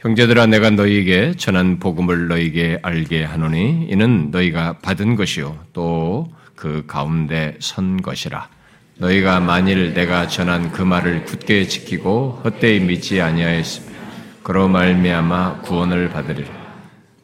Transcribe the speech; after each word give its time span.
형제들아 0.00 0.46
내가 0.46 0.70
너희에게 0.70 1.34
전한 1.36 1.78
복음을 1.78 2.28
너희에게 2.28 2.78
알게 2.82 3.24
하노니 3.24 3.88
이는 3.90 4.30
너희가 4.30 4.78
받은 4.82 5.16
것이요 5.16 5.58
또 5.72 6.40
그 6.60 6.84
가운데 6.86 7.56
선 7.58 8.02
것이라. 8.02 8.46
너희가 8.98 9.40
만일 9.40 9.94
내가 9.94 10.28
전한 10.28 10.70
그 10.70 10.82
말을 10.82 11.24
굳게 11.24 11.66
지키고 11.66 12.42
헛되이 12.44 12.80
믿지 12.80 13.22
아니하였으면 13.22 13.88
그로 14.42 14.68
말미암아 14.68 15.62
구원을 15.62 16.10
받으리라. 16.10 16.50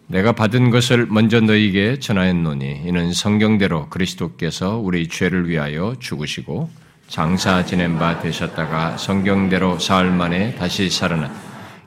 내가 0.07 0.33
받은 0.33 0.71
것을 0.71 1.07
먼저 1.11 1.41
너희에게 1.41 1.99
전하였노니 1.99 2.85
이는 2.87 3.13
성경대로 3.13 3.91
그리스도께서 3.91 4.79
우리 4.79 5.07
죄를 5.07 5.51
위하여 5.51 5.95
죽으시고 6.01 6.71
장사 7.09 7.63
지낸 7.67 7.99
바 7.99 8.19
되셨다가 8.21 8.97
성경대로 8.97 9.79
사흘 9.79 10.11
만에 10.11 10.55
다시 10.55 10.89
살아났 10.89 11.31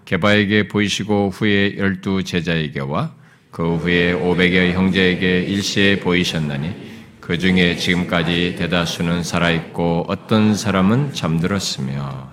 개바에게 0.10 0.70
보이시고 0.70 1.30
후에 1.30 1.78
열두 1.78 2.24
제자에게와 2.24 3.14
그 3.52 3.76
후에 3.76 4.12
오백여 4.12 4.74
형제에게 4.74 5.42
일시에 5.44 6.00
보이셨나니 6.00 6.74
그 7.22 7.38
중에 7.38 7.76
지금까지 7.76 8.56
대다수는 8.58 9.22
살아있고 9.22 10.06
어떤 10.08 10.56
사람은 10.56 11.14
잠들었으며 11.14 12.28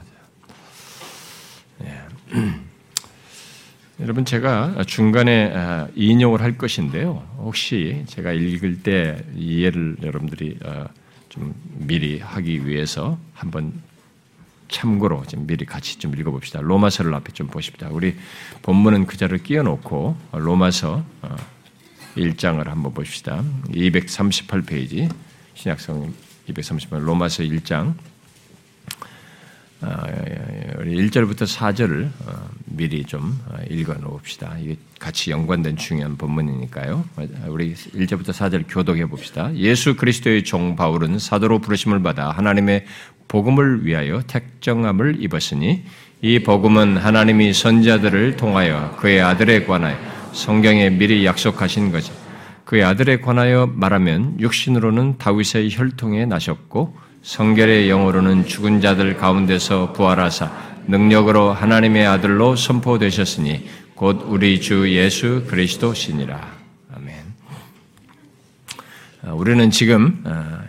예. 1.84 2.00
여러분 4.00 4.24
제가 4.24 4.82
중간에 4.86 5.52
아, 5.54 5.88
인용을 5.94 6.40
할 6.40 6.56
것인데요. 6.56 7.28
혹시 7.36 8.04
제가 8.06 8.32
읽을 8.32 8.82
때 8.82 9.22
이해를 9.36 9.98
여러분들이 10.02 10.58
아, 10.64 10.88
좀 11.28 11.54
미리 11.74 12.20
하기 12.20 12.66
위해서 12.66 13.18
한번 13.34 13.74
참고로 14.68 15.24
좀 15.26 15.46
미리 15.46 15.64
같이 15.64 15.98
좀 15.98 16.14
읽어봅시다. 16.16 16.60
로마서를 16.60 17.14
앞에 17.14 17.32
좀 17.32 17.46
보십시다. 17.46 17.88
우리 17.90 18.16
본문은 18.62 19.06
그 19.06 19.16
자를 19.16 19.38
끼워놓고 19.38 20.16
로마서 20.32 21.04
1장을 22.16 22.66
어, 22.66 22.70
한번 22.70 22.92
보십시다. 22.94 23.42
238페이지 23.68 25.12
신약성 25.54 26.12
238 26.48 27.06
로마서 27.06 27.42
1장 27.42 27.90
아, 27.90 27.94
우리 30.78 30.96
1절부터 30.96 31.46
4절을 31.46 32.08
어, 32.26 32.48
미리 32.64 33.04
좀 33.04 33.38
어, 33.48 33.58
읽어 33.68 33.94
놓읍시다. 33.94 34.56
이게 34.60 34.76
같이 34.98 35.30
연관된 35.30 35.76
중요한 35.76 36.16
본문이니까요. 36.16 37.04
우리 37.48 37.74
1절부터 37.74 38.28
4절 38.28 38.64
교독해 38.68 39.06
봅시다. 39.06 39.54
예수 39.54 39.96
그리스도의 39.96 40.44
종 40.44 40.76
바울은 40.76 41.18
사도로 41.18 41.58
부르심을 41.58 42.02
받아 42.02 42.30
하나님의 42.30 42.86
복음을 43.28 43.84
위하여 43.84 44.22
택정함을 44.22 45.22
입었으니 45.22 45.84
이 46.22 46.38
복음은 46.38 46.96
하나님이 46.96 47.52
선자들을 47.52 48.36
통하여 48.36 48.96
그의 48.98 49.20
아들에 49.20 49.64
관하여 49.64 49.96
성경에 50.32 50.90
미리 50.90 51.26
약속하신 51.26 51.92
거죠. 51.92 52.14
그의 52.64 52.82
아들에 52.82 53.20
관하여 53.20 53.66
말하면 53.72 54.40
육신으로는 54.40 55.18
다윗의 55.18 55.70
혈통에 55.70 56.26
나셨고 56.26 57.05
성결의 57.26 57.88
영으로는 57.88 58.46
죽은 58.46 58.80
자들 58.80 59.16
가운데서 59.16 59.92
부활하사 59.94 60.48
능력으로 60.86 61.52
하나님의 61.52 62.06
아들로 62.06 62.54
선포되셨으니 62.54 63.68
곧 63.96 64.22
우리 64.28 64.60
주 64.60 64.88
예수 64.94 65.44
그리스도시니라. 65.48 66.40
아멘. 66.94 67.16
아, 69.24 69.32
우리는 69.32 69.72
지금 69.72 70.22
아, 70.24 70.62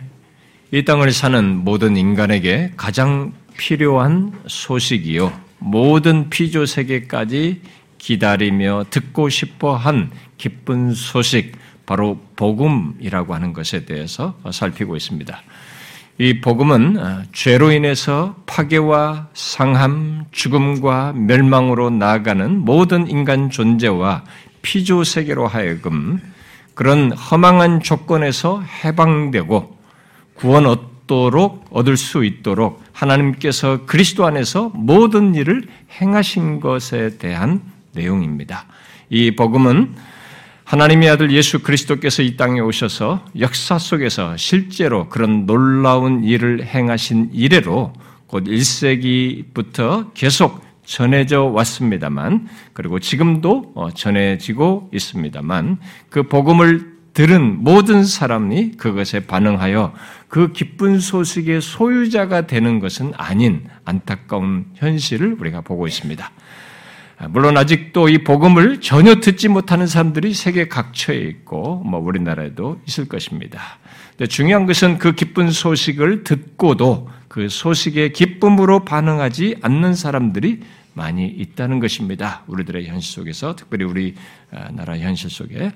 이 0.72 0.84
땅을 0.84 1.12
사는 1.12 1.44
모든 1.58 1.96
인간에게 1.96 2.72
가장 2.76 3.32
필요한 3.56 4.32
소식이요. 4.48 5.32
모든 5.60 6.28
피조 6.28 6.66
세계까지 6.66 7.62
기다리며 7.98 8.86
듣고 8.90 9.28
싶어 9.28 9.76
한 9.76 10.10
기쁜 10.38 10.92
소식, 10.92 11.52
바로 11.86 12.20
복음이라고 12.34 13.32
하는 13.32 13.52
것에 13.52 13.84
대해서 13.84 14.36
살피고 14.50 14.96
있습니다. 14.96 15.40
이 16.20 16.40
복음은 16.40 16.98
어, 16.98 17.22
죄로 17.32 17.70
인해서 17.70 18.34
파괴와 18.46 19.28
상함, 19.34 20.24
죽음과 20.32 21.12
멸망으로 21.12 21.90
나아가는 21.90 22.58
모든 22.58 23.08
인간 23.08 23.50
존재와 23.50 24.24
피조 24.60 25.04
세계로 25.04 25.46
하여금 25.46 26.20
그런 26.74 27.12
허망한 27.12 27.82
조건에서 27.84 28.62
해방되고 28.62 29.78
구원 30.34 30.66
얻도록 30.66 31.66
얻을 31.70 31.96
수 31.96 32.24
있도록 32.24 32.82
하나님께서 32.92 33.86
그리스도 33.86 34.26
안에서 34.26 34.72
모든 34.74 35.36
일을 35.36 35.68
행하신 36.00 36.58
것에 36.58 37.18
대한 37.18 37.62
내용입니다. 37.92 38.66
이 39.08 39.36
복음은 39.36 39.94
하나님의 40.68 41.08
아들 41.08 41.30
예수 41.32 41.60
그리스도께서 41.60 42.22
이 42.22 42.36
땅에 42.36 42.60
오셔서 42.60 43.24
역사 43.38 43.78
속에서 43.78 44.36
실제로 44.36 45.08
그런 45.08 45.46
놀라운 45.46 46.24
일을 46.24 46.62
행하신 46.62 47.30
이래로 47.32 47.94
곧 48.26 48.44
1세기부터 48.44 50.12
계속 50.12 50.62
전해져 50.84 51.44
왔습니다만, 51.44 52.48
그리고 52.74 53.00
지금도 53.00 53.72
어, 53.76 53.88
전해지고 53.94 54.90
있습니다만, 54.92 55.78
그 56.10 56.24
복음을 56.24 56.98
들은 57.14 57.64
모든 57.64 58.04
사람이 58.04 58.72
그것에 58.72 59.20
반응하여 59.20 59.94
그 60.28 60.52
기쁜 60.52 61.00
소식의 61.00 61.62
소유자가 61.62 62.46
되는 62.46 62.78
것은 62.78 63.14
아닌 63.16 63.64
안타까운 63.86 64.66
현실을 64.74 65.36
우리가 65.40 65.62
보고 65.62 65.86
있습니다. 65.86 66.30
물론 67.30 67.56
아직도 67.56 68.08
이 68.08 68.18
복음을 68.18 68.80
전혀 68.80 69.16
듣지 69.16 69.48
못하는 69.48 69.88
사람들이 69.88 70.34
세계 70.34 70.68
각처에 70.68 71.16
있고 71.16 71.82
뭐 71.84 71.98
우리나라에도 71.98 72.80
있을 72.86 73.08
것입니다. 73.08 73.60
근데 74.10 74.26
중요한 74.26 74.66
것은 74.66 74.98
그 74.98 75.12
기쁜 75.12 75.50
소식을 75.50 76.22
듣고도 76.22 77.08
그 77.26 77.48
소식의 77.48 78.12
기쁨으로 78.12 78.84
반응하지 78.84 79.56
않는 79.62 79.94
사람들이 79.94 80.60
많이 80.94 81.26
있다는 81.26 81.80
것입니다. 81.80 82.42
우리들의 82.46 82.86
현실 82.86 83.14
속에서 83.14 83.56
특별히 83.56 83.84
우리 83.84 84.14
아, 84.52 84.70
나라 84.70 84.96
현실 84.98 85.30
속에 85.30 85.72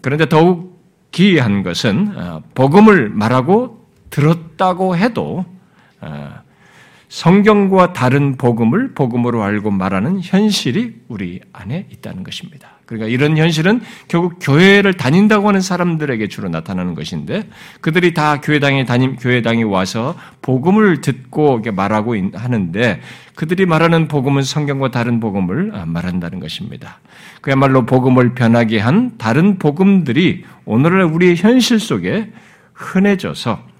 그런데 0.00 0.28
더욱 0.28 0.82
기이한 1.12 1.62
것은 1.62 2.12
아, 2.16 2.40
복음을 2.54 3.08
말하고 3.08 3.86
들었다고 4.10 4.96
해도 4.96 5.44
아, 6.00 6.42
성경과 7.08 7.92
다른 7.92 8.36
복음을 8.36 8.94
복음으로 8.94 9.42
알고 9.42 9.70
말하는 9.70 10.20
현실이 10.22 11.02
우리 11.08 11.40
안에 11.52 11.86
있다는 11.90 12.24
것입니다. 12.24 12.76
그러니까 12.86 13.08
이런 13.08 13.36
현실은 13.36 13.80
결국 14.06 14.38
교회를 14.40 14.94
다닌다고 14.94 15.48
하는 15.48 15.60
사람들에게 15.60 16.28
주로 16.28 16.48
나타나는 16.48 16.94
것인데 16.94 17.48
그들이 17.80 18.14
다 18.14 18.40
교회당에 18.40 18.84
다님 18.84 19.16
교회당에 19.16 19.64
와서 19.64 20.16
복음을 20.40 21.00
듣고 21.00 21.62
말하고 21.74 22.14
하는데 22.32 23.00
그들이 23.34 23.66
말하는 23.66 24.06
복음은 24.08 24.42
성경과 24.42 24.92
다른 24.92 25.18
복음을 25.18 25.72
아, 25.74 25.84
말한다는 25.84 26.38
것입니다. 26.38 27.00
그야말로 27.40 27.84
복음을 27.86 28.34
변하게 28.34 28.78
한 28.78 29.18
다른 29.18 29.58
복음들이 29.58 30.44
오늘날 30.64 31.02
우리의 31.02 31.36
현실 31.36 31.80
속에 31.80 32.30
흔해져서 32.72 33.75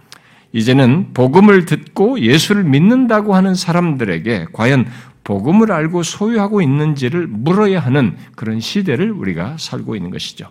이제는 0.57 1.13
복음을 1.13 1.67
듣고 1.67 2.19
예수를 2.21 2.65
믿는다고 2.65 3.35
하는 3.35 3.55
사람들에게 3.55 4.47
과연 4.55 4.87
복음을 5.23 5.71
알고 5.71 6.03
소유하고 6.03 6.63
있는지를 6.63 7.27
물어야 7.27 7.79
하는 7.81 8.17
그런 8.37 8.61
시대를 8.61 9.11
우리가 9.11 9.57
살고 9.59 9.97
있는 9.97 10.11
것이죠. 10.11 10.49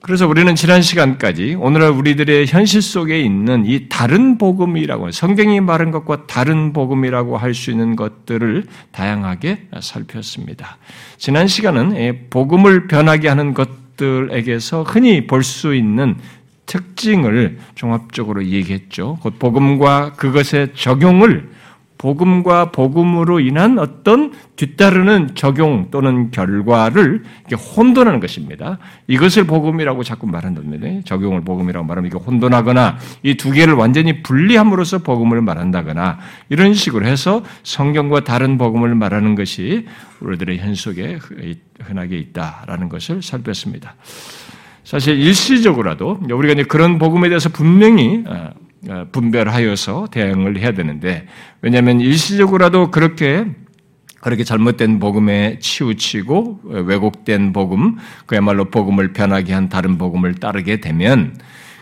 그래서 0.00 0.26
우리는 0.26 0.54
지난 0.54 0.82
시간까지 0.82 1.56
오늘날 1.58 1.90
우리들의 1.90 2.46
현실 2.46 2.82
속에 2.82 3.20
있는 3.20 3.64
이 3.66 3.88
다른 3.88 4.38
복음이라고 4.38 5.10
성경이 5.10 5.60
말한 5.60 5.90
것과 5.92 6.26
다른 6.26 6.72
복음이라고 6.72 7.36
할 7.36 7.54
수 7.54 7.70
있는 7.70 7.96
것들을 7.96 8.64
다양하게 8.92 9.68
살폈습니다. 9.80 10.78
지난 11.16 11.46
시간은 11.46 12.26
복음을 12.30 12.86
변하게 12.88 13.28
하는 13.28 13.54
것들에게서 13.54 14.82
흔히 14.84 15.26
볼 15.26 15.42
수 15.42 15.74
있는 15.74 16.16
특징을 16.66 17.58
종합적으로 17.74 18.44
얘기했죠. 18.44 19.18
곧 19.22 19.38
복음과 19.38 20.12
그것의 20.14 20.74
적용을 20.74 21.56
복음과 21.98 22.72
복음으로 22.72 23.40
인한 23.40 23.78
어떤 23.78 24.32
뒤따르는 24.56 25.34
적용 25.34 25.90
또는 25.90 26.30
결과를 26.30 27.24
혼돈하는 27.76 28.20
것입니다. 28.20 28.78
이것을 29.06 29.44
복음이라고 29.44 30.04
자꾸 30.04 30.26
말한답니다. 30.26 31.02
적용을 31.04 31.40
복음이라고 31.40 31.86
말하면 31.86 32.10
이게 32.10 32.18
혼돈하거나 32.18 32.98
이 33.22 33.36
두 33.36 33.50
개를 33.50 33.74
완전히 33.74 34.22
분리함으로써 34.22 34.98
복음을 34.98 35.40
말한다거나 35.40 36.18
이런 36.48 36.74
식으로 36.74 37.06
해서 37.06 37.42
성경과 37.62 38.24
다른 38.24 38.58
복음을 38.58 38.94
말하는 38.94 39.34
것이 39.34 39.86
우리들의 40.20 40.58
현 40.58 40.74
속에 40.74 41.18
흔하게 41.80 42.18
있다라는 42.18 42.88
것을 42.88 43.22
살폈습니다. 43.22 43.94
사실 44.86 45.18
일시적으로라도 45.18 46.20
우리가 46.30 46.54
이제 46.54 46.62
그런 46.62 46.98
복음에 46.98 47.28
대해서 47.28 47.48
분명히 47.48 48.22
어, 48.24 48.50
어, 48.88 49.06
분별하여서 49.10 50.06
대응을 50.12 50.58
해야 50.58 50.72
되는데 50.74 51.26
왜냐하면 51.60 52.00
일시적으로라도 52.00 52.92
그렇게 52.92 53.46
그렇게 54.20 54.44
잘못된 54.44 55.00
복음에 55.00 55.58
치우치고 55.58 56.60
왜곡된 56.86 57.52
복음, 57.52 57.96
그야말로 58.26 58.66
복음을 58.66 59.12
변하게 59.12 59.52
한 59.52 59.68
다른 59.68 59.98
복음을 59.98 60.34
따르게 60.34 60.80
되면 60.80 61.36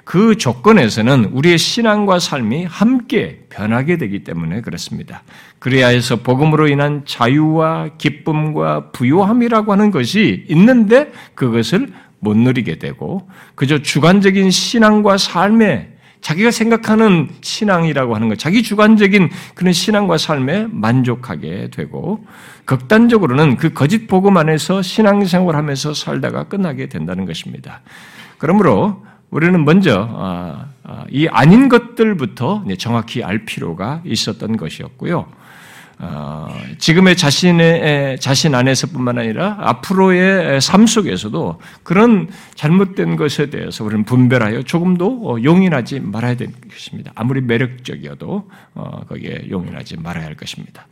그 0.05 0.37
조건에서는 0.37 1.27
우리의 1.27 1.59
신앙과 1.59 2.19
삶이 2.19 2.65
함께 2.65 3.45
변하게 3.51 3.99
되기 3.99 4.25
때문에 4.25 4.63
그렇습니다. 4.63 5.23
그래야 5.59 5.89
해서 5.89 6.17
복음으로 6.17 6.69
인한 6.69 7.03
자유와 7.07 7.91
기쁨과 7.99 8.93
부요함이라고 8.93 9.73
하는 9.73 9.91
것이 9.91 10.45
있는데 10.49 11.13
그것을 11.35 11.93
못 12.25 12.37
누리게 12.37 12.81
되고 12.81 13.29
그저 13.55 13.79
주관적인 13.79 14.51
신앙과 14.51 15.19
삶에 15.19 15.95
자기가 16.25 16.51
생각하는 16.51 17.29
신앙이라고 17.43 18.15
하는 18.15 18.31
것, 18.31 18.39
자기 18.39 18.63
주관적인 18.63 19.29
그런 19.55 19.75
신앙과 19.75 20.17
삶에 20.17 20.69
만족하게 20.71 21.69
되고 21.71 22.25
극단적으로는 22.65 23.59
그 23.59 23.75
거짓 23.75 24.07
복음 24.07 24.39
안에서 24.39 24.81
신앙생활 24.81 25.55
하면서 25.55 25.93
살다가 25.93 26.45
끝나게 26.45 26.89
된다는 26.89 27.27
것입니다. 27.27 27.83
그러므로 28.39 29.05
우리는 29.31 29.65
먼저 29.67 30.09
아, 30.11 30.69
아, 30.83 31.05
이 31.11 31.29
아닌 31.29 31.69
것들부터 31.69 32.65
정확히 32.79 33.23
알 33.23 33.45
필요가 33.45 34.01
있었던 34.05 34.57
것이었고요. 34.57 35.27
어, 35.99 36.49
지금의 36.79 37.17
자신의 37.17 38.19
자신 38.21 38.55
안에서뿐만 38.55 39.19
아니라 39.19 39.57
앞으로의 39.61 40.61
삶 40.61 40.87
속에서도 40.87 41.61
그런 41.83 42.29
잘못된 42.55 43.17
것에 43.17 43.51
대해서 43.51 43.85
우리는 43.85 44.05
분별하여 44.05 44.63
조금도 44.63 45.23
어, 45.25 45.43
용인하지 45.43 46.01
말아야 46.01 46.37
되는 46.37 46.53
것입니다. 46.71 47.13
아무리 47.15 47.41
매력적이어도 47.41 48.51
어, 48.75 49.01
거기에 49.09 49.47
용인하지 49.51 49.99
말아야 49.99 50.27
할 50.27 50.35
것입니다. 50.35 50.87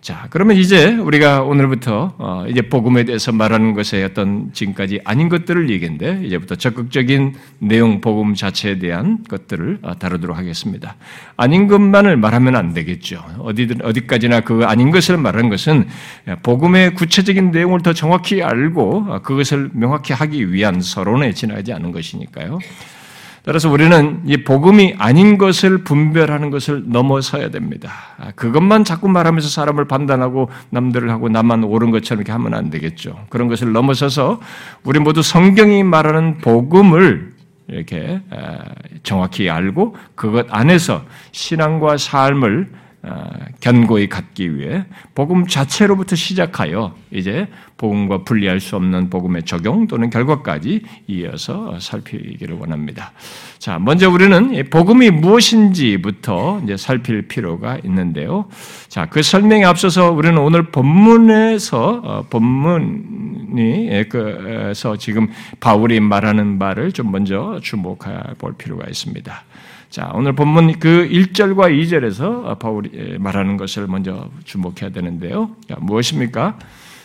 자, 0.00 0.28
그러면 0.30 0.56
이제 0.56 0.94
우리가 0.94 1.42
오늘부터 1.42 2.14
어, 2.18 2.44
이제 2.48 2.62
복음에 2.62 3.04
대해서 3.04 3.32
말하는 3.32 3.74
것에 3.74 4.04
어떤 4.04 4.52
지금까지 4.52 5.00
아닌 5.04 5.28
것들을 5.28 5.70
얘기인데 5.70 6.20
이제부터 6.24 6.54
적극적인 6.54 7.34
내용 7.58 8.00
복음 8.00 8.34
자체에 8.34 8.78
대한 8.78 9.24
것들을 9.28 9.80
어, 9.82 9.98
다루도록 9.98 10.36
하겠습니다. 10.36 10.96
아닌 11.36 11.66
것만을 11.66 12.16
말하면 12.16 12.54
안 12.54 12.74
되겠죠. 12.74 13.24
어디든 13.40 13.84
어디까지나 13.84 14.40
그 14.40 14.64
아닌 14.64 14.90
것을 14.90 15.16
말하는 15.16 15.48
것은 15.50 15.88
복음의 16.42 16.94
구체적인 16.94 17.50
내용을 17.50 17.82
더 17.82 17.92
정확히 17.92 18.42
알고 18.42 19.06
어, 19.08 19.22
그것을 19.22 19.70
명확히 19.72 20.12
하기 20.12 20.52
위한 20.52 20.80
서론에 20.80 21.32
지나지 21.32 21.72
않은 21.72 21.90
것이니까요. 21.90 22.60
따라서 23.48 23.70
우리는 23.70 24.20
이 24.26 24.44
복음이 24.44 24.96
아닌 24.98 25.38
것을 25.38 25.78
분별하는 25.78 26.50
것을 26.50 26.82
넘어서야 26.84 27.48
됩니다. 27.48 27.90
아, 28.18 28.30
그것만 28.32 28.84
자꾸 28.84 29.08
말하면서 29.08 29.48
사람을 29.48 29.86
판단하고 29.86 30.50
남들을 30.68 31.08
하고 31.08 31.30
나만 31.30 31.64
옳은 31.64 31.90
것처럼 31.90 32.20
이렇게 32.20 32.32
하면 32.32 32.52
안 32.52 32.68
되겠죠. 32.68 33.24
그런 33.30 33.48
것을 33.48 33.72
넘어서서 33.72 34.38
우리 34.84 34.98
모두 34.98 35.22
성경이 35.22 35.82
말하는 35.82 36.36
복음을 36.42 37.32
이렇게 37.68 38.20
아, 38.28 38.58
정확히 39.02 39.48
알고 39.48 39.96
그것 40.14 40.46
안에서 40.50 41.06
신앙과 41.32 41.96
삶을 41.96 42.68
아, 42.70 42.87
견고히 43.60 44.08
갖기 44.08 44.56
위해 44.56 44.84
복음 45.14 45.46
자체로부터 45.46 46.16
시작하여 46.16 46.94
이제 47.10 47.48
복음과 47.76 48.24
분리할 48.24 48.60
수 48.60 48.76
없는 48.76 49.08
복음의 49.08 49.44
적용 49.44 49.86
또는 49.86 50.10
결과까지 50.10 50.82
이어서 51.06 51.78
살피기를 51.80 52.56
원합니다. 52.56 53.12
자, 53.58 53.78
먼저 53.78 54.10
우리는 54.10 54.68
복음이 54.70 55.10
무엇인지부터 55.10 56.62
이제 56.64 56.76
살필 56.76 57.28
필요가 57.28 57.78
있는데요. 57.84 58.48
자, 58.88 59.06
그 59.06 59.22
설명에 59.22 59.64
앞서서 59.64 60.10
우리는 60.12 60.36
오늘 60.38 60.64
본문에서 60.64 62.02
어, 62.04 62.24
본문이 62.30 64.08
그래서 64.08 64.96
지금 64.96 65.28
바울이 65.60 66.00
말하는 66.00 66.58
말을 66.58 66.92
좀 66.92 67.10
먼저 67.12 67.60
주목해 67.62 68.34
볼 68.38 68.54
필요가 68.54 68.86
있습니다. 68.88 69.44
자, 69.90 70.10
오늘 70.14 70.34
본문 70.34 70.78
그 70.80 71.08
1절과 71.10 71.72
2절에서 71.72 72.58
바울이 72.58 73.16
말하는 73.18 73.56
것을 73.56 73.86
먼저 73.86 74.28
주목해야 74.44 74.90
되는데요. 74.92 75.50
자, 75.66 75.76
무엇입니까? 75.80 76.58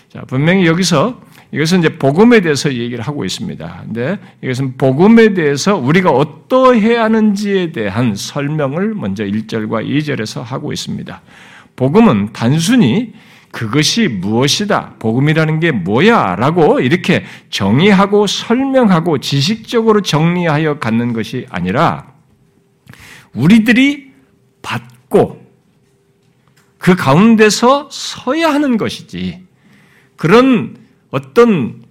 자, 0.10 0.22
분명히 0.28 0.66
여기서 0.66 1.22
이것은 1.54 1.80
이제 1.80 1.98
복음에 1.98 2.42
대해서 2.42 2.74
얘기를 2.74 3.02
하고 3.02 3.24
있습니다. 3.24 3.84
근데 3.86 4.20
이것은 4.42 4.76
복음에 4.78 5.34
대해서 5.34 5.78
우리가 5.78 6.12
어떠해야 6.12 7.06
하는지에 7.06 7.72
대한 7.72 8.16
설명을 8.16 8.96
먼저 8.96 9.24
1절과 9.24 9.88
2절에서 9.88 10.44
하고 10.44 10.74
있습니다. 10.74 11.22
복음은 11.78 12.34
단순히 12.34 13.14
그것이 13.52 14.08
무엇이다, 14.10 14.96
복음이라는 15.00 15.60
게 15.62 15.72
뭐야 15.72 16.36
라고 16.36 16.80
이렇게 16.82 17.24
정의하고 17.50 18.28
설명하고 18.28 19.20
지식적으로 19.20 20.02
정리하여 20.02 20.80
갖는 20.80 21.14
것이 21.14 21.46
아니라 21.50 22.13
우리들이 23.34 24.12
받고 24.62 25.44
그 26.78 26.96
가운데서 26.96 27.90
서야 27.92 28.54
하는 28.54 28.78
것이지. 28.78 29.44
그런 30.16 30.78
어떤 31.12 31.84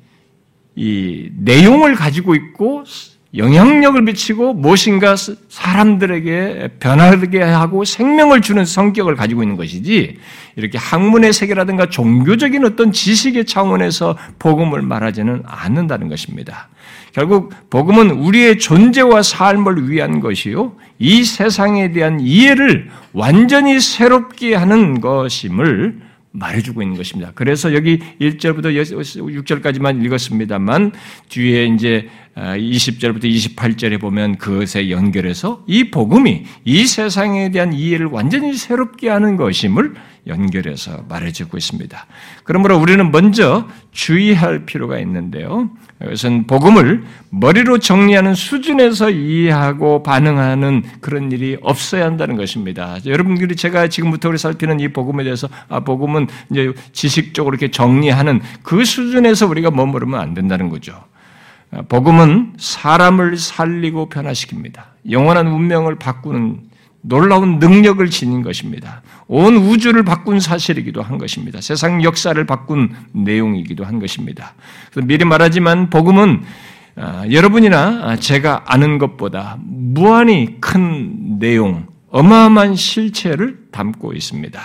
이 0.75 1.31
내용을 1.35 1.95
가지고 1.95 2.35
있고 2.35 2.85
영향력을 3.35 4.03
미치고 4.03 4.53
무엇인가 4.55 5.17
사람들에게 5.17 6.73
변하게 6.81 7.41
하고 7.43 7.85
생명을 7.85 8.43
주는 8.43 8.65
성격을 8.65 9.17
가지고 9.17 9.43
있는 9.43 9.57
것이지 9.57 10.19
이렇게 10.57 10.77
학문의 10.77 11.33
세계라든가 11.33 11.89
종교적인 11.89 12.63
어떤 12.65 12.93
지식의 12.93 13.47
차원에서 13.47 14.19
복음을 14.39 14.83
말하지는 14.83 15.45
않는다는 15.47 16.09
것입니다. 16.09 16.69
결국 17.13 17.55
복음은 17.71 18.11
우리의 18.11 18.59
존재와 18.59 19.23
삶을 19.23 19.89
위한 19.89 20.21
것이요. 20.21 20.77
이 20.99 21.25
세상에 21.25 21.93
대한 21.93 22.21
이해를 22.21 22.91
완전히 23.15 23.81
새롭게 23.81 24.55
하는 24.55 25.01
것임을 25.01 26.13
말해주고 26.33 26.83
있는 26.83 26.97
것입니다. 26.97 27.33
그래서 27.35 27.75
여기 27.75 27.99
1절부터 28.21 28.75
6절까지만 28.75 30.05
읽었습니다만 30.05 30.93
뒤에 31.29 31.67
이제 31.67 32.09
20절부터 32.37 33.25
아, 33.25 33.29
28절에 33.29 34.01
보면 34.01 34.39
그것에 34.39 34.91
연결해서 34.91 35.65
이 35.67 35.91
복음이 35.91 36.45
이 36.65 36.87
세상에 36.87 37.51
대한 37.51 37.73
이해를 37.73 38.07
완전히 38.07 38.55
새롭게 38.55 39.11
하는 39.11 39.37
것임을 39.37 39.95
연결해서 40.27 41.05
말해주고 41.09 41.57
있습니다. 41.57 42.07
그러므로 42.45 42.79
우리는 42.79 43.11
먼저 43.11 43.67
주의할 43.91 44.65
필요가 44.65 44.99
있는데요. 45.01 45.71
이것은 46.01 46.47
복음을 46.47 47.03
머리로 47.31 47.79
정리하는 47.79 48.35
수준에서 48.35 49.11
이해하고 49.11 50.03
반응하는 50.03 50.85
그런 51.01 51.33
일이 51.33 51.59
없어야 51.61 52.05
한다는 52.05 52.37
것입니다. 52.37 52.99
여러분들이 53.05 53.57
제가 53.57 53.89
지금부터 53.89 54.29
우리 54.29 54.39
살피는 54.39 54.81
이 54.81 54.89
복음에 54.89 55.25
대해서 55.25 55.49
아 55.69 55.81
복음은 55.81 56.29
이제 56.51 56.73
지식적으로 56.93 57.55
이렇게 57.55 57.71
정리하는 57.71 58.41
그 58.63 58.85
수준에서 58.85 59.49
우리가 59.49 59.71
머무르면 59.71 60.21
안 60.21 60.35
된다는 60.35 60.69
거죠. 60.69 61.12
복음은 61.89 62.55
사람을 62.59 63.37
살리고 63.37 64.09
변화시킵니다. 64.09 64.83
영원한 65.11 65.47
운명을 65.47 65.99
바꾸는 65.99 66.61
놀라운 67.01 67.59
능력을 67.59 68.09
지닌 68.11 68.43
것입니다. 68.43 69.03
온 69.27 69.57
우주를 69.57 70.05
바꾼 70.05 70.39
사실이기도 70.39 71.03
한 71.03 71.19
것입니다. 71.19 71.61
세상 71.61 72.03
역사를 72.05 72.45
바꾼 72.47 72.95
내용이기도 73.13 73.85
한 73.85 73.99
것입니다. 73.99 74.55
미리 75.03 75.25
말하지만 75.25 75.91
복음은 75.91 76.43
아, 76.95 77.25
여러분이나 77.31 78.17
제가 78.17 78.65
아는 78.67 78.99
것보다 78.99 79.57
무한히 79.63 80.61
큰 80.61 81.39
내용, 81.39 81.87
어마어마한 82.11 82.77
실체를 82.77 83.69
담고 83.73 84.13
있습니다. 84.13 84.61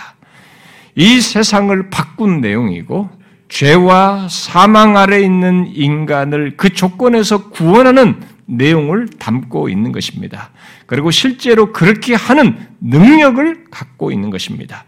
이 0.96 1.22
세상을 1.22 1.90
바꾼 1.90 2.42
내용이고 2.42 3.10
죄와 3.50 4.28
사망 4.30 4.98
아래 4.98 5.22
있는 5.22 5.72
인간을 5.74 6.58
그 6.58 6.70
조건에서 6.70 7.50
구원하는 7.50 8.22
내용을 8.46 9.08
담고 9.20 9.70
있는 9.70 9.92
것입니다. 9.92 10.52
그리고 10.86 11.12
실제로 11.12 11.72
그렇게 11.74 12.16
하는 12.16 12.58
능력을 12.82 13.66
갖고 13.70 14.12
있는 14.12 14.30
것입니다. 14.30 14.86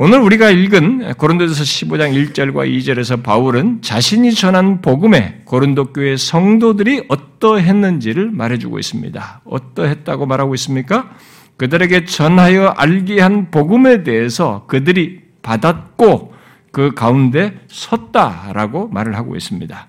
오늘 0.00 0.20
우리가 0.20 0.50
읽은 0.50 1.14
고린도서 1.14 1.64
15장 1.64 2.32
1절과 2.32 2.72
2절에서 2.72 3.20
바울은 3.24 3.82
자신이 3.82 4.32
전한 4.32 4.80
복음에 4.80 5.40
고린도 5.44 5.92
교회 5.92 6.16
성도들이 6.16 7.06
어떠했는지를 7.08 8.30
말해주고 8.30 8.78
있습니다. 8.78 9.40
어떠했다고 9.44 10.26
말하고 10.26 10.54
있습니까? 10.54 11.10
그들에게 11.56 12.04
전하여 12.04 12.68
알게 12.76 13.20
한 13.20 13.50
복음에 13.50 14.04
대해서 14.04 14.66
그들이 14.68 15.22
받았고 15.42 16.32
그 16.72 16.92
가운데 16.94 17.58
섰다라고 17.68 18.88
말을 18.88 19.16
하고 19.16 19.36
있습니다. 19.36 19.86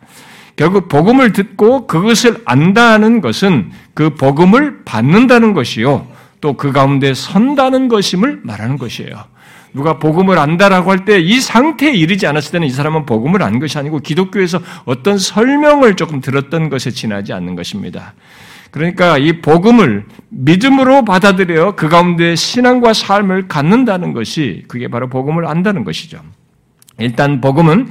결국 0.56 0.90
복음을 0.90 1.32
듣고 1.32 1.88
그것을 1.88 2.42
안다는 2.46 3.22
것은 3.22 3.72
그 3.94 4.16
복음을 4.16 4.84
받는다는 4.84 5.54
것이요. 5.54 6.08
또 6.42 6.54
그 6.54 6.72
가운데 6.72 7.14
선다는 7.14 7.90
것임을 7.90 8.42
말하는 8.44 8.78
것이에요. 8.78 9.26
누가 9.74 10.00
복음을 10.00 10.38
안다라고 10.40 10.90
할 10.90 11.06
때 11.06 11.20
이 11.20 11.40
상태에 11.40 11.92
이르지 11.92 12.26
않았을 12.28 12.52
때는 12.54 12.68
이 12.68 12.72
사람은 12.72 13.06
복음을 13.06 13.44
안 13.44 13.60
것이 13.60 13.78
아니고 13.78 14.00
기독교에서 14.00 14.60
어떤 14.86 15.18
설명을 15.18 15.96
조금 15.96 16.22
들었던 16.22 16.70
것에 16.70 16.92
지나지 16.92 17.34
않는 17.34 17.56
것입니다. 17.56 18.14
그러니까 18.72 19.18
이 19.18 19.42
복음을 19.42 20.06
믿음으로 20.30 21.04
받아들여 21.04 21.76
그 21.76 21.90
가운데 21.90 22.36
신앙과 22.36 22.94
삶을 22.94 23.48
갖는다는 23.48 24.14
것이 24.14 24.64
그게 24.68 24.88
바로 24.88 25.10
복음을 25.10 25.46
안다는 25.46 25.84
것이죠. 25.84 26.22
일단 27.00 27.42
복음은 27.42 27.88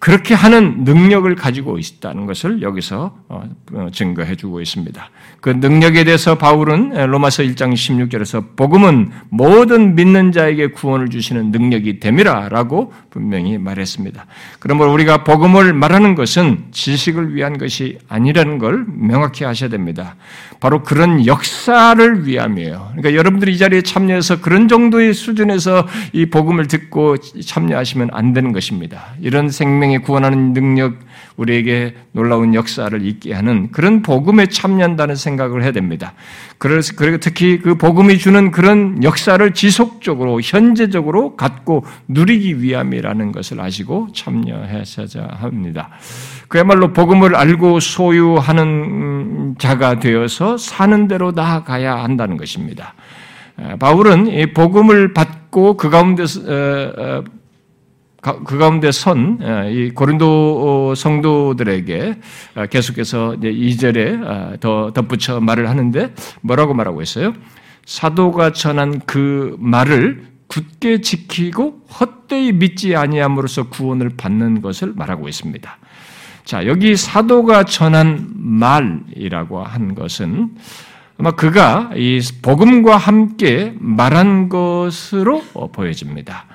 그렇게 0.00 0.32
하는 0.32 0.84
능력을 0.84 1.32
가지고 1.34 1.78
있다는 1.78 2.24
것을 2.24 2.62
여기서 2.62 3.14
어, 3.28 3.42
어, 3.74 3.88
증거해 3.92 4.34
주고 4.34 4.62
있습니다. 4.62 5.10
그 5.42 5.50
능력에 5.50 6.04
대해서 6.04 6.38
바울은 6.38 7.06
로마서 7.10 7.42
1장 7.42 7.74
16절에서 7.74 8.56
복음은 8.56 9.10
모든 9.28 9.94
믿는 9.94 10.32
자에게 10.32 10.68
구원을 10.68 11.10
주시는 11.10 11.50
능력이 11.50 12.00
됨이라라고 12.00 12.94
분명히 13.10 13.58
말했습니다. 13.58 14.24
그러므로 14.58 14.90
우리가 14.94 15.22
복음을 15.22 15.74
말하는 15.74 16.14
것은 16.14 16.68
지식을 16.70 17.34
위한 17.34 17.58
것이 17.58 17.98
아니라는 18.08 18.56
걸 18.56 18.86
명확히 18.88 19.44
하셔야 19.44 19.68
됩니다. 19.68 20.16
바로 20.60 20.82
그런 20.82 21.26
역사를 21.26 22.26
위함이에요. 22.26 22.92
그러니까 22.92 23.14
여러분들이 23.14 23.52
이 23.52 23.58
자리에 23.58 23.82
참여해서 23.82 24.40
그런 24.40 24.66
정도의 24.66 25.12
수준에서 25.12 25.86
이 26.14 26.26
복음을 26.26 26.68
듣고 26.68 27.18
참여하시면 27.18 28.10
안 28.12 28.32
되는 28.32 28.52
것입니다. 28.52 29.14
이런 29.20 29.50
생명 29.50 29.89
에 29.94 29.98
구원하는 29.98 30.52
능력, 30.52 30.94
우리에게 31.36 31.94
놀라운 32.12 32.54
역사를 32.54 33.00
있게 33.04 33.32
하는 33.32 33.70
그런 33.70 34.02
복음에 34.02 34.46
참여한다는 34.46 35.16
생각을 35.16 35.62
해야 35.62 35.72
됩니다. 35.72 36.12
그래서 36.58 36.92
그리고 36.96 37.18
특히 37.18 37.58
그 37.58 37.76
복음이 37.76 38.18
주는 38.18 38.50
그런 38.50 39.02
역사를 39.02 39.52
지속적으로 39.54 40.40
현재적으로 40.42 41.36
갖고 41.36 41.84
누리기 42.08 42.62
위함이라는 42.62 43.32
것을 43.32 43.60
아시고 43.60 44.08
참여하셔야 44.14 45.26
합니다. 45.40 45.90
그야말로 46.48 46.92
복음을 46.92 47.34
알고 47.34 47.80
소유하는 47.80 49.54
자가 49.58 49.98
되어서 49.98 50.58
사는 50.58 51.08
대로 51.08 51.32
나아가야 51.32 52.02
한다는 52.02 52.36
것입니다. 52.36 52.94
바울은 53.78 54.26
이 54.26 54.52
복음을 54.52 55.12
받고 55.12 55.76
그 55.76 55.90
가운데서 55.90 57.22
그 58.20 58.58
가운데 58.58 58.92
선이 58.92 59.38
어, 59.40 59.90
고린도 59.94 60.94
성도들에게 60.94 62.20
계속해서 62.70 63.36
이 63.42 63.76
절에 63.76 64.18
더 64.60 64.92
덧붙여 64.92 65.40
말을 65.40 65.68
하는데 65.68 66.14
뭐라고 66.42 66.74
말하고 66.74 67.00
있어요? 67.02 67.32
사도가 67.86 68.52
전한 68.52 69.00
그 69.06 69.56
말을 69.58 70.30
굳게 70.48 71.00
지키고 71.00 71.80
헛되이 71.98 72.52
믿지 72.52 72.94
아니함으로써 72.94 73.68
구원을 73.68 74.10
받는 74.16 74.60
것을 74.62 74.92
말하고 74.94 75.28
있습니다. 75.28 75.78
자, 76.44 76.66
여기 76.66 76.96
사도가 76.96 77.64
전한 77.64 78.30
말이라고 78.34 79.62
한 79.62 79.94
것은 79.94 80.56
아마 81.18 81.32
그가 81.32 81.90
이 81.94 82.20
복음과 82.42 82.96
함께 82.96 83.74
말한 83.78 84.48
것으로 84.48 85.42
보여집니다. 85.72 86.46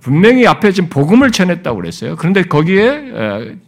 분명히 0.00 0.46
앞에 0.46 0.72
지금 0.72 0.88
복음을 0.88 1.30
전했다고 1.30 1.76
그랬어요. 1.76 2.16
그런데 2.16 2.42
거기에 2.42 3.58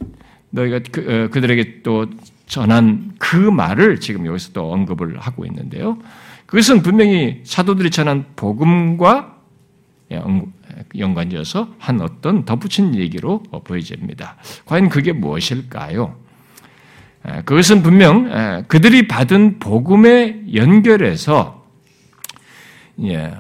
너희가 0.51 0.81
그, 0.91 1.29
들에게 1.33 1.83
또 1.83 2.07
전한 2.47 3.13
그 3.19 3.37
말을 3.37 4.01
지금 4.01 4.27
여기서 4.27 4.53
또 4.53 4.73
언급을 4.73 5.19
하고 5.19 5.45
있는데요. 5.47 5.99
그것은 6.47 6.83
분명히 6.83 7.41
사도들이 7.45 7.91
전한 7.91 8.25
복음과 8.37 9.37
연관지어서 10.97 11.75
한 11.79 12.01
어떤 12.01 12.45
덧붙인 12.45 12.95
얘기로 12.95 13.43
보여집니다. 13.65 14.37
과연 14.67 14.89
그게 14.89 15.13
무엇일까요? 15.13 16.17
그것은 17.45 17.83
분명 17.83 18.65
그들이 18.69 19.09
받은 19.09 19.59
복음에 19.59 20.43
연결해서 20.55 21.65
예, 23.03 23.35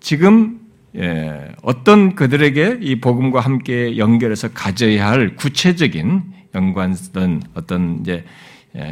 지금 0.00 0.60
예, 0.98 1.52
어떤 1.62 2.14
그들에게 2.14 2.78
이 2.80 3.00
복음과 3.00 3.40
함께 3.40 3.98
연결해서 3.98 4.48
가져야 4.52 5.08
할 5.08 5.36
구체적인 5.36 6.22
연관된 6.54 7.42
어떤 7.54 8.00
이제 8.00 8.24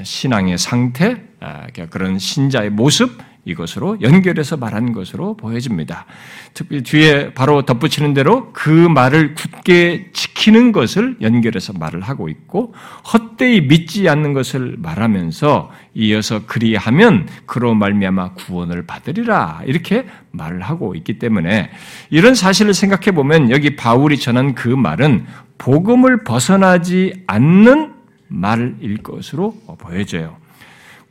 신앙의 0.02 0.58
상태, 0.58 1.16
아, 1.40 1.66
그런 1.90 2.18
신자의 2.18 2.70
모습, 2.70 3.10
이것으로 3.44 4.00
연결해서 4.00 4.56
말한 4.56 4.92
것으로 4.92 5.36
보여집니다. 5.36 6.06
특히 6.54 6.82
뒤에 6.82 7.34
바로 7.34 7.62
덧붙이는 7.62 8.14
대로 8.14 8.52
그 8.52 8.70
말을 8.70 9.34
굳게 9.34 10.10
지키는 10.12 10.72
것을 10.72 11.16
연결해서 11.20 11.72
말을 11.74 12.00
하고 12.00 12.28
있고 12.28 12.74
헛되이 13.12 13.62
믿지 13.62 14.08
않는 14.08 14.32
것을 14.32 14.76
말하면서 14.78 15.70
이어서 15.94 16.46
그리하면 16.46 17.28
그로 17.46 17.74
말미암아 17.74 18.34
구원을 18.34 18.86
받으리라 18.86 19.62
이렇게 19.66 20.06
말을 20.30 20.62
하고 20.62 20.94
있기 20.94 21.18
때문에 21.18 21.70
이런 22.10 22.34
사실을 22.34 22.74
생각해 22.74 23.12
보면 23.14 23.50
여기 23.50 23.76
바울이 23.76 24.18
전한 24.18 24.54
그 24.54 24.68
말은 24.68 25.26
복음을 25.58 26.24
벗어나지 26.24 27.22
않는 27.26 27.94
말일 28.28 29.02
것으로 29.02 29.54
보여져요. 29.78 30.43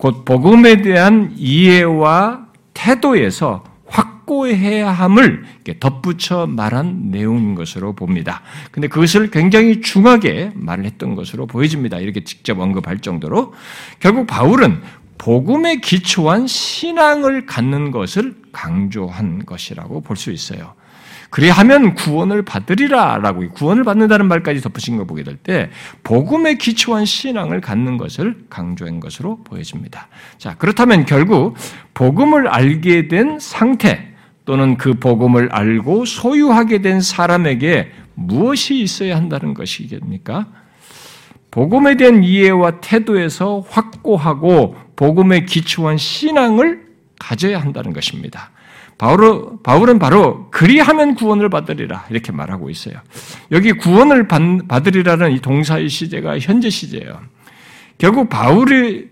곧 0.03 0.25
복음에 0.25 0.81
대한 0.81 1.33
이해와 1.37 2.47
태도에서 2.73 3.63
확고해야 3.85 4.91
함을 4.91 5.45
덧붙여 5.79 6.45
말한 6.45 7.09
내용인 7.09 7.55
것으로 7.55 7.93
봅니다. 7.93 8.41
근데 8.71 8.89
그것을 8.89 9.31
굉장히 9.31 9.79
중하게 9.79 10.51
말을 10.55 10.83
했던 10.83 11.15
것으로 11.15 11.47
보여집니다. 11.47 11.99
이렇게 11.99 12.25
직접 12.25 12.59
언급할 12.59 12.99
정도로 12.99 13.53
결국 14.01 14.27
바울은 14.27 14.81
복음에 15.17 15.77
기초한 15.77 16.47
신앙을 16.47 17.45
갖는 17.45 17.91
것을 17.91 18.35
강조한 18.51 19.45
것이라고 19.45 20.01
볼 20.01 20.17
수 20.17 20.31
있어요. 20.31 20.73
그리하면 21.33 21.95
구원을 21.95 22.43
받으리라라고 22.43 23.49
구원을 23.53 23.83
받는다는 23.83 24.27
말까지 24.27 24.61
덧붙인 24.61 24.97
거 24.97 25.05
보게 25.05 25.23
될 25.23 25.35
때 25.35 25.71
복음에 26.03 26.57
기초한 26.57 27.05
신앙을 27.05 27.59
갖는 27.59 27.97
것을 27.97 28.45
강조한 28.51 28.99
것으로 28.99 29.37
보여집니다. 29.43 30.09
자, 30.37 30.53
그렇다면 30.59 31.05
결국 31.05 31.55
복음을 31.95 32.47
알게 32.47 33.07
된 33.07 33.39
상태 33.39 34.13
또는 34.45 34.77
그 34.77 34.93
복음을 34.93 35.49
알고 35.51 36.05
소유하게 36.05 36.83
된 36.83 37.01
사람에게 37.01 37.89
무엇이 38.13 38.79
있어야 38.79 39.15
한다는 39.15 39.55
것이겠습니까? 39.55 40.45
복음에 41.49 41.97
대한 41.97 42.23
이해와 42.23 42.79
태도에서 42.79 43.65
확고하고 43.67 44.75
복음에 44.95 45.45
기초한 45.45 45.97
신앙을 45.97 46.85
가져야 47.17 47.59
한다는 47.59 47.91
것입니다. 47.91 48.51
바울, 48.97 49.57
바울은 49.63 49.99
바로 49.99 50.47
그리하면 50.51 51.15
구원을 51.15 51.49
받으리라 51.49 52.05
이렇게 52.09 52.31
말하고 52.31 52.69
있어요. 52.69 52.95
여기 53.51 53.73
구원을 53.73 54.27
받, 54.27 54.87
으리라는 54.87 55.31
이 55.31 55.39
동사의 55.39 55.89
시제가 55.89 56.39
현재 56.39 56.69
시제예요. 56.69 57.19
결국 57.97 58.29
바울이 58.29 59.09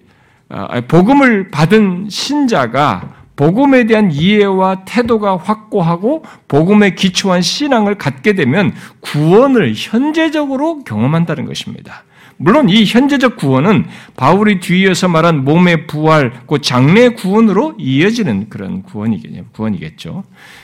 아, 0.50 0.82
복음을 0.82 1.50
받은 1.50 2.08
신자가 2.10 3.22
복음에 3.36 3.86
대한 3.86 4.12
이해와 4.12 4.84
태도가 4.86 5.38
확고하고 5.38 6.24
복음에 6.48 6.94
기초한 6.94 7.42
신앙을 7.42 7.96
갖게 7.96 8.34
되면 8.34 8.74
구원을 9.00 9.74
현재적으로 9.76 10.84
경험한다는 10.84 11.46
것입니다. 11.46 12.04
물론 12.42 12.70
이 12.70 12.86
현재적 12.86 13.38
구원은 13.38 13.86
바울이 14.18 14.60
뒤이어서 14.60 15.08
말한 15.08 15.46
몸의 15.46 15.86
부활, 15.86 16.34
그 16.48 16.60
장래 16.60 17.10
구원으로 17.10 17.76
이어지는 17.78 18.50
그런 18.50 18.82
구원이겠죠. 18.82 20.24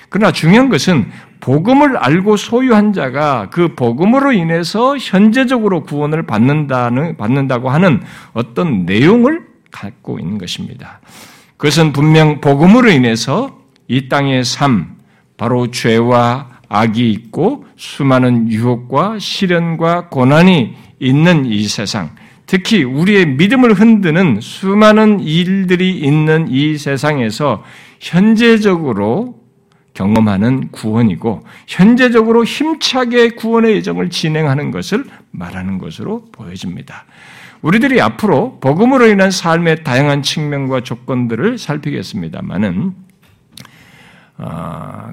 그러나 0.09 0.31
중요한 0.31 0.69
것은 0.69 1.11
복음을 1.39 1.97
알고 1.97 2.35
소유한 2.35 2.93
자가 2.93 3.49
그 3.51 3.75
복음으로 3.75 4.31
인해서 4.31 4.97
현재적으로 4.97 5.83
구원을 5.83 6.25
받는다는, 6.25 7.15
받는다고 7.15 7.69
하는 7.69 8.01
어떤 8.33 8.85
내용을 8.85 9.45
갖고 9.69 10.17
있는 10.17 10.39
것입니다. 10.39 10.99
그것은 11.57 11.93
분명 11.93 12.41
복음으로 12.41 12.89
인해서 12.89 13.59
이 13.87 14.09
땅의 14.09 14.45
삶, 14.45 14.95
바로 15.37 15.69
죄와 15.69 16.56
악이 16.69 17.11
있고 17.11 17.65
수많은 17.75 18.51
유혹과 18.51 19.19
시련과 19.19 20.09
고난이 20.09 20.75
있는 20.99 21.45
이 21.45 21.67
세상, 21.67 22.15
특히 22.45 22.83
우리의 22.83 23.27
믿음을 23.27 23.73
흔드는 23.73 24.39
수많은 24.41 25.19
일들이 25.19 25.97
있는 25.97 26.47
이 26.49 26.77
세상에서 26.77 27.63
현재적으로 27.99 29.37
경험하는 29.93 30.69
구원이고 30.69 31.43
현재적으로 31.65 32.43
힘차게 32.43 33.31
구원의 33.31 33.75
예정을 33.77 34.09
진행하는 34.09 34.69
것을 34.71 35.05
말하는 35.31 35.79
것으로 35.79 36.25
보여집니다. 36.31 37.05
우리들이 37.61 37.99
앞으로 38.01 38.59
복음으로 38.59 39.07
인한 39.07 39.31
삶의 39.31 39.83
다양한 39.83 40.21
측면과 40.21 40.81
조건들을 40.81 41.57
살피겠습니다만은 41.57 42.93
어, 42.93 43.06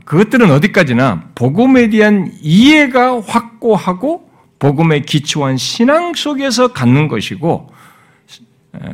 그것들은 0.05 0.51
어디까지나 0.51 1.31
복음에 1.35 1.89
대한 1.89 2.31
이해가 2.41 3.21
확고하고 3.21 4.31
복음에 4.59 5.01
기초한 5.01 5.57
신앙 5.57 6.15
속에서 6.15 6.69
갖는 6.69 7.09
것이고 7.09 7.71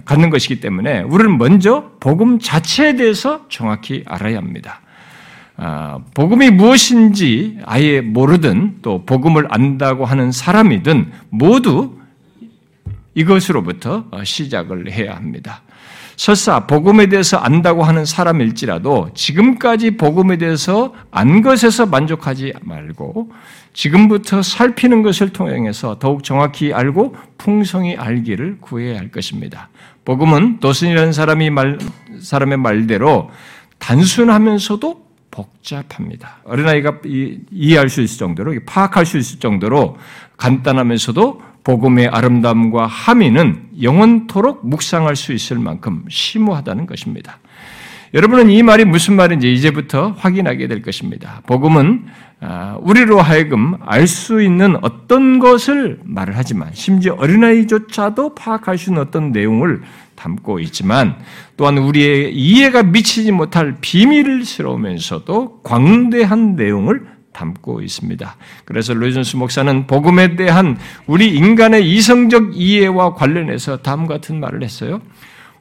갖는 0.04 0.30
것이기 0.30 0.60
때문에 0.60 1.02
우리는 1.02 1.38
먼저 1.38 1.92
복음 2.00 2.38
자체에 2.38 2.96
대해서 2.96 3.46
정확히 3.48 4.04
알아야 4.06 4.36
합니다. 4.36 4.80
아, 5.56 5.98
복음이 6.14 6.50
무엇인지 6.50 7.58
아예 7.64 8.00
모르든 8.00 8.78
또 8.82 9.04
복음을 9.04 9.46
안다고 9.50 10.06
하는 10.06 10.32
사람이든 10.32 11.12
모두 11.28 11.98
이것으로부터 13.14 14.06
시작을 14.24 14.90
해야 14.90 15.16
합니다. 15.16 15.62
설사 16.20 16.66
복음에 16.66 17.06
대해서 17.06 17.38
안다고 17.38 17.82
하는 17.82 18.04
사람일지라도 18.04 19.08
지금까지 19.14 19.96
복음에 19.96 20.36
대해서 20.36 20.92
안 21.10 21.40
것에서 21.40 21.86
만족하지 21.86 22.52
말고 22.60 23.32
지금부터 23.72 24.42
살피는 24.42 25.00
것을 25.02 25.30
통해서 25.30 25.98
더욱 25.98 26.22
정확히 26.22 26.74
알고 26.74 27.16
풍성히 27.38 27.96
알기를 27.96 28.58
구해야 28.60 28.98
할 28.98 29.10
것입니다. 29.10 29.70
복음은 30.04 30.60
도슨이라는 30.60 31.14
사람이 31.14 31.48
말, 31.48 31.78
사람의 32.20 32.58
말대로 32.58 33.30
단순하면서도 33.78 35.02
복잡합니다. 35.30 36.40
어린아이가 36.44 36.98
이해할 37.50 37.88
수 37.88 38.02
있을 38.02 38.18
정도로, 38.18 38.54
파악할 38.66 39.06
수 39.06 39.16
있을 39.16 39.38
정도로 39.38 39.96
간단하면서도 40.36 41.49
복음의 41.64 42.08
아름다움과 42.08 42.86
함의는 42.86 43.68
영원토록 43.82 44.66
묵상할 44.66 45.16
수 45.16 45.32
있을 45.32 45.58
만큼 45.58 46.04
심오하다는 46.08 46.86
것입니다. 46.86 47.38
여러분은 48.12 48.50
이 48.50 48.62
말이 48.62 48.84
무슨 48.84 49.14
말인지 49.14 49.52
이제부터 49.52 50.14
확인하게 50.18 50.66
될 50.66 50.82
것입니다. 50.82 51.42
복음은 51.46 52.06
아, 52.42 52.78
우리로 52.80 53.20
하여금 53.20 53.76
알 53.84 54.06
수 54.06 54.42
있는 54.42 54.76
어떤 54.82 55.38
것을 55.38 56.00
말을 56.04 56.36
하지만 56.36 56.70
심지어 56.72 57.14
어린아이조차도 57.14 58.34
파악할 58.34 58.78
수 58.78 58.90
있는 58.90 59.02
어떤 59.02 59.30
내용을 59.30 59.82
담고 60.16 60.58
있지만 60.60 61.16
또한 61.56 61.78
우리의 61.78 62.34
이해가 62.34 62.82
미치지 62.82 63.30
못할 63.30 63.76
비밀스러우면서도 63.80 65.60
광대한 65.62 66.56
내용을 66.56 67.06
담고 67.32 67.82
있습니다. 67.82 68.36
그래서 68.64 68.94
로이존스 68.94 69.36
목사는 69.36 69.86
복음에 69.86 70.36
대한 70.36 70.78
우리 71.06 71.34
인간의 71.34 71.88
이성적 71.90 72.52
이해와 72.54 73.14
관련해서 73.14 73.78
다음 73.78 74.06
같은 74.06 74.40
말을 74.40 74.62
했어요. 74.62 75.00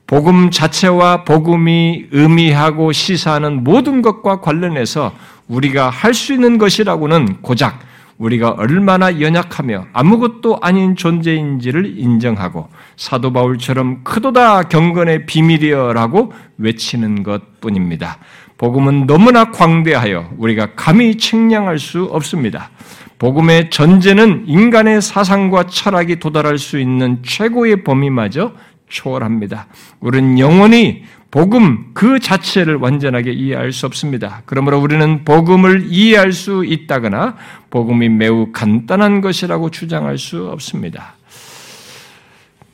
복음 0.08 0.50
자체와 0.50 1.24
복음이 1.24 2.08
의미하고 2.12 2.92
시사하는 2.92 3.64
모든 3.64 4.02
것과 4.02 4.42
관련해서 4.42 5.14
우리가 5.48 5.90
할 5.90 6.14
수 6.14 6.34
있는 6.34 6.58
것이라고는 6.58 7.42
고작 7.42 7.80
우리가 8.18 8.50
얼마나 8.50 9.22
연약하며 9.22 9.88
아무것도 9.94 10.60
아닌 10.62 10.96
존재인지를 10.96 11.98
인정하고 11.98 12.68
사도 12.98 13.32
바울처럼 13.32 14.04
크도다 14.04 14.64
경건의 14.64 15.26
비밀이여라고 15.26 16.34
외치는 16.58 17.24
것 17.24 17.62
뿐입니다. 17.62 18.18
복음은 18.60 19.08
너무나 19.08 19.52
광대하여 19.52 20.32
우리가 20.38 20.74
감히 20.76 21.16
측량할 21.16 21.80
수 21.80 22.04
없습니다. 22.04 22.70
복음의 23.18 23.70
전제는 23.70 24.44
인간의 24.48 25.02
사상과 25.02 25.68
철학이 25.68 26.20
도달할 26.20 26.58
수 26.58 26.78
있는 26.78 27.24
최고의 27.24 27.86
범위마저 27.86 28.54
초월합니다. 28.90 29.68
우리는 30.02 30.38
영원히 30.40 31.04
복음 31.32 31.92
그 31.94 32.20
자체를 32.20 32.76
완전하게 32.76 33.32
이해할 33.32 33.72
수 33.72 33.86
없습니다. 33.86 34.42
그러므로 34.46 34.80
우리는 34.80 35.24
복음을 35.24 35.86
이해할 35.88 36.34
수 36.34 36.66
있다거나 36.66 37.38
복음이 37.70 38.10
매우 38.10 38.52
간단한 38.52 39.22
것이라고 39.22 39.70
주장할 39.72 40.18
수 40.18 40.50
없습니다. 40.50 41.16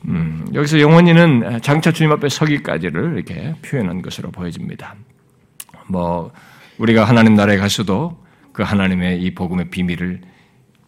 음, 0.08 0.46
여기서 0.52 0.80
영원히는 0.80 1.60
장차 1.62 1.92
주님 1.92 2.10
앞에 2.12 2.28
서기까지를 2.28 3.14
이렇게 3.14 3.54
표현한 3.62 4.02
것으로 4.02 4.32
보여집니다. 4.32 4.96
뭐 5.88 6.32
우리가 6.78 7.04
하나님 7.04 7.34
나라에 7.34 7.56
가서도 7.56 8.22
그 8.52 8.62
하나님의 8.62 9.22
이 9.22 9.34
복음의 9.34 9.70
비밀을 9.70 10.20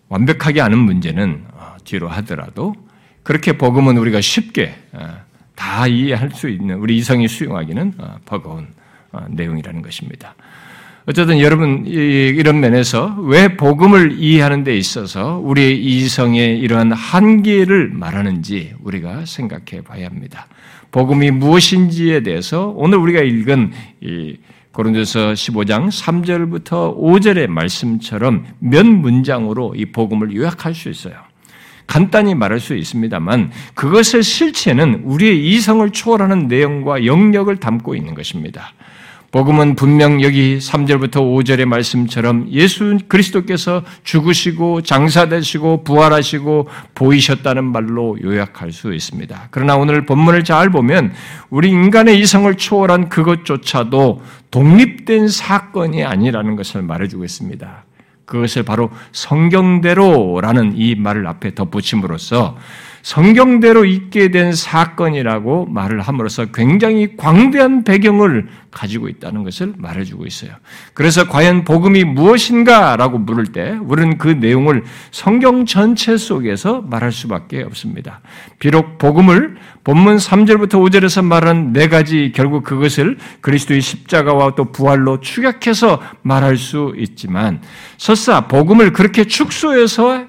완벽하게 0.08 0.60
아는 0.60 0.78
문제는 0.78 1.44
어, 1.52 1.76
뒤로 1.84 2.08
하더라도 2.08 2.74
그렇게 3.22 3.58
복음은 3.58 3.98
우리가 3.98 4.20
쉽게 4.20 4.74
어, 4.92 5.18
다 5.54 5.86
이해할 5.86 6.30
수 6.30 6.48
있는 6.48 6.78
우리 6.78 6.96
이성이 6.96 7.28
수용하기는 7.28 7.94
어, 7.98 8.16
버거운 8.24 8.68
내용이라는 9.30 9.82
것입니다. 9.82 10.34
어쨌든 11.06 11.40
여러분 11.40 11.86
이런 11.86 12.60
면에서 12.60 13.16
왜 13.20 13.56
복음을 13.56 14.18
이해하는 14.18 14.62
데 14.62 14.76
있어서 14.76 15.38
우리의 15.38 15.82
이성의 15.82 16.58
이러한 16.58 16.92
한계를 16.92 17.88
말하는지 17.94 18.74
우리가 18.82 19.24
생각해 19.24 19.82
봐야 19.84 20.04
합니다. 20.04 20.46
복음이 20.90 21.30
무엇인지에 21.30 22.22
대해서 22.22 22.74
오늘 22.76 22.98
우리가 22.98 23.22
읽은 23.22 23.72
이 24.02 24.36
고린도서 24.78 25.32
15장 25.32 25.90
3절부터 25.90 26.96
5절의 26.96 27.48
말씀처럼 27.48 28.46
몇 28.60 28.86
문장으로 28.86 29.74
이 29.74 29.86
복음을 29.86 30.32
요약할 30.32 30.72
수 30.72 30.88
있어요. 30.88 31.14
간단히 31.88 32.36
말할 32.36 32.60
수 32.60 32.76
있습니다만 32.76 33.50
그것의 33.74 34.22
실체는 34.22 35.02
우리의 35.04 35.48
이성을 35.48 35.90
초월하는 35.90 36.46
내용과 36.46 37.06
영역을 37.06 37.56
담고 37.56 37.96
있는 37.96 38.14
것입니다. 38.14 38.72
복음은 39.30 39.76
분명 39.76 40.22
여기 40.22 40.56
3절부터 40.56 41.16
5절의 41.16 41.66
말씀처럼 41.66 42.48
예수 42.50 42.98
그리스도께서 43.08 43.82
죽으시고 44.02 44.80
장사되시고 44.80 45.84
부활하시고 45.84 46.68
보이셨다는 46.94 47.64
말로 47.64 48.16
요약할 48.22 48.72
수 48.72 48.94
있습니다. 48.94 49.48
그러나 49.50 49.76
오늘 49.76 50.06
본문을 50.06 50.44
잘 50.44 50.70
보면 50.70 51.12
우리 51.50 51.68
인간의 51.68 52.18
이성을 52.20 52.54
초월한 52.54 53.10
그것조차도 53.10 54.22
독립된 54.50 55.28
사건이 55.28 56.04
아니라는 56.04 56.56
것을 56.56 56.80
말해주고 56.80 57.22
있습니다. 57.24 57.84
그것을 58.24 58.62
바로 58.62 58.90
성경대로라는 59.12 60.72
이 60.76 60.94
말을 60.94 61.26
앞에 61.26 61.54
덧붙임으로써 61.54 62.56
성경대로 63.08 63.86
있게 63.86 64.30
된 64.30 64.52
사건이라고 64.52 65.64
말을 65.64 66.02
함으로써 66.02 66.44
굉장히 66.52 67.16
광대한 67.16 67.82
배경을 67.82 68.48
가지고 68.70 69.08
있다는 69.08 69.44
것을 69.44 69.72
말해주고 69.78 70.26
있어요. 70.26 70.50
그래서 70.92 71.26
과연 71.26 71.64
복음이 71.64 72.04
무엇인가라고 72.04 73.16
물을 73.16 73.46
때 73.46 73.78
우리는 73.80 74.18
그 74.18 74.28
내용을 74.28 74.84
성경 75.10 75.64
전체 75.64 76.18
속에서 76.18 76.82
말할 76.82 77.10
수밖에 77.10 77.62
없습니다. 77.62 78.20
비록 78.58 78.98
복음을 78.98 79.56
본문 79.84 80.18
3절부터 80.18 80.72
5절에서 80.72 81.24
말한 81.24 81.72
네 81.72 81.88
가지 81.88 82.32
결국 82.34 82.62
그것을 82.62 83.16
그리스도의 83.40 83.80
십자가와 83.80 84.54
또 84.54 84.66
부활로 84.66 85.20
축약해서 85.20 86.02
말할 86.20 86.58
수 86.58 86.92
있지만 86.98 87.62
설사 87.96 88.48
복음을 88.48 88.92
그렇게 88.92 89.24
축소해서 89.24 90.26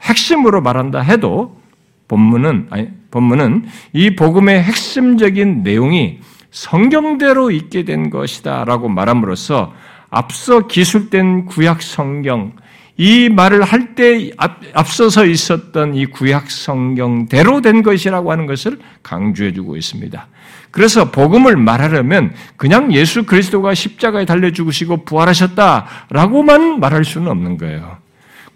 핵심으로 0.00 0.62
말한다 0.62 1.00
해도 1.00 1.65
본문은 2.08 2.68
아니 2.70 2.88
본문은 3.10 3.66
이 3.92 4.14
복음의 4.14 4.62
핵심적인 4.62 5.62
내용이 5.62 6.20
성경대로 6.50 7.50
있게 7.50 7.84
된 7.84 8.10
것이다라고 8.10 8.88
말함으로써 8.88 9.72
앞서 10.10 10.66
기술된 10.66 11.46
구약 11.46 11.82
성경 11.82 12.52
이 12.96 13.28
말을 13.28 13.62
할 13.62 13.94
때 13.96 14.30
앞서서 14.74 15.24
있었던 15.24 15.94
이 15.94 16.06
구약 16.06 16.50
성경대로 16.50 17.60
된 17.60 17.82
것이라고 17.82 18.30
하는 18.30 18.46
것을 18.46 18.78
강조해 19.02 19.52
주고 19.52 19.76
있습니다. 19.76 20.28
그래서 20.70 21.10
복음을 21.10 21.56
말하려면 21.56 22.34
그냥 22.56 22.92
예수 22.92 23.24
그리스도가 23.24 23.74
십자가에 23.74 24.26
달려 24.26 24.50
죽으시고 24.50 25.04
부활하셨다라고만 25.04 26.80
말할 26.80 27.04
수는 27.04 27.28
없는 27.28 27.56
거예요. 27.56 27.95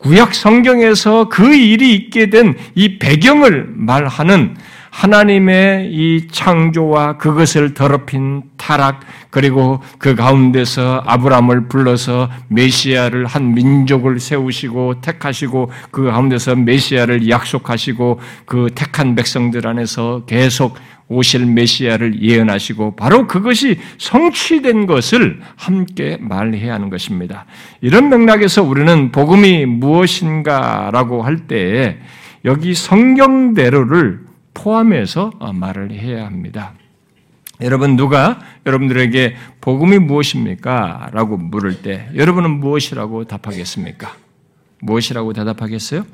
구약 0.00 0.34
성경에서 0.34 1.28
그 1.28 1.54
일이 1.54 1.94
있게 1.94 2.30
된 2.30 2.54
이 2.74 2.98
배경을 2.98 3.68
말하는 3.74 4.56
하나님의 4.90 5.90
이 5.92 6.26
창조와 6.30 7.16
그것을 7.18 7.74
더럽힌 7.74 8.42
타락 8.56 9.00
그리고 9.30 9.80
그 9.98 10.14
가운데서 10.14 11.04
아브라함을 11.06 11.68
불러서 11.68 12.28
메시아를 12.48 13.26
한 13.26 13.54
민족을 13.54 14.18
세우시고 14.18 15.00
택하시고 15.00 15.70
그 15.90 16.04
가운데서 16.04 16.56
메시아를 16.56 17.28
약속하시고 17.28 18.20
그 18.46 18.68
택한 18.74 19.14
백성들 19.14 19.66
안에서 19.66 20.22
계속 20.26 20.76
오실 21.10 21.44
메시아를 21.44 22.22
예언하시고 22.22 22.94
바로 22.94 23.26
그것이 23.26 23.78
성취된 23.98 24.86
것을 24.86 25.40
함께 25.56 26.16
말해야 26.20 26.72
하는 26.72 26.88
것입니다. 26.88 27.46
이런 27.80 28.08
맥락에서 28.08 28.62
우리는 28.62 29.10
복음이 29.10 29.66
무엇인가라고 29.66 31.22
할 31.22 31.48
때에 31.48 31.98
여기 32.44 32.74
성경대로를 32.74 34.20
포함해서 34.54 35.32
말을 35.52 35.90
해야 35.90 36.24
합니다. 36.24 36.74
여러분 37.60 37.96
누가 37.96 38.38
여러분들에게 38.64 39.34
복음이 39.60 39.98
무엇입니까? 39.98 41.10
라고 41.12 41.36
물을 41.36 41.82
때 41.82 42.08
여러분은 42.14 42.60
무엇이라고 42.60 43.24
답하겠습니까? 43.24 44.14
무엇이라고 44.80 45.32
대답하겠어요? 45.32 46.04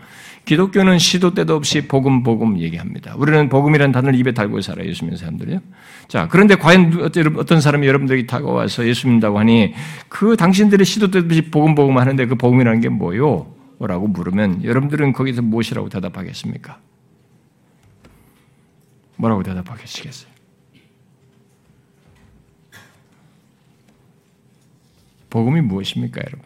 기독교는 0.44 0.98
시도 0.98 1.34
때도 1.34 1.54
없이 1.54 1.88
복음 1.88 2.22
복음 2.22 2.58
얘기합니다. 2.58 3.14
우리는 3.16 3.48
복음이라는 3.48 3.92
단어를 3.92 4.18
입에 4.18 4.32
달고 4.32 4.60
살아요. 4.60 4.88
예수 4.88 5.04
믿는 5.04 5.18
사람들이요. 5.18 5.60
자, 6.08 6.28
그런데 6.28 6.54
과연 6.54 7.10
어떤 7.36 7.60
사람이 7.60 7.86
여러분들에게 7.86 8.26
다가와서 8.26 8.86
예수 8.86 9.06
믿는다고 9.06 9.38
하니 9.38 9.74
그 10.08 10.36
당신들의 10.36 10.84
시도 10.84 11.10
때도 11.10 11.26
없이 11.26 11.42
복음 11.50 11.74
복음 11.74 11.98
하는데 11.98 12.26
그 12.26 12.36
복음이라는 12.36 12.80
게 12.80 12.88
뭐요? 12.88 13.54
라고 13.78 14.06
물으면 14.06 14.64
여러분들은 14.64 15.12
거기서 15.12 15.42
무엇이라고 15.42 15.88
대답하겠습니까? 15.88 16.78
뭐라고 19.16 19.42
대답하겠시겠어요? 19.42 20.30
복음이 25.28 25.60
무엇입니까, 25.60 26.22
여러분? 26.26 26.45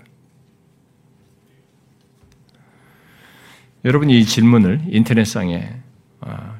여러분이 3.84 4.18
이 4.18 4.24
질문을 4.24 4.82
인터넷상에 4.88 5.70
아, 6.20 6.56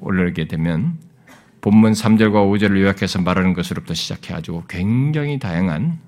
올리게 0.00 0.48
되면 0.48 0.98
본문 1.60 1.92
3절과 1.92 2.32
5절을 2.32 2.80
요약해서 2.80 3.22
말하는 3.22 3.54
것으로부터 3.54 3.94
시작해 3.94 4.34
가지고 4.34 4.64
굉장히 4.68 5.38
다양한 5.38 5.98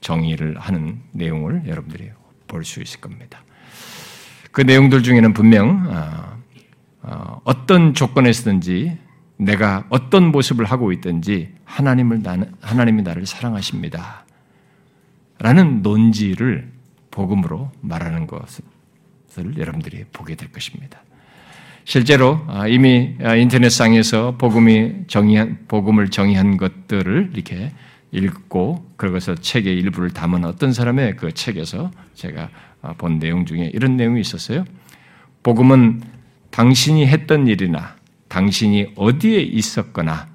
정의를 0.00 0.58
하는 0.58 1.00
내용을 1.12 1.66
여러분들이 1.66 2.10
볼 2.46 2.64
수 2.64 2.80
있을 2.82 3.00
겁니다. 3.00 3.44
그 4.50 4.60
내용들 4.60 5.02
중에는 5.02 5.32
분명 5.32 5.86
아, 5.88 6.36
아, 7.02 7.40
어떤 7.44 7.94
조건에서든지 7.94 8.98
내가 9.36 9.86
어떤 9.88 10.30
모습을 10.30 10.64
하고 10.64 10.92
있든지 10.92 11.54
하나님을 11.64 12.22
나는 12.22 12.52
하나님이 12.60 13.02
나를 13.02 13.26
사랑하십니다. 13.26 14.24
라는 15.38 15.82
논지를 15.82 16.70
복음으로 17.10 17.70
말하는 17.80 18.26
것 18.26 18.40
을 19.38 19.56
여러분들이 19.56 20.04
보게 20.12 20.34
될 20.34 20.50
것입니다. 20.50 21.00
실제로 21.84 22.44
아, 22.48 22.66
이미 22.66 23.16
인터넷상에서 23.20 24.36
복음이 24.36 25.06
정의한 25.06 25.58
복음을 25.68 26.08
정의한 26.08 26.56
것들을 26.56 27.30
이렇게 27.34 27.72
읽고 28.12 28.92
그것을 28.96 29.36
책의 29.36 29.76
일부를 29.78 30.10
담은 30.10 30.44
어떤 30.44 30.72
사람의 30.72 31.16
그 31.16 31.32
책에서 31.32 31.90
제가 32.14 32.50
아, 32.82 32.92
본 32.94 33.18
내용 33.18 33.46
중에 33.46 33.70
이런 33.72 33.96
내용이 33.96 34.20
있었어요. 34.20 34.64
복음은 35.42 36.02
당신이 36.50 37.06
했던 37.06 37.46
일이나 37.46 37.96
당신이 38.28 38.92
어디에 38.96 39.40
있었거나 39.40 40.28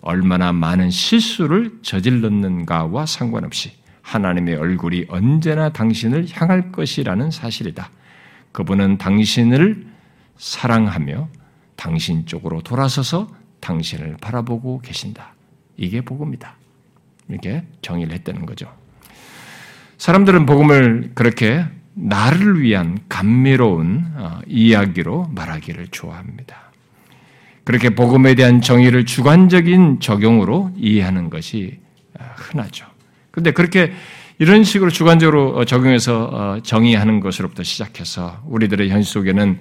얼마나 0.00 0.52
많은 0.52 0.90
실수를 0.90 1.78
저질렀는가와 1.82 3.06
상관없이 3.06 3.72
하나님의 4.02 4.56
얼굴이 4.56 5.06
언제나 5.08 5.70
당신을 5.70 6.26
향할 6.30 6.72
것이라는 6.72 7.30
사실이다. 7.30 7.90
그분은 8.54 8.98
당신을 8.98 9.84
사랑하며 10.36 11.28
당신 11.74 12.24
쪽으로 12.24 12.62
돌아서서 12.62 13.28
당신을 13.58 14.16
바라보고 14.20 14.80
계신다. 14.80 15.34
이게 15.76 16.00
복음이다. 16.00 16.54
이렇게 17.28 17.64
정의를 17.82 18.14
했다는 18.14 18.46
거죠. 18.46 18.72
사람들은 19.98 20.46
복음을 20.46 21.10
그렇게 21.14 21.64
나를 21.94 22.60
위한 22.60 22.98
감미로운 23.08 24.12
어, 24.14 24.40
이야기로 24.46 25.30
말하기를 25.34 25.88
좋아합니다. 25.88 26.56
그렇게 27.64 27.90
복음에 27.90 28.36
대한 28.36 28.60
정의를 28.60 29.04
주관적인 29.04 29.98
적용으로 29.98 30.72
이해하는 30.76 31.28
것이 31.28 31.80
어, 32.20 32.24
흔하죠. 32.36 32.86
그런데 33.32 33.50
그렇게 33.50 33.92
이런 34.38 34.64
식으로 34.64 34.90
주관적으로 34.90 35.56
어, 35.56 35.64
적용해서 35.64 36.60
정의하는 36.62 37.20
것으로부터 37.20 37.62
시작해서 37.62 38.40
우리들의 38.46 38.90
현실 38.90 39.12
속에는 39.12 39.58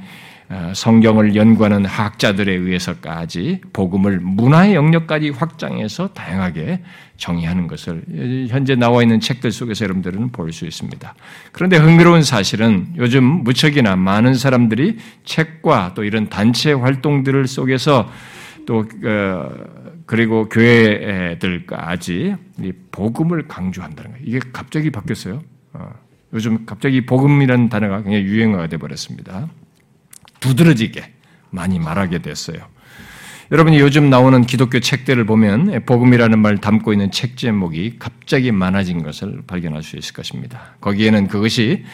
성경을 0.73 1.35
연구하는 1.35 1.85
학자들에 1.85 2.53
의해서까지 2.53 3.61
복음을 3.71 4.19
문화의 4.19 4.75
영역까지 4.75 5.29
확장해서 5.31 6.09
다양하게 6.09 6.81
정의하는 7.17 7.67
것을 7.67 8.03
현재 8.49 8.75
나와 8.75 9.01
있는 9.01 9.19
책들 9.19 9.51
속에서 9.51 9.85
여러분들은 9.85 10.31
볼 10.31 10.51
수 10.51 10.65
있습니다. 10.65 11.15
그런데 11.53 11.77
흥미로운 11.77 12.21
사실은 12.21 12.87
요즘 12.97 13.23
무척이나 13.23 13.95
많은 13.95 14.35
사람들이 14.35 14.97
책과 15.25 15.93
또 15.95 16.03
이런 16.03 16.29
단체 16.29 16.73
활동들을 16.73 17.47
속에서 17.47 18.11
또 18.67 18.85
어, 19.05 19.49
그리고 20.13 20.47
교회들까지 20.47 22.35
복음을 22.91 23.47
강조한다는 23.47 24.11
거예요. 24.11 24.23
이게 24.23 24.39
갑자기 24.53 24.91
바뀌었어요. 24.91 25.41
어, 25.73 25.91
요즘 26.33 26.67
갑자기 26.67 27.03
복음이라는 27.03 27.69
단어가 27.69 28.03
굉장히 28.03 28.25
유행어가 28.25 28.67
되어버렸습니다. 28.67 29.47
두드러지게 30.39 31.11
많이 31.49 31.79
말하게 31.79 32.19
됐어요. 32.19 32.57
여러분이 33.51 33.79
요즘 33.79 34.11
나오는 34.11 34.43
기독교 34.43 34.79
책들을 34.79 35.25
보면 35.25 35.83
복음이라는 35.87 36.37
말 36.37 36.59
담고 36.59 36.93
있는 36.93 37.09
책 37.09 37.35
제목이 37.35 37.95
갑자기 37.97 38.51
많아진 38.51 39.01
것을 39.01 39.41
발견할 39.47 39.81
수 39.81 39.97
있을 39.97 40.13
것입니다. 40.13 40.75
거기에는 40.79 41.27
그것이 41.27 41.85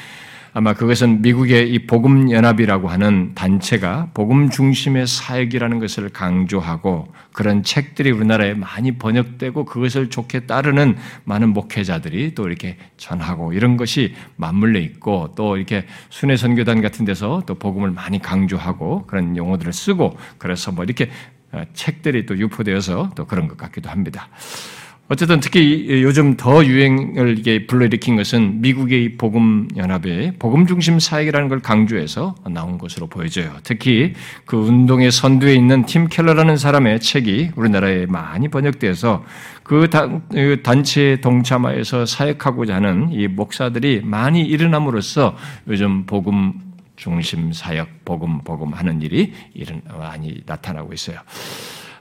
아마 0.54 0.74
그것은 0.74 1.22
미국의 1.22 1.72
이 1.72 1.86
복음 1.86 2.32
연합이라고 2.32 2.88
하는 2.88 3.34
단체가 3.36 4.10
복음 4.14 4.50
중심의 4.50 5.06
사역이라는 5.06 5.80
것을 5.80 6.10
강조하고 6.10 7.14
그런 7.34 7.64
책들이 7.64 8.12
우리나라에 8.12 8.56
많이 8.56 8.98
번역되고 8.98 9.66
그것을 9.66 10.10
좋게 10.10 10.42
따르는 10.42 10.98
많은 11.26 11.50
목회자들이 11.50 12.34
또 12.34 12.48
이렇게 12.48 12.78
전하고 12.98 13.54
이런 13.54 13.78
것이 13.78 14.16
맞물려 14.38 14.80
있고 14.80 15.34
또 15.36 15.58
이렇게 15.58 15.86
순회 16.10 16.36
선교단 16.36 16.82
같은 16.82 17.06
데서 17.06 17.44
또 17.46 17.56
복음을 17.56 17.92
많이 17.92 18.20
강조하고 18.20 19.06
그런 19.06 19.38
용어들을 19.38 19.72
쓰고 19.72 20.18
그래서 20.38 20.72
뭐 20.72 20.84
이렇게 20.84 21.10
어, 21.52 21.64
책들이 21.74 22.26
또 22.26 22.38
유포되어서 22.38 23.12
또 23.16 23.26
그런 23.26 23.48
것 23.48 23.58
같기도 23.58 23.90
합니다. 23.90 24.30
어쨌든 25.12 25.40
특히 25.40 26.04
요즘 26.04 26.38
더 26.38 26.64
유행을 26.64 27.40
이게 27.40 27.66
불러일으킨 27.66 28.16
것은 28.16 28.62
미국의 28.62 29.18
복음 29.18 29.68
연합의 29.76 30.34
복음 30.38 30.68
중심 30.68 31.00
사역이라는 31.00 31.50
걸 31.50 31.62
강조해서 31.62 32.36
나온 32.52 32.78
것으로 32.78 33.08
보여져요. 33.08 33.56
특히 33.64 34.14
그 34.46 34.56
운동의 34.56 35.12
선두에 35.12 35.56
있는 35.56 35.88
팀 35.88 36.08
켈러라는 36.08 36.58
사람의 36.58 37.00
책이 37.00 37.52
우리나라에 37.56 38.06
많이 38.06 38.50
번역돼서 38.50 39.26
그, 39.64 39.90
그 40.32 40.62
단체에 40.62 41.22
동참하여서 41.22 42.06
사역하고자 42.06 42.76
하는 42.76 43.12
이 43.12 43.28
목사들이 43.28 44.02
많이 44.04 44.44
일어남으로써 44.46 45.36
요즘 45.68 46.06
복음 46.06 46.54
중심 46.98 47.52
사역, 47.52 48.06
복음, 48.06 48.42
복음 48.44 48.74
하는 48.74 49.02
일이 49.02 49.34
많이 49.98 50.44
나타나고 50.46 50.94
있어요. 50.94 51.18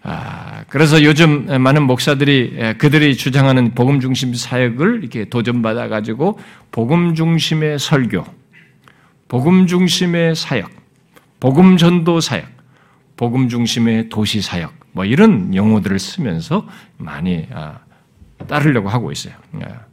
아, 0.03 0.65
그래서 0.69 1.03
요즘 1.03 1.47
많은 1.63 1.83
목사들이 1.83 2.75
그들이 2.79 3.17
주장하는 3.17 3.75
복음 3.75 4.01
중심 4.01 4.35
사역을 4.35 5.01
이렇게 5.01 5.25
도전받아 5.25 5.89
가지고 5.89 6.39
복음 6.71 7.15
중심의 7.15 7.79
설교, 7.79 8.25
복음 9.29 9.67
중심의 9.67 10.37
사역, 10.37 10.71
복음 11.41 11.77
전도 11.77 12.21
사역, 12.21 12.47
복음 13.17 13.49
중심의 13.49 14.09
도시 14.09 14.41
사역, 14.41 14.73
뭐 14.93 15.05
이런 15.05 15.55
용어들을 15.55 15.99
쓰면서 15.99 16.67
많이 16.97 17.47
아, 17.53 17.81
따르려고 18.47 18.89
하고 18.89 19.11
있어요. 19.11 19.35
아, 19.55 19.89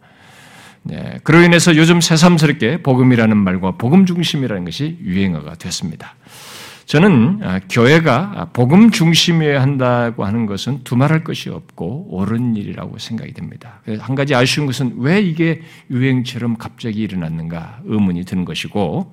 네, 0.84 1.20
그로 1.24 1.42
인해서 1.42 1.76
요즘 1.76 2.00
새삼스럽게 2.00 2.84
복음이라는 2.84 3.36
말과 3.36 3.72
복음 3.72 4.06
중심이라는 4.06 4.66
것이 4.66 5.00
유행어가 5.02 5.56
됐습니다. 5.56 6.14
저는 6.86 7.40
아, 7.42 7.60
교회가 7.68 8.50
복음 8.54 8.92
중심이어야 8.92 9.60
한다고 9.60 10.24
하는 10.24 10.46
것은 10.46 10.84
두말할 10.84 11.24
것이 11.24 11.50
없고 11.50 12.08
옳은 12.12 12.56
일이라고 12.56 13.00
생각이 13.00 13.34
됩니다. 13.34 13.82
한 14.00 14.16
가지 14.16 14.36
아쉬운 14.36 14.68
것은 14.68 14.96
왜 14.98 15.20
이게 15.20 15.62
유행처럼 15.90 16.58
갑자기 16.58 17.02
일어났는가 17.02 17.80
의문이 17.86 18.26
드는 18.26 18.46
것이고 18.46 19.12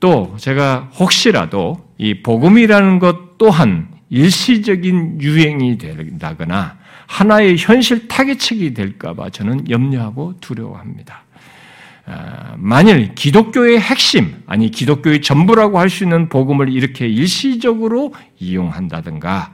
또 0.00 0.34
제가 0.38 0.90
혹시라도 0.98 1.86
이 1.98 2.22
복음이라는 2.22 2.98
것 2.98 3.36
또한 3.36 3.88
일시적인 4.08 5.20
유행이 5.20 5.78
된다거나 5.78 6.78
하나의 7.06 7.56
현실 7.58 8.08
타겟책이 8.08 8.72
될까봐 8.72 9.28
저는 9.30 9.68
염려하고 9.68 10.34
두려워합니다. 10.40 11.24
아, 12.04 12.54
만일 12.58 13.14
기독교의 13.14 13.78
핵심, 13.78 14.42
아니 14.46 14.70
기독교의 14.70 15.22
전부라고 15.22 15.78
할 15.78 15.88
수 15.88 16.04
있는 16.04 16.28
복음을 16.28 16.68
이렇게 16.68 17.06
일시적으로 17.06 18.12
이용한다든가 18.38 19.52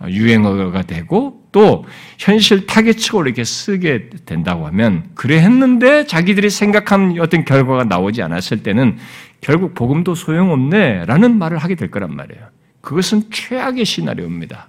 어, 0.00 0.06
유행어가 0.08 0.82
되고 0.82 1.42
또 1.52 1.84
현실 2.18 2.66
타겟책으로 2.66 3.26
이렇게 3.26 3.44
쓰게 3.44 4.10
된다고 4.26 4.66
하면 4.66 5.10
그래 5.14 5.38
했는데 5.38 6.06
자기들이 6.06 6.50
생각한 6.50 7.16
어떤 7.20 7.44
결과가 7.44 7.84
나오지 7.84 8.22
않았을 8.22 8.62
때는 8.62 8.98
결국 9.40 9.74
복음도 9.74 10.14
소용없네라는 10.14 11.38
말을 11.38 11.58
하게 11.58 11.76
될 11.76 11.90
거란 11.90 12.16
말이에요. 12.16 12.48
그것은 12.80 13.30
최악의 13.30 13.84
시나리오입니다. 13.84 14.68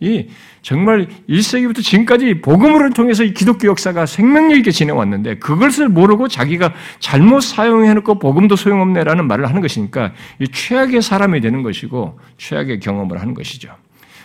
이 0.00 0.28
정말 0.62 1.08
1세기부터 1.28 1.82
지금까지 1.82 2.40
복음을 2.40 2.90
통해서 2.90 3.22
이 3.22 3.34
기독교 3.34 3.68
역사가 3.68 4.06
생명력 4.06 4.56
있게 4.56 4.70
지내왔는데 4.70 5.38
그것을 5.38 5.90
모르고 5.90 6.28
자기가 6.28 6.72
잘못 6.98 7.40
사용해놓고 7.42 8.18
복음도 8.18 8.56
소용없네라는 8.56 9.26
말을 9.26 9.46
하는 9.46 9.60
것이니까 9.60 10.12
이 10.38 10.48
최악의 10.48 11.02
사람이 11.02 11.42
되는 11.42 11.62
것이고 11.62 12.18
최악의 12.38 12.80
경험을 12.80 13.20
하는 13.20 13.34
것이죠. 13.34 13.74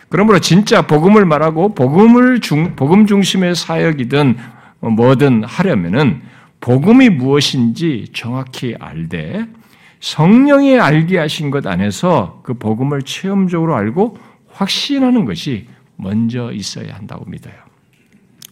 그러므로 0.08 0.40
진짜 0.40 0.88
복음을 0.88 1.26
말하고 1.26 1.76
복음을 1.76 2.40
중, 2.40 2.76
복음 2.76 3.06
중심의 3.06 3.56
사역이든 3.56 4.38
뭐든 4.80 5.44
하려면은 5.44 6.22
복음이 6.62 7.10
무엇인지 7.10 8.08
정확히 8.14 8.76
알되 8.80 9.46
성령이 10.00 10.80
알게 10.80 11.18
하신 11.18 11.52
것 11.52 11.68
안에서 11.68 12.42
그 12.44 12.54
복음을 12.54 13.02
체험적으로 13.02 13.76
알고 13.76 14.18
확신하는 14.56 15.26
것이 15.26 15.68
먼저 15.98 16.52
있어야 16.52 16.96
한다고 16.96 17.26
믿어요. 17.26 17.54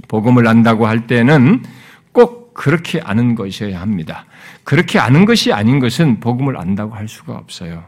복음을 0.08 0.48
안다고 0.48 0.86
할 0.86 1.08
때는 1.08 1.64
꼭 2.12 2.54
그렇게 2.54 3.00
아는 3.02 3.36
것이어야 3.36 3.82
합니다. 3.82 4.26
그렇게 4.64 5.00
아는 5.00 5.26
것이 5.26 5.52
아닌 5.52 5.80
것은 5.80 6.20
복음을 6.20 6.60
안다고 6.60 6.94
할 6.94 7.08
수가 7.08 7.34
없어요. 7.34 7.86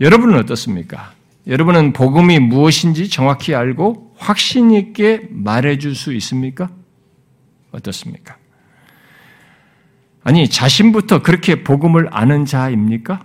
여러분은 0.00 0.38
어떻습니까? 0.38 1.12
여러분은 1.46 1.92
복음이 1.92 2.38
무엇인지 2.38 3.08
정확히 3.08 3.54
알고 3.54 4.14
확신 4.16 4.70
있게 4.70 5.26
말해줄 5.30 5.94
수 5.94 6.12
있습니까? 6.14 6.70
어떻습니까? 7.72 8.36
아니, 10.22 10.48
자신부터 10.48 11.22
그렇게 11.22 11.64
복음을 11.64 12.08
아는 12.12 12.44
자입니까? 12.44 13.24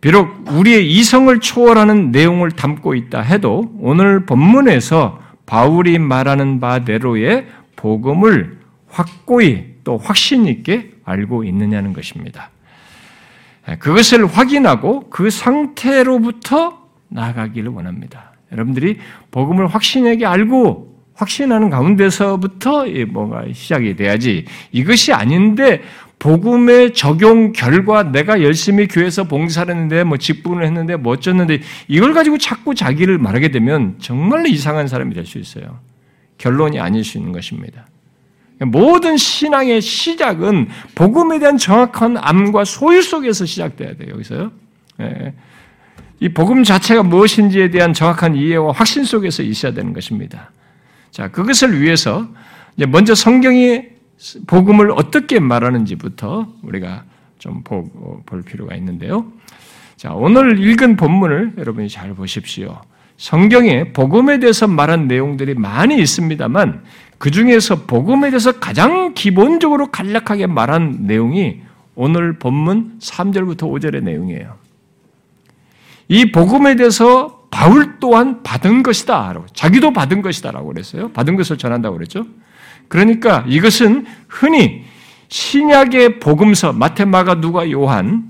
비록 0.00 0.48
우리의 0.48 0.90
이성을 0.92 1.40
초월하는 1.40 2.12
내용을 2.12 2.52
담고 2.52 2.94
있다 2.94 3.20
해도 3.20 3.72
오늘 3.80 4.26
본문에서 4.26 5.20
바울이 5.44 5.98
말하는 5.98 6.60
바대로의 6.60 7.46
복음을 7.74 8.58
확고히 8.88 9.74
또 9.82 9.96
확신 9.96 10.46
있게 10.46 10.90
알고 11.04 11.44
있느냐는 11.44 11.92
것입니다. 11.92 12.50
그것을 13.80 14.26
확인하고 14.26 15.10
그 15.10 15.30
상태로부터 15.30 16.88
나아가기를 17.08 17.70
원합니다. 17.70 18.32
여러분들이 18.52 18.98
복음을 19.30 19.66
확신하게 19.66 20.26
알고 20.26 20.96
확신하는 21.14 21.70
가운데서부터 21.70 22.86
뭔가 23.08 23.44
시작이 23.52 23.96
돼야지 23.96 24.44
이것이 24.70 25.12
아닌데 25.12 25.82
복음의 26.18 26.94
적용 26.94 27.52
결과 27.52 28.10
내가 28.10 28.42
열심히 28.42 28.88
교회에서 28.88 29.24
봉사를 29.24 29.72
했는데 29.72 30.02
뭐 30.04 30.18
직분을 30.18 30.64
했는데 30.64 30.96
뭐 30.96 31.12
어쩌는데 31.12 31.60
이걸 31.86 32.12
가지고 32.12 32.38
자꾸 32.38 32.74
자기를 32.74 33.18
말하게 33.18 33.50
되면 33.50 33.94
정말로 34.00 34.48
이상한 34.48 34.88
사람이 34.88 35.14
될 35.14 35.24
수 35.26 35.38
있어요. 35.38 35.78
결론이 36.38 36.80
아닐 36.80 37.04
수 37.04 37.18
있는 37.18 37.32
것입니다. 37.32 37.86
모든 38.60 39.16
신앙의 39.16 39.80
시작은 39.80 40.68
복음에 40.94 41.38
대한 41.38 41.56
정확한 41.58 42.16
암과 42.16 42.64
소유 42.64 43.02
속에서 43.02 43.44
시작돼야 43.46 43.94
돼요. 43.94 44.14
여기서요. 44.14 44.50
예. 45.00 45.34
이 46.20 46.28
복음 46.30 46.64
자체가 46.64 47.04
무엇인지에 47.04 47.70
대한 47.70 47.92
정확한 47.92 48.34
이해와 48.34 48.72
확신 48.72 49.04
속에서 49.04 49.44
있어야 49.44 49.72
되는 49.72 49.92
것입니다. 49.92 50.50
자, 51.12 51.28
그것을 51.28 51.80
위해서 51.80 52.26
먼저 52.88 53.14
성경이 53.14 53.82
복음을 54.46 54.90
어떻게 54.90 55.38
말하는지부터 55.38 56.48
우리가 56.62 57.04
좀 57.38 57.62
볼 57.62 58.42
필요가 58.42 58.74
있는데요. 58.76 59.26
자, 59.96 60.12
오늘 60.12 60.58
읽은 60.58 60.96
본문을 60.96 61.54
여러분이 61.58 61.88
잘 61.88 62.14
보십시오. 62.14 62.80
성경에 63.16 63.92
복음에 63.92 64.38
대해서 64.38 64.68
말한 64.68 65.08
내용들이 65.08 65.54
많이 65.54 65.98
있습니다만 66.00 66.82
그 67.18 67.32
중에서 67.32 67.84
복음에 67.86 68.30
대해서 68.30 68.52
가장 68.52 69.12
기본적으로 69.14 69.90
간략하게 69.90 70.46
말한 70.46 70.98
내용이 71.02 71.62
오늘 71.96 72.38
본문 72.38 72.98
3절부터 73.00 73.62
5절의 73.62 74.04
내용이에요. 74.04 74.54
이 76.06 76.30
복음에 76.30 76.76
대해서 76.76 77.46
바울 77.50 77.98
또한 77.98 78.42
받은 78.44 78.84
것이다. 78.84 79.34
자기도 79.52 79.92
받은 79.92 80.22
것이다. 80.22 80.52
라고 80.52 80.68
그랬어요. 80.68 81.08
받은 81.10 81.36
것을 81.36 81.58
전한다고 81.58 81.96
그랬죠. 81.96 82.24
그러니까 82.88 83.44
이것은 83.48 84.06
흔히 84.28 84.84
신약의 85.28 86.20
복음서, 86.20 86.72
마테마가, 86.72 87.40
누가, 87.40 87.70
요한, 87.70 88.24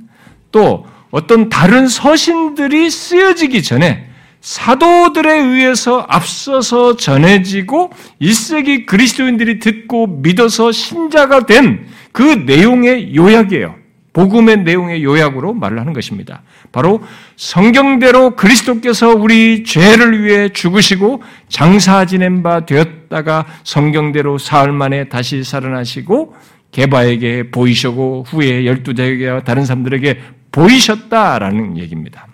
또 0.51 0.87
어떤 1.11 1.49
다른 1.49 1.87
서신들이 1.87 2.91
쓰여지기 2.91 3.63
전에 3.63 4.07
사도들에 4.41 5.33
의해서 5.39 6.05
앞서서 6.09 6.97
전해지고 6.97 7.91
1세기 8.21 8.87
그리스도인들이 8.87 9.59
듣고 9.59 10.07
믿어서 10.07 10.73
신자가 10.73 11.47
된 11.47 11.87
그 12.19 12.23
내용의 12.23 13.15
요약이에요. 13.15 13.78
복음의 14.19 14.65
내용의 14.65 15.05
요약으로 15.05 15.55
말을 15.55 15.79
하는 15.79 15.93
것입니다. 15.93 16.43
바로 16.73 17.01
성경대로 17.37 18.35
그리스도께서 18.35 19.15
우리 19.15 19.63
죄를 19.63 20.25
위해 20.25 20.49
죽으시고 20.49 21.23
장사 21.49 22.05
지낸 22.05 22.43
바 22.43 22.67
되었다가 22.67 23.47
성경대로 23.63 24.37
사흘 24.39 24.73
만에 24.73 25.09
다시 25.09 25.45
살아나시고 25.45 26.35
개바에게 26.73 27.53
보이시고 27.53 28.25
후에 28.27 28.67
열두 28.67 28.95
대에게 28.95 29.43
다른 29.45 29.65
사람들에게 29.65 30.21
보이셨다라는 30.51 31.79
얘기입니다. 31.79 32.27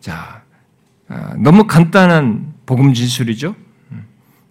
자, 0.00 0.42
아, 1.08 1.34
너무 1.38 1.68
간단한 1.68 2.54
복음 2.66 2.92
진술이죠. 2.92 3.54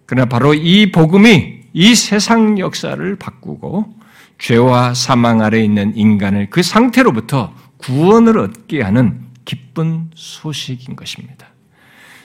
그러나 0.06 0.24
바로 0.24 0.54
이 0.54 0.90
복음이 0.90 1.60
이 1.74 1.94
세상 1.94 2.58
역사를 2.58 3.16
바꾸고 3.16 4.01
죄와 4.42 4.94
사망 4.94 5.40
아래 5.40 5.62
있는 5.62 5.96
인간을 5.96 6.50
그 6.50 6.64
상태로부터 6.64 7.54
구원을 7.78 8.38
얻게 8.38 8.82
하는 8.82 9.20
기쁜 9.44 10.10
소식인 10.16 10.96
것입니다. 10.96 11.46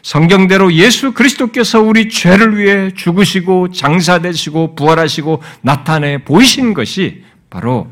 성경대로 0.02 0.74
예수 0.74 1.14
그리스도께서 1.14 1.80
우리 1.80 2.10
죄를 2.10 2.58
위해 2.58 2.92
죽으시고 2.92 3.72
장사되시고 3.72 4.74
부활하시고 4.74 5.44
나타내 5.62 6.24
보이신 6.24 6.74
것이 6.74 7.24
바로 7.52 7.88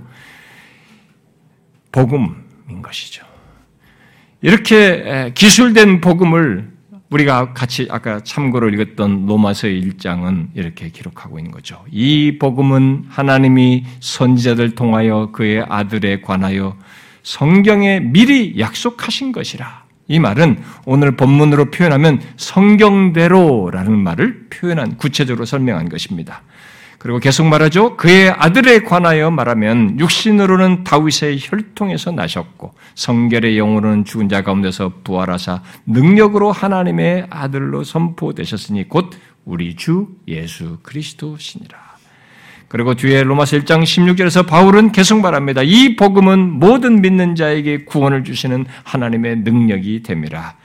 복음인 1.92 2.82
것이죠. 2.82 3.24
이렇게 4.42 5.34
기술된 5.36 6.02
복음을 6.02 6.75
우리가 7.10 7.54
같이 7.54 7.88
아까 7.90 8.20
참고로 8.22 8.70
읽었던 8.70 9.26
로마서 9.28 9.68
1장은 9.68 10.50
이렇게 10.56 10.90
기록하고 10.90 11.38
있는 11.40 11.52
거죠. 11.52 11.84
이 11.92 12.38
복음은 12.40 13.06
하나님이 13.10 13.86
선지자들 14.00 14.76
통하여 14.76 15.30
그의 15.32 15.66
아들에 15.70 16.22
관하여 16.22 16.76
성경에 17.24 18.00
미리 18.00 18.60
약속하신 18.60 19.32
것이라. 19.32 19.86
이 20.08 20.20
말은 20.20 20.62
오늘 20.86 21.16
본문으로 21.16 21.72
표현하면 21.72 22.22
성경대로라는 22.38 23.92
말을 23.98 24.48
표현한 24.52 24.98
구체적으로 24.98 25.46
설명한 25.46 25.90
것입니다. 25.90 26.44
그리고 27.06 27.20
계속 27.20 27.46
말하죠. 27.46 27.98
그의 27.98 28.32
아들에 28.32 28.80
관하여 28.80 29.30
말하면 29.30 30.00
육신으로는 30.00 30.84
다윗의 30.84 31.38
혈통에서 31.40 32.10
나셨고 32.10 32.74
성결의 32.96 33.60
영으로는 33.60 34.06
죽은 34.06 34.28
자 34.28 34.42
가운데서 34.42 34.92
부활하사 35.04 35.62
능력으로 35.86 36.52
하나님의 36.52 37.28
아들로 37.30 37.84
선포되셨으니 37.84 38.90
곧 38.90 39.12
우리 39.46 39.76
주 39.76 40.08
예수 40.28 40.80
그리스도시니라. 40.82 41.78
그리고 42.70 42.96
뒤에 42.96 43.22
로마서 43.22 43.58
1장 43.58 43.84
16절에서 43.84 44.48
바울은 44.48 44.92
계속 44.92 45.22
말합니다. 45.22 45.62
이 45.62 45.96
복음은 45.98 46.54
모든 46.54 47.02
믿는 47.02 47.36
자에게 47.36 47.86
구원을 47.86 48.24
주시는 48.24 48.66
하나님의 48.84 49.42
능력이 49.42 50.02
됨이라. 50.02 50.56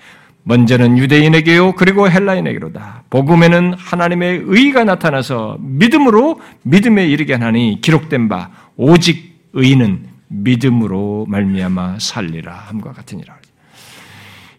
먼저는 0.43 0.99
유대인에게요, 0.99 1.73
그리고 1.73 2.11
헬라인에게로다. 2.11 3.05
복음에는 3.11 3.75
하나님의 3.77 4.43
의가 4.47 4.85
나타나서 4.85 5.59
믿음으로 5.61 6.41
믿음에 6.63 7.07
이르게 7.07 7.35
하나니 7.35 7.81
기록된 7.83 8.29
바 8.29 8.51
오직 8.77 9.49
의인은 9.53 10.07
믿음으로 10.29 11.27
말미암아 11.29 11.97
살리라 11.99 12.55
함과 12.55 12.93
같으니라. 12.93 13.41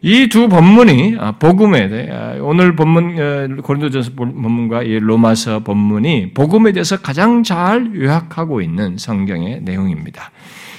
이 0.03 0.29
두 0.29 0.49
본문이 0.49 1.17
아, 1.19 1.33
복음에 1.33 1.87
대해 1.87 2.09
아, 2.11 2.35
오늘 2.41 2.75
본문 2.75 3.19
어, 3.19 3.61
고린도전서 3.61 4.13
본문과 4.15 4.81
이 4.81 4.97
로마서 4.97 5.59
본문이 5.59 6.33
복음에 6.33 6.71
대해서 6.71 6.97
가장 6.97 7.43
잘 7.43 7.95
요약하고 7.95 8.61
있는 8.61 8.97
성경의 8.97 9.61
내용입니다. 9.61 10.31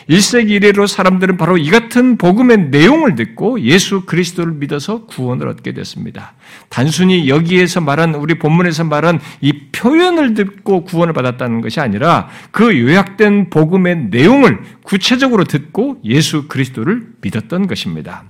1세기 0.09 0.51
이래로 0.51 0.87
사람들은 0.87 1.37
바로 1.37 1.57
이 1.57 1.71
같은 1.71 2.17
복음의 2.19 2.71
내용을 2.71 3.15
듣고 3.15 3.61
예수 3.61 4.05
그리스도를 4.05 4.55
믿어서 4.55 5.07
구원을 5.07 5.49
얻게 5.49 5.73
됐습니다. 5.73 6.35
단순히 6.69 7.29
여기에서 7.29 7.81
말한 7.81 8.15
우리 8.15 8.39
본문에서 8.39 8.85
말한 8.85 9.21
이 9.41 9.53
표현을 9.73 10.35
듣고 10.35 10.85
구원을 10.85 11.13
받았다는 11.13 11.61
것이 11.61 11.81
아니라 11.81 12.29
그 12.51 12.79
요약된 12.79 13.51
복음의 13.51 14.09
내용을 14.11 14.61
구체적으로 14.83 15.45
듣고 15.45 16.01
예수 16.05 16.49
그리스도를 16.49 17.07
믿었던 17.21 17.67
것입니다. 17.67 18.25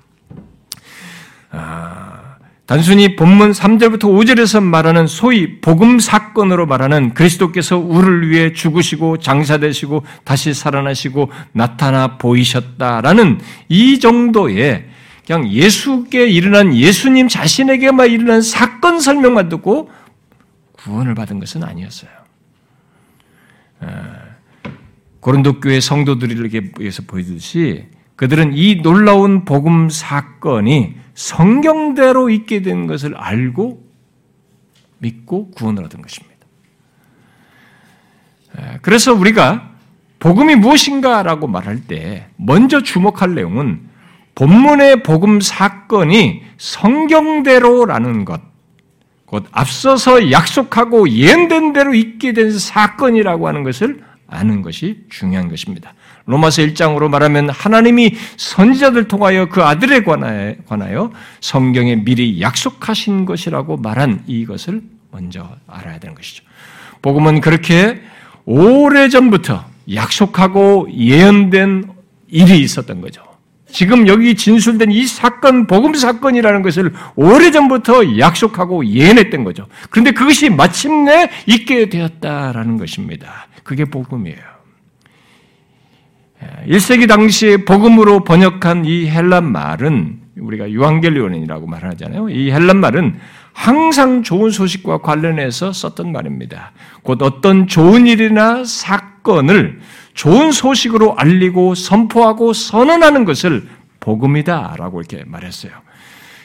아, 1.51 2.22
단순히 2.73 3.17
본문 3.17 3.51
3절부터 3.51 4.05
5절에서 4.05 4.63
말하는 4.63 5.07
소위 5.07 5.61
복음 5.61 5.99
사건으로 5.99 6.65
말하는 6.65 7.13
그리스도께서 7.13 7.77
우리를 7.77 8.31
위해 8.31 8.53
죽으시고 8.55 9.19
장사되시고 9.19 10.07
다시 10.25 10.55
살아나시고 10.55 11.31
나타나 11.53 12.17
보이셨다라는 12.17 13.41
이 13.69 14.01
정도의 14.01 14.87
그냥 15.27 15.51
예수께 15.51 16.27
일어난 16.29 16.75
예수님 16.75 17.29
자신에게만 17.29 18.09
일어난 18.09 18.41
사건 18.41 19.01
설명만 19.01 19.51
듣고 19.51 19.91
구원을 20.79 21.15
받은 21.15 21.41
것은 21.41 21.65
아니었어요. 21.65 22.11
아, 23.81 24.15
고린도 25.21 25.61
교회 25.61 25.79
성도들에게 25.79 26.73
위해서 26.79 27.03
보여주듯이 27.07 27.85
그들은 28.17 28.53
이 28.55 28.81
놀라운 28.81 29.45
복음 29.45 29.91
사건이 29.91 31.02
성경대로 31.15 32.31
있게 32.31 32.63
된 32.63 32.87
것을 32.87 33.15
알고 33.17 33.83
믿고 34.99 35.51
구원을 35.51 35.85
얻은 35.85 36.01
것입니다. 36.03 36.33
그래서 38.83 39.15
우리가 39.15 39.71
복음이 40.19 40.55
무엇인가라고 40.55 41.49
말할 41.49 41.87
때 41.87 42.29
먼저 42.37 42.83
주목할 42.83 43.35
내용은 43.35 43.89
본문의 44.35 45.03
복음 45.03 45.41
사건이 45.41 46.43
성경대로라는 46.57 48.25
것, 48.25 48.41
곧 49.27 49.47
앞서서 49.51 50.31
약속하고 50.31 51.09
예언된 51.11 51.73
대로 51.73 51.95
있게 51.95 52.33
된 52.33 52.57
사건이라고 52.57 53.49
하는 53.49 53.63
것을 53.63 54.03
아는 54.27 54.63
것이 54.63 55.05
중요한 55.11 55.49
것입니다. 55.49 55.95
로마서 56.27 56.63
1장으로 56.63 57.09
말하면 57.09 57.51
하나님이 57.51 58.15
선지자들 58.37 59.09
통하여 59.09 59.47
그 59.47 59.63
아들에 59.63 60.03
관하여 60.03 61.11
성경에 61.41 61.97
미리 61.97 62.41
약속하신 62.41 63.25
것이라고 63.25 63.77
말한 63.79 64.25
이것을 64.27 64.83
먼저 65.11 65.49
알아야 65.67 65.99
되는 65.99 66.15
것이죠. 66.15 66.45
복음은 67.03 67.41
그렇게 67.41 68.01
오래전부터 68.45 69.65
약속하고 69.95 70.89
예언된 70.97 71.91
일이 72.29 72.61
있었던 72.61 73.01
거죠. 73.01 73.23
지금 73.71 74.07
여기 74.07 74.35
진술된 74.35 74.91
이 74.91 75.07
사건, 75.07 75.67
복음 75.67 75.95
사건이라는 75.95 76.63
것을 76.63 76.93
오래전부터 77.17 78.19
약속하고 78.19 78.85
예언했던 78.87 79.45
거죠. 79.45 79.67
그런데 79.89 80.11
그것이 80.11 80.51
마침내 80.51 81.31
있게 81.47 81.89
되었다라는 81.89 82.77
것입니다. 82.77 83.49
그게 83.63 83.87
복음이에요. 83.87 84.52
1세기 86.69 87.09
당시에 87.09 87.59
복음으로 87.59 88.25
번역한 88.25 88.85
이 88.85 89.09
헬란 89.09 89.51
말은 89.51 90.21
우리가 90.39 90.71
유한겔리온이라고 90.71 91.67
말하잖아요. 91.67 92.29
이 92.31 92.51
헬란 92.51 92.79
말은 92.79 93.17
항상 93.53 94.23
좋은 94.23 94.51
소식과 94.51 94.99
관련해서 94.99 95.73
썼던 95.73 96.13
말입니다. 96.13 96.73
곧 97.03 97.23
어떤 97.23 97.67
좋은 97.67 98.07
일이나 98.07 98.65
사건을 98.65 99.81
좋은 100.15 100.53
소식으로 100.53 101.17
알리고 101.17 101.75
선포하고 101.75 102.53
선언하는 102.53 103.25
것을 103.25 103.69
복음이다라고 104.01 105.01
이렇게 105.01 105.25
말했어요. 105.27 105.73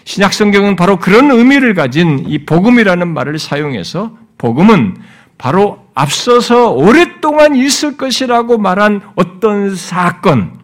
신약 0.04 0.34
성경은 0.34 0.76
바로 0.76 0.98
그런 1.00 1.32
의미를 1.32 1.74
가진 1.74 2.24
이 2.28 2.46
복음이라는 2.46 3.08
말을 3.08 3.40
사용해서 3.40 4.18
복음은 4.38 4.96
바로 5.38 5.86
앞서서 5.94 6.72
오랫동안 6.72 7.56
있을 7.56 7.98
것이라고 7.98 8.58
말한 8.58 9.02
어떤 9.16 9.76
사건, 9.76 10.58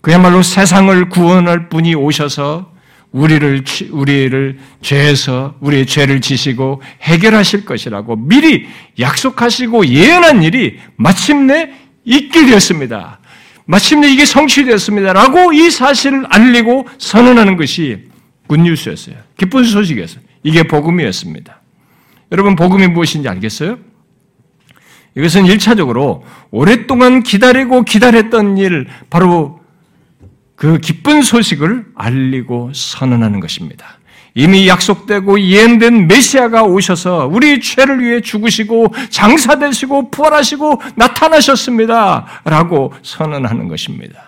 그야말로 0.00 0.42
세상을 0.42 1.08
구원할 1.08 1.68
분이 1.68 1.94
오셔서 1.94 2.72
우리를, 3.10 3.64
우리를 3.90 4.58
죄에서, 4.82 5.54
우리의 5.60 5.86
죄를 5.86 6.20
지시고 6.20 6.82
해결하실 7.02 7.64
것이라고 7.64 8.16
미리 8.16 8.68
약속하시고 8.98 9.86
예언한 9.86 10.42
일이 10.42 10.78
마침내 10.96 11.72
있게 12.04 12.46
되었습니다. 12.46 13.18
마침내 13.64 14.08
이게 14.08 14.24
성취되었습니다. 14.24 15.12
라고 15.12 15.52
이 15.52 15.70
사실을 15.70 16.24
알리고 16.28 16.86
선언하는 16.98 17.56
것이 17.56 18.04
굿뉴스였어요. 18.46 19.16
기쁜 19.36 19.64
소식이었어요. 19.64 20.22
이게 20.44 20.62
복음이었습니다. 20.62 21.55
여러분, 22.32 22.56
복음이 22.56 22.88
무엇인지 22.88 23.28
알겠어요? 23.28 23.78
이것은 25.16 25.44
1차적으로 25.44 26.22
오랫동안 26.50 27.22
기다리고 27.22 27.82
기다렸던 27.82 28.58
일, 28.58 28.86
바로 29.08 29.60
그 30.56 30.78
기쁜 30.78 31.22
소식을 31.22 31.86
알리고 31.94 32.72
선언하는 32.74 33.40
것입니다. 33.40 33.98
이미 34.34 34.68
약속되고 34.68 35.40
예언된 35.40 36.08
메시아가 36.08 36.64
오셔서 36.64 37.26
우리 37.32 37.58
죄를 37.60 38.04
위해 38.04 38.20
죽으시고 38.20 38.92
장사되시고 39.08 40.10
부활하시고 40.10 40.82
나타나셨습니다. 40.94 42.42
라고 42.44 42.92
선언하는 43.02 43.68
것입니다. 43.68 44.25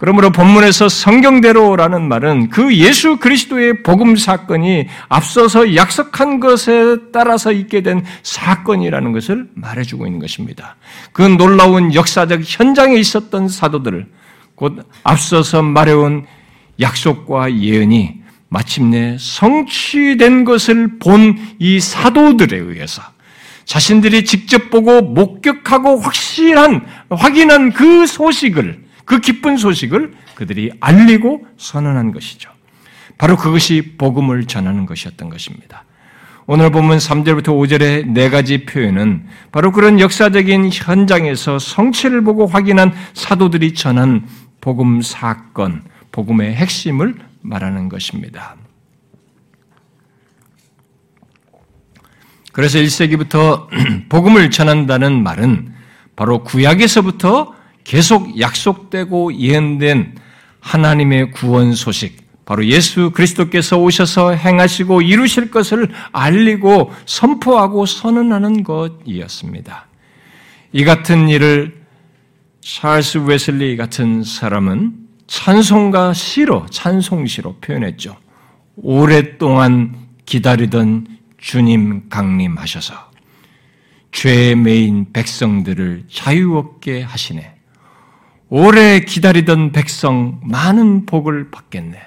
그러므로 0.00 0.30
본문에서 0.30 0.88
성경대로라는 0.88 2.08
말은 2.08 2.48
그 2.48 2.74
예수 2.74 3.18
그리스도의 3.18 3.82
복음 3.82 4.16
사건이 4.16 4.86
앞서서 5.10 5.76
약속한 5.76 6.40
것에 6.40 6.96
따라서 7.12 7.52
있게 7.52 7.82
된 7.82 8.02
사건이라는 8.22 9.12
것을 9.12 9.50
말해주고 9.52 10.06
있는 10.06 10.18
것입니다. 10.18 10.76
그 11.12 11.20
놀라운 11.20 11.92
역사적 11.92 12.40
현장에 12.42 12.96
있었던 12.96 13.48
사도들을 13.48 14.06
곧 14.54 14.88
앞서서 15.04 15.60
말해온 15.60 16.24
약속과 16.80 17.58
예언이 17.58 18.22
마침내 18.48 19.18
성취된 19.20 20.46
것을 20.46 20.98
본 20.98 21.36
이 21.58 21.78
사도들에 21.78 22.56
의해서 22.56 23.02
자신들이 23.66 24.24
직접 24.24 24.70
보고 24.70 25.02
목격하고 25.02 25.98
확실한, 25.98 26.86
확인한 27.10 27.74
그 27.74 28.06
소식을 28.06 28.88
그 29.10 29.18
기쁜 29.18 29.56
소식을 29.56 30.12
그들이 30.36 30.70
알리고 30.78 31.44
선언한 31.56 32.12
것이죠. 32.12 32.48
바로 33.18 33.36
그것이 33.36 33.96
복음을 33.98 34.44
전하는 34.44 34.86
것이었던 34.86 35.28
것입니다. 35.28 35.82
오늘 36.46 36.70
보면 36.70 36.98
3절부터 36.98 37.46
5절의 37.46 38.06
네 38.12 38.30
가지 38.30 38.64
표현은 38.66 39.26
바로 39.50 39.72
그런 39.72 39.98
역사적인 39.98 40.70
현장에서 40.72 41.58
성취를 41.58 42.22
보고 42.22 42.46
확인한 42.46 42.92
사도들이 43.14 43.74
전한 43.74 44.28
복음 44.60 45.02
사건, 45.02 45.82
복음의 46.12 46.54
핵심을 46.54 47.16
말하는 47.40 47.88
것입니다. 47.88 48.54
그래서 52.52 52.78
1세기부터 52.78 53.66
복음을 54.08 54.50
전한다는 54.52 55.24
말은 55.24 55.74
바로 56.14 56.44
구약에서부터 56.44 57.58
계속 57.84 58.38
약속되고 58.38 59.34
예언된 59.34 60.16
하나님의 60.60 61.32
구원 61.32 61.72
소식, 61.74 62.20
바로 62.44 62.64
예수 62.66 63.10
그리스도께서 63.12 63.78
오셔서 63.78 64.32
행하시고 64.32 65.02
이루실 65.02 65.50
것을 65.50 65.88
알리고 66.12 66.92
선포하고 67.06 67.86
선언하는 67.86 68.64
것이었습니다. 68.64 69.86
이 70.72 70.84
같은 70.84 71.28
일을 71.28 71.80
찰스 72.60 73.18
웨슬리 73.18 73.76
같은 73.76 74.22
사람은 74.22 74.94
찬송가 75.26 76.12
시로, 76.12 76.66
찬송시로 76.66 77.58
표현했죠. 77.60 78.16
오랫동안 78.76 80.08
기다리던 80.26 81.06
주님 81.38 82.08
강림하셔서 82.08 83.10
죄에 84.12 84.56
매인 84.56 85.12
백성들을 85.12 86.06
자유롭게 86.10 87.02
하시네. 87.02 87.59
오래 88.50 88.98
기다리던 88.98 89.70
백성 89.70 90.40
많은 90.42 91.06
복을 91.06 91.52
받겠네. 91.52 91.98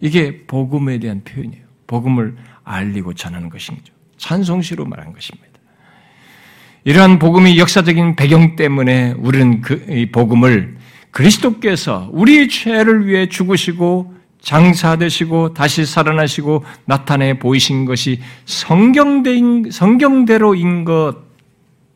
이게 0.00 0.46
복음에 0.46 0.98
대한 0.98 1.22
표현이에요. 1.22 1.64
복음을 1.86 2.36
알리고 2.64 3.12
전하는 3.12 3.50
것이죠. 3.50 3.92
찬송시로 4.16 4.86
말한 4.86 5.12
것입니다. 5.12 5.46
이러한 6.84 7.18
복음이 7.18 7.58
역사적인 7.58 8.16
배경 8.16 8.56
때문에 8.56 9.12
우리는 9.18 9.60
그 9.60 10.06
복음을 10.10 10.78
그리스도께서 11.10 12.08
우리 12.12 12.48
죄를 12.48 13.06
위해 13.06 13.28
죽으시고 13.28 14.14
장사되시고 14.40 15.52
다시 15.52 15.84
살아나시고 15.84 16.64
나타내 16.86 17.38
보이신 17.38 17.84
것이 17.84 18.20
성경대인, 18.46 19.70
성경대로인 19.70 20.86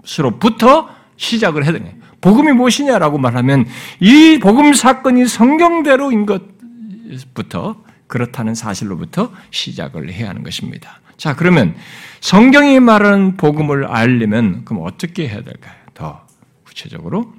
것으로부터 0.02 0.90
시작을 1.16 1.64
해야 1.64 1.72
되요 1.72 2.01
복음이 2.22 2.52
무엇이냐라고 2.52 3.18
말하면 3.18 3.66
이 4.00 4.38
복음 4.40 4.72
사건이 4.72 5.26
성경대로인 5.26 6.24
것부터 6.24 7.76
그렇다는 8.06 8.54
사실로부터 8.54 9.32
시작을 9.50 10.10
해야 10.10 10.30
하는 10.30 10.42
것입니다. 10.42 11.00
자, 11.18 11.36
그러면 11.36 11.74
성경이 12.20 12.80
말하는 12.80 13.36
복음을 13.36 13.86
알려면 13.86 14.64
그럼 14.64 14.84
어떻게 14.86 15.28
해야 15.28 15.42
될까요? 15.42 15.74
더 15.94 16.26
구체적으로 16.64 17.32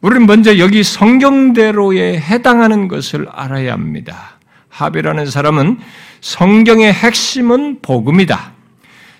우리는 0.00 0.26
먼저 0.26 0.58
여기 0.58 0.82
성경대로에 0.82 2.18
해당하는 2.18 2.88
것을 2.88 3.28
알아야 3.30 3.72
합니다. 3.72 4.38
하비라는 4.68 5.26
사람은 5.26 5.78
성경의 6.20 6.92
핵심은 6.92 7.80
복음이다. 7.82 8.52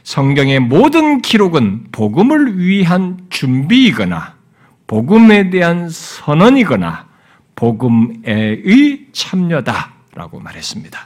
성경의 0.05 0.61
모든 0.61 1.20
기록은 1.20 1.89
복음을 1.93 2.59
위한 2.59 3.18
준비이거나 3.28 4.38
복음에 4.89 5.51
대한 5.51 5.89
선언이거나 5.89 7.07
복음의 7.55 9.07
참여다라고 9.12 10.41
말했습니다. 10.41 10.99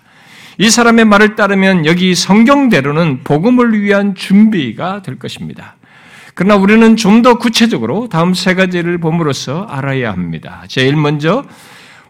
이 0.58 0.70
사람의 0.70 1.04
말을 1.04 1.34
따르면 1.34 1.84
여기 1.86 2.14
성경대로는 2.14 3.24
복음을 3.24 3.78
위한 3.80 4.14
준비가 4.14 5.02
될 5.02 5.18
것입니다. 5.18 5.76
그러나 6.34 6.56
우리는 6.56 6.96
좀 6.96 7.22
더 7.22 7.38
구체적으로 7.38 8.08
다음 8.08 8.34
세 8.34 8.54
가지를 8.54 8.98
봄으로써 8.98 9.64
알아야 9.64 10.12
합니다. 10.12 10.62
제일 10.68 10.96
먼저 10.96 11.44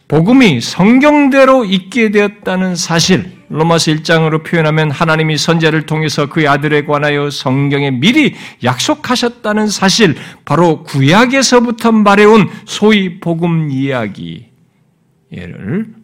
복음이 0.08 0.60
성경대로 0.60 1.64
있게 1.64 2.10
되었다는 2.10 2.76
사실, 2.76 3.41
로마서 3.52 3.92
1장으로 3.92 4.42
표현하면 4.44 4.90
하나님이 4.90 5.36
선제를 5.36 5.86
통해서 5.86 6.26
그의 6.26 6.48
아들에 6.48 6.84
관하여 6.84 7.28
성경에 7.30 7.90
미리 7.90 8.34
약속하셨다는 8.64 9.68
사실, 9.68 10.16
바로 10.44 10.82
구약에서부터 10.84 11.92
말해온 11.92 12.48
소위 12.64 13.20
복음 13.20 13.70
이야기를 13.70 14.46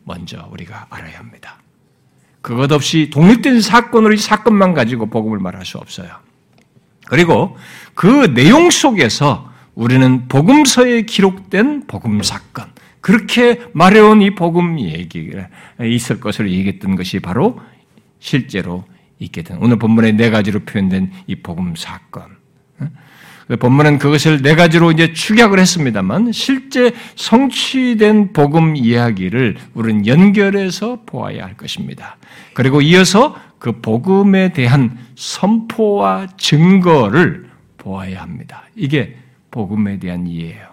먼저 0.04 0.48
우리가 0.52 0.86
알아야 0.90 1.18
합니다. 1.18 1.56
그것 2.42 2.70
없이 2.70 3.10
독립된 3.10 3.60
사건으로 3.60 4.14
이 4.14 4.18
사건만 4.18 4.74
가지고 4.74 5.06
복음을 5.06 5.38
말할 5.38 5.64
수 5.64 5.78
없어요. 5.78 6.08
그리고 7.06 7.56
그 7.94 8.32
내용 8.34 8.70
속에서 8.70 9.50
우리는 9.74 10.28
복음서에 10.28 11.02
기록된 11.02 11.86
복음 11.86 12.22
사건, 12.22 12.66
그렇게 13.00 13.60
말해온 13.72 14.22
이 14.22 14.34
복음 14.34 14.80
얘기가 14.80 15.48
있을 15.82 16.20
것을 16.20 16.50
얘기했던 16.50 16.96
것이 16.96 17.20
바로 17.20 17.60
실제로 18.18 18.84
있게 19.18 19.42
된 19.42 19.58
오늘 19.60 19.78
본문의 19.78 20.14
네 20.14 20.30
가지로 20.30 20.60
표현된 20.60 21.12
이 21.26 21.36
복음 21.36 21.74
사건. 21.76 22.38
그 23.48 23.56
본문은 23.56 23.98
그것을 23.98 24.42
네 24.42 24.54
가지로 24.54 24.92
이제 24.92 25.14
축약을 25.14 25.58
했습니다만 25.58 26.32
실제 26.32 26.92
성취된 27.16 28.34
복음 28.34 28.76
이야기를 28.76 29.56
우리는 29.72 30.06
연결해서 30.06 31.00
보아야 31.06 31.44
할 31.44 31.56
것입니다. 31.56 32.18
그리고 32.52 32.82
이어서 32.82 33.40
그 33.58 33.80
복음에 33.80 34.52
대한 34.52 34.98
선포와 35.16 36.26
증거를 36.36 37.48
보아야 37.78 38.20
합니다. 38.20 38.64
이게 38.76 39.16
복음에 39.50 39.98
대한 39.98 40.26
이해예요. 40.26 40.67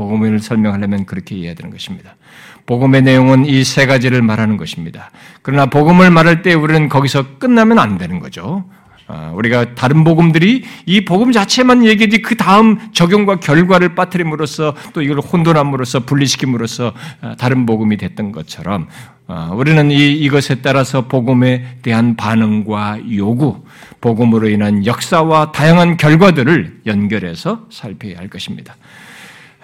복음을 0.00 0.38
설명하려면 0.38 1.04
그렇게 1.04 1.34
이해해야 1.34 1.54
되는 1.54 1.70
것입니다. 1.70 2.16
복음의 2.64 3.02
내용은 3.02 3.44
이 3.44 3.64
세 3.64 3.84
가지를 3.84 4.22
말하는 4.22 4.56
것입니다. 4.56 5.10
그러나 5.42 5.66
복음을 5.66 6.10
말할 6.10 6.40
때 6.40 6.54
우리는 6.54 6.88
거기서 6.88 7.36
끝나면 7.38 7.78
안 7.78 7.98
되는 7.98 8.18
거죠. 8.18 8.64
아, 9.06 9.32
우리가 9.34 9.74
다른 9.74 10.02
복음들이 10.04 10.64
이 10.86 11.04
복음 11.04 11.32
자체만 11.32 11.84
얘기지 11.84 12.22
그 12.22 12.36
다음 12.36 12.78
적용과 12.92 13.40
결과를 13.40 13.94
빠뜨림으로써 13.94 14.74
또 14.94 15.02
이걸 15.02 15.18
혼돈함으로써 15.18 16.00
분리시킴으로써 16.06 16.94
아, 17.20 17.34
다른 17.36 17.66
복음이 17.66 17.98
됐던 17.98 18.32
것처럼 18.32 18.88
아, 19.26 19.50
우리는 19.52 19.90
이, 19.90 20.12
이것에 20.12 20.62
따라서 20.62 21.08
복음에 21.08 21.76
대한 21.82 22.16
반응과 22.16 23.00
요구, 23.16 23.64
복음으로 24.00 24.48
인한 24.48 24.86
역사와 24.86 25.52
다양한 25.52 25.98
결과들을 25.98 26.82
연결해서 26.86 27.66
살펴야 27.70 28.16
할 28.18 28.28
것입니다. 28.28 28.76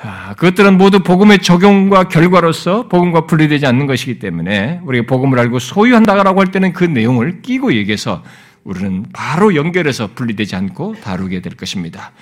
아, 0.08 0.34
그것들은 0.34 0.78
모두 0.78 1.00
복음의 1.00 1.40
적용과 1.40 2.06
결과로서 2.06 2.86
복음과 2.86 3.26
분리되지 3.26 3.66
않는 3.66 3.88
것이기 3.88 4.20
때문에 4.20 4.80
우리가 4.84 5.04
복음을 5.08 5.36
알고 5.40 5.58
소유한다라고 5.58 6.38
할 6.38 6.52
때는 6.52 6.72
그 6.72 6.84
내용을 6.84 7.42
끼고 7.42 7.74
얘기해서 7.74 8.22
우리는 8.62 9.04
바로 9.12 9.56
연결해서 9.56 10.10
분리되지 10.14 10.54
않고 10.54 10.94
다루게 11.02 11.40
될 11.40 11.56
것입니다. 11.56 12.12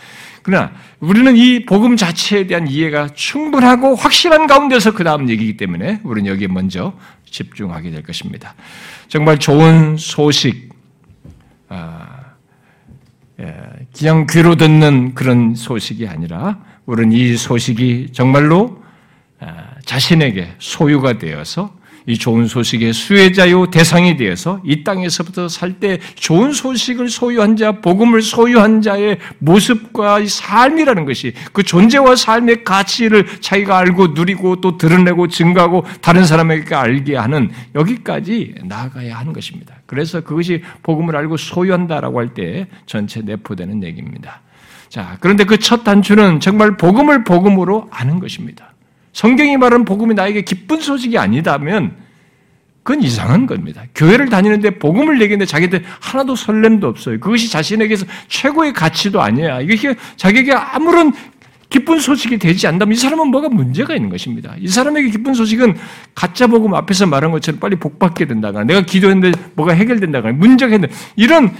그러나 0.42 0.72
우리는 1.00 1.36
이 1.36 1.66
복음 1.66 1.96
자체에 1.96 2.46
대한 2.46 2.68
이해가 2.68 3.08
충분하고 3.08 3.96
확실한 3.96 4.46
가운데서 4.46 4.94
그 4.94 5.04
다음 5.04 5.28
얘기이기 5.28 5.58
때문에 5.58 6.00
우리는 6.04 6.30
여기에 6.30 6.48
먼저 6.48 6.94
집중하게 7.30 7.90
될 7.90 8.02
것입니다. 8.02 8.54
정말 9.08 9.38
좋은 9.38 9.98
소식, 9.98 10.70
아, 11.68 12.08
예, 13.40 13.54
그냥 13.94 14.26
귀로 14.30 14.56
듣는 14.56 15.14
그런 15.14 15.54
소식이 15.54 16.08
아니라 16.08 16.58
우리는 16.86 17.12
이 17.12 17.36
소식이 17.36 18.08
정말로 18.12 18.82
아, 19.40 19.74
자신에게 19.84 20.54
소유가 20.58 21.18
되어서 21.18 21.74
이 22.06 22.18
좋은 22.18 22.46
소식의 22.46 22.92
수혜자요 22.92 23.70
대상이 23.70 24.18
되어서 24.18 24.60
이 24.62 24.84
땅에서부터 24.84 25.48
살 25.48 25.80
때 25.80 25.98
좋은 26.14 26.52
소식을 26.52 27.08
소유한 27.08 27.56
자, 27.56 27.80
복음을 27.80 28.20
소유한 28.20 28.82
자의 28.82 29.18
모습과 29.38 30.24
삶이라는 30.26 31.06
것이 31.06 31.32
그 31.54 31.62
존재와 31.62 32.16
삶의 32.16 32.62
가치를 32.62 33.40
자기가 33.40 33.78
알고 33.78 34.08
누리고 34.08 34.60
또 34.60 34.76
드러내고 34.76 35.28
증가하고 35.28 35.84
다른 36.02 36.26
사람에게 36.26 36.74
알게 36.74 37.16
하는 37.16 37.50
여기까지 37.74 38.54
나아가야 38.64 39.16
하는 39.18 39.32
것입니다. 39.32 39.74
그래서 39.86 40.20
그것이 40.20 40.62
복음을 40.82 41.16
알고 41.16 41.38
소유한다라고 41.38 42.18
할 42.20 42.34
때 42.34 42.66
전체 42.84 43.22
내포되는 43.22 43.82
얘기입니다. 43.82 44.42
자, 44.94 45.16
그런데 45.18 45.42
그 45.42 45.58
첫 45.58 45.82
단추는 45.82 46.38
정말 46.38 46.76
복음을 46.76 47.24
복음으로 47.24 47.88
아는 47.90 48.20
것입니다. 48.20 48.74
성경이 49.12 49.56
말하는 49.56 49.84
복음이 49.84 50.14
나에게 50.14 50.42
기쁜 50.42 50.80
소식이 50.80 51.18
아니다면 51.18 51.96
그건 52.84 53.02
이상한 53.02 53.46
겁니다. 53.48 53.82
교회를 53.96 54.28
다니는데 54.28 54.78
복음을 54.78 55.16
얘기했는데 55.20 55.46
자기들 55.46 55.82
하나도 56.00 56.36
설렘도 56.36 56.86
없어요. 56.86 57.18
그것이 57.18 57.50
자신에게서 57.50 58.06
최고의 58.28 58.72
가치도 58.72 59.20
아니야. 59.20 59.60
이게 59.62 59.96
자기에게 60.14 60.52
아무런 60.52 61.12
기쁜 61.70 61.98
소식이 61.98 62.38
되지 62.38 62.68
않다면 62.68 62.92
이 62.92 62.96
사람은 62.96 63.28
뭐가 63.32 63.48
문제가 63.48 63.96
있는 63.96 64.10
것입니다. 64.10 64.54
이 64.60 64.68
사람에게 64.68 65.10
기쁜 65.10 65.34
소식은 65.34 65.74
가짜 66.14 66.46
복음 66.46 66.72
앞에서 66.72 67.06
말한 67.06 67.32
것처럼 67.32 67.58
빨리 67.58 67.74
복 67.74 67.98
받게 67.98 68.26
된다거나 68.26 68.64
내가 68.64 68.82
기도했는데 68.82 69.40
뭐가 69.54 69.72
해결된다거나 69.72 70.36
문제가 70.36 70.76
있는 70.76 70.88
이런 71.16 71.52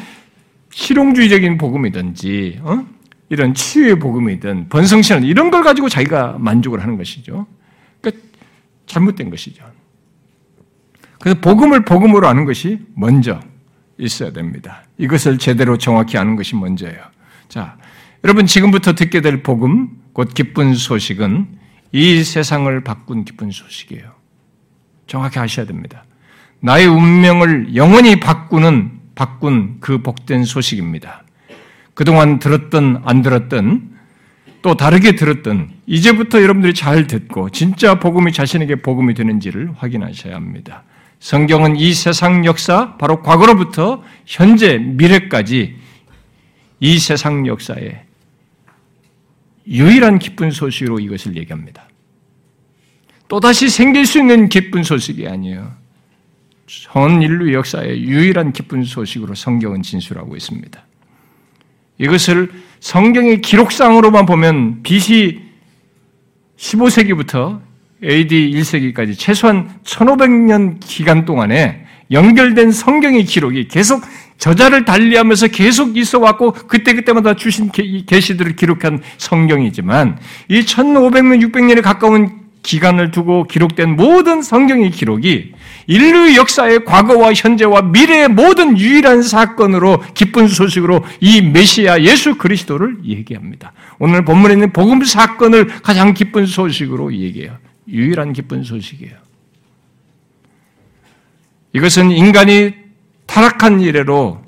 실용주의적인 0.70 1.58
복음이든지 1.58 2.60
어? 2.62 2.94
이런 3.34 3.52
치유의 3.52 3.98
복음이든 3.98 4.68
번성신은 4.68 5.24
이런 5.24 5.50
걸 5.50 5.64
가지고 5.64 5.88
자기가 5.88 6.36
만족을 6.38 6.80
하는 6.80 6.96
것이죠. 6.96 7.48
그러니까 8.00 8.24
잘못된 8.86 9.28
것이죠. 9.28 9.64
그래서 11.18 11.40
복음을 11.40 11.84
복음으로 11.84 12.28
아는 12.28 12.44
것이 12.44 12.78
먼저 12.94 13.40
있어야 13.98 14.30
됩니다. 14.30 14.84
이것을 14.98 15.38
제대로 15.38 15.76
정확히 15.78 16.16
아는 16.16 16.36
것이 16.36 16.54
먼저예요. 16.54 17.00
자, 17.48 17.76
여러분 18.22 18.46
지금부터 18.46 18.94
듣게 18.94 19.20
될 19.20 19.42
복음, 19.42 19.88
곧 20.12 20.32
기쁜 20.32 20.74
소식은 20.74 21.58
이 21.90 22.22
세상을 22.22 22.84
바꾼 22.84 23.24
기쁜 23.24 23.50
소식이에요. 23.50 24.12
정확히 25.08 25.40
아셔야 25.40 25.66
됩니다. 25.66 26.04
나의 26.60 26.86
운명을 26.86 27.74
영원히 27.74 28.20
바꾸는 28.20 29.00
바꾼 29.16 29.78
그 29.80 30.02
복된 30.02 30.44
소식입니다. 30.44 31.23
그동안 31.94 32.38
들었던 32.38 33.02
안 33.04 33.22
들었던 33.22 33.94
또 34.62 34.74
다르게 34.74 35.14
들었던 35.14 35.70
이제부터 35.86 36.42
여러분들이 36.42 36.74
잘 36.74 37.06
듣고 37.06 37.50
진짜 37.50 38.00
복음이 38.00 38.32
자신에게 38.32 38.76
복음이 38.76 39.14
되는지를 39.14 39.72
확인하셔야 39.76 40.34
합니다. 40.34 40.84
성경은 41.20 41.76
이 41.76 41.94
세상 41.94 42.44
역사 42.44 42.96
바로 42.96 43.22
과거로부터 43.22 44.02
현재 44.26 44.78
미래까지 44.78 45.76
이 46.80 46.98
세상 46.98 47.46
역사에 47.46 48.02
유일한 49.66 50.18
기쁜 50.18 50.50
소식으로 50.50 51.00
이것을 51.00 51.36
얘기합니다. 51.36 51.88
또다시 53.28 53.68
생길 53.68 54.04
수 54.04 54.18
있는 54.18 54.48
기쁜 54.48 54.82
소식이 54.82 55.26
아니에요. 55.26 55.72
전 56.66 57.22
인류 57.22 57.52
역사의 57.54 58.02
유일한 58.04 58.52
기쁜 58.52 58.84
소식으로 58.84 59.34
성경은 59.34 59.82
진술하고 59.82 60.36
있습니다. 60.36 60.84
이것을 62.04 62.50
성경의 62.80 63.40
기록상으로만 63.40 64.26
보면 64.26 64.82
BC 64.82 65.40
15세기부터 66.56 67.60
AD 68.02 68.50
1세기까지 68.50 69.18
최소한 69.18 69.70
1500년 69.84 70.76
기간 70.80 71.24
동안에 71.24 71.84
연결된 72.10 72.70
성경의 72.70 73.24
기록이 73.24 73.68
계속 73.68 74.02
저자를 74.36 74.84
달리하면서 74.84 75.48
계속 75.48 75.96
있어 75.96 76.18
왔고 76.18 76.52
그때그때마다 76.52 77.34
주신 77.34 77.70
계시들을 77.70 78.56
기록한 78.56 79.00
성경이지만 79.16 80.18
이 80.48 80.60
1500년, 80.60 81.50
600년에 81.50 81.82
가까운 81.82 82.44
기간을 82.62 83.10
두고 83.10 83.44
기록된 83.44 83.96
모든 83.96 84.42
성경의 84.42 84.90
기록이 84.90 85.53
인류 85.86 86.36
역사의 86.36 86.84
과거와 86.84 87.32
현재와 87.34 87.82
미래의 87.82 88.28
모든 88.28 88.78
유일한 88.78 89.22
사건으로 89.22 90.02
기쁜 90.14 90.48
소식으로 90.48 91.04
이 91.20 91.42
메시아 91.42 92.02
예수 92.02 92.36
그리스도를 92.36 92.98
얘기합니다. 93.04 93.72
오늘 93.98 94.24
본문에 94.24 94.54
있는 94.54 94.72
복음 94.72 95.04
사건을 95.04 95.66
가장 95.82 96.14
기쁜 96.14 96.46
소식으로 96.46 97.14
얘기해요. 97.14 97.58
유일한 97.88 98.32
기쁜 98.32 98.64
소식이에요. 98.64 99.14
이것은 101.74 102.12
인간이 102.12 102.72
타락한 103.26 103.80
이래로 103.80 104.42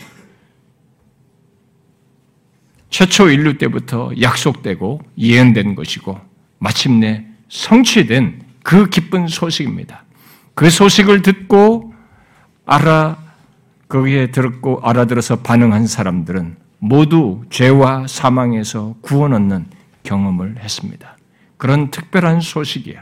최초 2.88 3.28
인류 3.28 3.58
때부터 3.58 4.12
약속되고 4.20 5.00
예언된 5.18 5.74
것이고 5.74 6.18
마침내 6.58 7.26
성취된 7.48 8.42
그 8.62 8.88
기쁜 8.88 9.28
소식입니다. 9.28 10.05
그 10.56 10.70
소식을 10.70 11.20
듣고 11.20 11.92
알아 12.64 13.18
거기에 13.88 14.30
들었고 14.30 14.80
알아들어서 14.82 15.36
반응한 15.36 15.86
사람들은 15.86 16.56
모두 16.78 17.42
죄와 17.50 18.06
사망에서 18.06 18.94
구원 19.02 19.34
얻는 19.34 19.66
경험을 20.02 20.56
했습니다. 20.58 21.18
그런 21.58 21.90
특별한 21.90 22.40
소식이에요. 22.40 23.00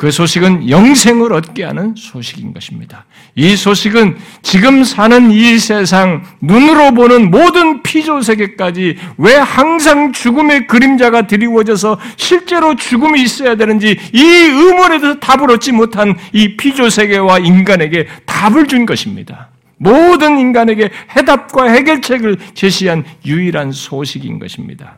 그 0.00 0.10
소식은 0.10 0.70
영생을 0.70 1.34
얻게 1.34 1.62
하는 1.62 1.94
소식인 1.94 2.54
것입니다. 2.54 3.04
이 3.34 3.54
소식은 3.54 4.16
지금 4.40 4.82
사는 4.82 5.30
이 5.30 5.58
세상 5.58 6.24
눈으로 6.40 6.94
보는 6.94 7.30
모든 7.30 7.82
피조 7.82 8.22
세계까지 8.22 8.96
왜 9.18 9.34
항상 9.34 10.14
죽음의 10.14 10.68
그림자가 10.68 11.26
드리워져서 11.26 12.00
실제로 12.16 12.76
죽음이 12.76 13.20
있어야 13.20 13.56
되는지 13.56 13.98
이 14.14 14.22
의문에 14.22 15.00
대해서 15.00 15.20
답을 15.20 15.50
얻지 15.50 15.72
못한 15.72 16.16
이 16.32 16.56
피조 16.56 16.88
세계와 16.88 17.40
인간에게 17.40 18.06
답을 18.24 18.68
준 18.68 18.86
것입니다. 18.86 19.50
모든 19.76 20.38
인간에게 20.38 20.88
해답과 21.14 21.64
해결책을 21.64 22.38
제시한 22.54 23.04
유일한 23.26 23.70
소식인 23.70 24.38
것입니다. 24.38 24.96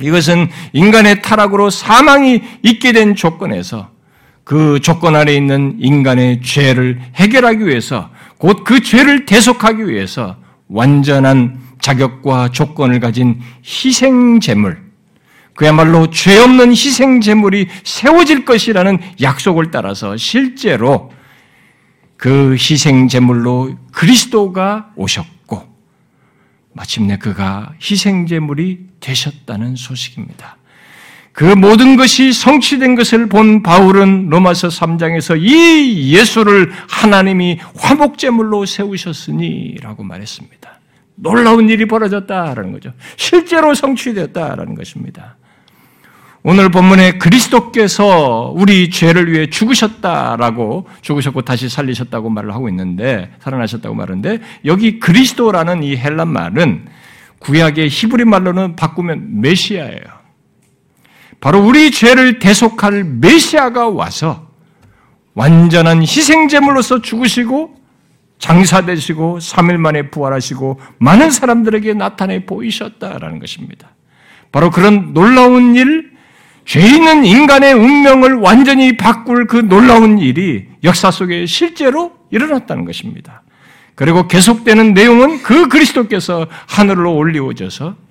이것은 0.00 0.48
인간의 0.72 1.20
타락으로 1.20 1.68
사망이 1.68 2.40
있게 2.62 2.92
된 2.92 3.14
조건에서 3.14 3.94
그 4.46 4.78
조건 4.80 5.16
아래 5.16 5.34
있는 5.34 5.76
인간의 5.80 6.40
죄를 6.40 7.00
해결하기 7.16 7.66
위해서 7.66 8.10
곧 8.38 8.62
그 8.62 8.80
죄를 8.80 9.26
대속하기 9.26 9.88
위해서 9.88 10.36
완전한 10.68 11.58
자격과 11.80 12.50
조건을 12.52 13.00
가진 13.00 13.40
희생 13.64 14.38
제물, 14.38 14.80
그야말로 15.54 16.10
죄 16.10 16.38
없는 16.38 16.70
희생 16.70 17.20
제물이 17.20 17.66
세워질 17.82 18.44
것이라는 18.44 19.00
약속을 19.20 19.72
따라서 19.72 20.16
실제로 20.16 21.10
그 22.16 22.52
희생 22.52 23.08
제물로 23.08 23.76
그리스도가 23.90 24.92
오셨고 24.94 25.66
마침내 26.72 27.18
그가 27.18 27.72
희생 27.82 28.28
제물이 28.28 28.86
되셨다는 29.00 29.74
소식입니다. 29.74 30.56
그 31.36 31.44
모든 31.44 31.96
것이 31.96 32.32
성취된 32.32 32.94
것을 32.94 33.28
본 33.28 33.62
바울은 33.62 34.30
로마서 34.30 34.68
3장에서 34.68 35.38
이 35.38 36.14
예수를 36.14 36.72
하나님이 36.88 37.58
화목제물로 37.76 38.64
세우셨으니라고 38.64 40.02
말했습니다. 40.02 40.80
놀라운 41.16 41.68
일이 41.68 41.84
벌어졌다라는 41.84 42.72
거죠. 42.72 42.94
실제로 43.16 43.74
성취되었다라는 43.74 44.74
것입니다. 44.76 45.36
오늘 46.42 46.70
본문에 46.70 47.18
그리스도께서 47.18 48.54
우리 48.56 48.88
죄를 48.88 49.30
위해 49.30 49.50
죽으셨다라고 49.50 50.88
죽으셨고 51.02 51.42
다시 51.42 51.68
살리셨다고 51.68 52.30
말을 52.30 52.54
하고 52.54 52.70
있는데 52.70 53.30
살아나셨다고 53.40 53.94
말하는데 53.94 54.38
여기 54.64 54.98
그리스도라는 54.98 55.82
이 55.82 55.98
헬란 55.98 56.28
말은 56.28 56.86
구약의 57.40 57.90
히브리 57.90 58.24
말로는 58.24 58.74
바꾸면 58.76 59.42
메시아예요. 59.42 60.15
바로 61.46 61.60
우리 61.60 61.92
죄를 61.92 62.40
대속할 62.40 63.04
메시아가 63.04 63.88
와서 63.88 64.48
완전한 65.34 66.00
희생제물로서 66.00 67.02
죽으시고 67.02 67.76
장사되시고 68.40 69.38
3일 69.38 69.76
만에 69.76 70.10
부활하시고 70.10 70.80
많은 70.98 71.30
사람들에게 71.30 71.94
나타내 71.94 72.44
보이셨다라는 72.46 73.38
것입니다. 73.38 73.90
바로 74.50 74.72
그런 74.72 75.14
놀라운 75.14 75.76
일, 75.76 76.10
죄 76.64 76.80
있는 76.80 77.24
인간의 77.24 77.74
운명을 77.74 78.34
완전히 78.38 78.96
바꿀 78.96 79.46
그 79.46 79.68
놀라운 79.68 80.18
일이 80.18 80.66
역사 80.82 81.12
속에 81.12 81.46
실제로 81.46 82.16
일어났다는 82.32 82.84
것입니다. 82.84 83.44
그리고 83.94 84.26
계속되는 84.26 84.94
내용은 84.94 85.44
그 85.44 85.68
그리스도께서 85.68 86.48
하늘로 86.66 87.14
올리워져서 87.14 88.05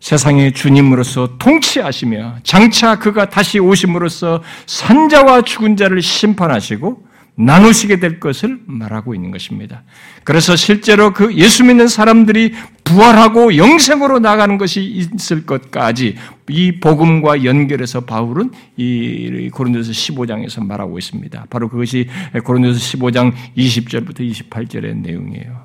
세상의 0.00 0.52
주님으로서 0.52 1.38
통치하시며 1.38 2.36
장차 2.42 2.98
그가 2.98 3.28
다시 3.28 3.58
오심으로써 3.58 4.42
산자와 4.66 5.42
죽은 5.42 5.76
자를 5.76 6.00
심판하시고 6.02 7.08
나누시게 7.40 8.00
될 8.00 8.18
것을 8.18 8.58
말하고 8.66 9.14
있는 9.14 9.30
것입니다. 9.30 9.84
그래서 10.24 10.56
실제로 10.56 11.12
그 11.12 11.34
예수 11.34 11.62
믿는 11.62 11.86
사람들이 11.86 12.52
부활하고 12.82 13.56
영생으로 13.56 14.18
나가는 14.18 14.58
것이 14.58 14.82
있을 14.82 15.46
것까지 15.46 16.16
이 16.48 16.80
복음과 16.80 17.44
연결해서 17.44 18.00
바울은 18.00 18.50
이 18.76 19.50
고린도서 19.52 19.92
15장에서 19.92 20.66
말하고 20.66 20.98
있습니다. 20.98 21.46
바로 21.48 21.68
그것이 21.68 22.08
고린도서 22.42 22.78
15장 22.78 23.32
20절부터 23.56 24.28
28절의 24.50 24.96
내용이에요. 24.96 25.62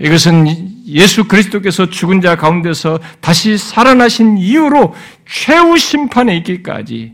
이것은 0.00 0.73
예수 0.86 1.24
그리스도께서 1.24 1.88
죽은 1.88 2.20
자 2.20 2.36
가운데서 2.36 3.00
다시 3.20 3.56
살아나신 3.56 4.38
이후로 4.38 4.94
최후 5.26 5.78
심판에 5.78 6.36
있기까지 6.38 7.12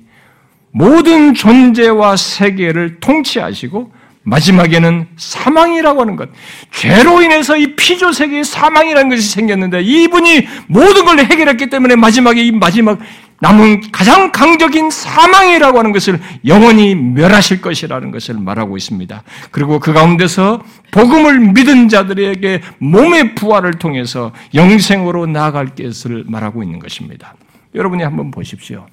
모든 0.72 1.34
존재와 1.34 2.16
세계를 2.16 3.00
통치하시고 3.00 3.92
마지막에는 4.22 5.08
사망이라고 5.16 6.02
하는 6.02 6.16
것. 6.16 6.28
죄로 6.72 7.22
인해서 7.22 7.56
이 7.56 7.74
피조 7.74 8.12
세계에 8.12 8.44
사망이라는 8.44 9.08
것이 9.08 9.22
생겼는데 9.28 9.80
이분이 9.82 10.46
모든 10.66 11.04
걸 11.04 11.20
해결했기 11.20 11.70
때문에 11.70 11.96
마지막에 11.96 12.42
이 12.42 12.52
마지막 12.52 12.98
남은 13.40 13.90
가장 13.90 14.32
강적인 14.32 14.90
사망이라고 14.90 15.78
하는 15.78 15.92
것을 15.92 16.20
영원히 16.44 16.94
멸하실 16.94 17.62
것이라는 17.62 18.10
것을 18.10 18.34
말하고 18.34 18.76
있습니다. 18.76 19.22
그리고 19.50 19.80
그 19.80 19.92
가운데서 19.92 20.62
복음을 20.90 21.40
믿은 21.40 21.88
자들에게 21.88 22.60
몸의 22.78 23.34
부활을 23.34 23.72
통해서 23.72 24.32
영생으로 24.54 25.26
나아갈 25.26 25.74
것을 25.74 26.24
말하고 26.26 26.62
있는 26.62 26.78
것입니다. 26.78 27.34
여러분이 27.74 28.02
한번 28.02 28.30
보십시오. 28.30 28.86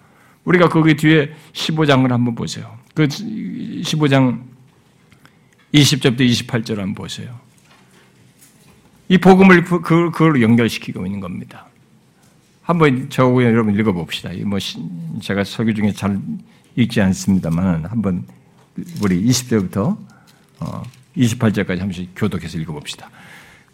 우리가 0.45 0.69
거기 0.69 0.95
뒤에 0.95 1.31
15장을 1.51 2.07
한번 2.09 2.33
보세요. 2.33 2.77
그 2.93 3.07
15장 3.07 4.43
20절부터 5.73 6.21
28절 6.21 6.77
한번 6.77 6.95
보세요. 6.95 7.37
이 9.09 9.17
복음을 9.17 9.63
그, 9.65 9.81
그걸로 9.81 10.41
연결시키고 10.41 11.05
있는 11.05 11.19
겁니다. 11.19 11.67
한번 12.67 13.09
저하고 13.09 13.45
여러분 13.45 13.79
읽어봅시다. 13.79 14.29
뭐 14.45 14.59
제가 15.21 15.45
설교 15.45 15.73
중에 15.73 15.93
잘 15.93 16.19
읽지 16.75 16.99
않습니다만 16.99 17.85
한번 17.85 18.25
우리 19.01 19.23
20절부터 19.23 19.95
28절까지 21.15 21.69
어, 21.69 21.79
한 21.79 21.87
번씩 21.87 22.09
교독해서 22.13 22.57
읽어봅시다. 22.57 23.09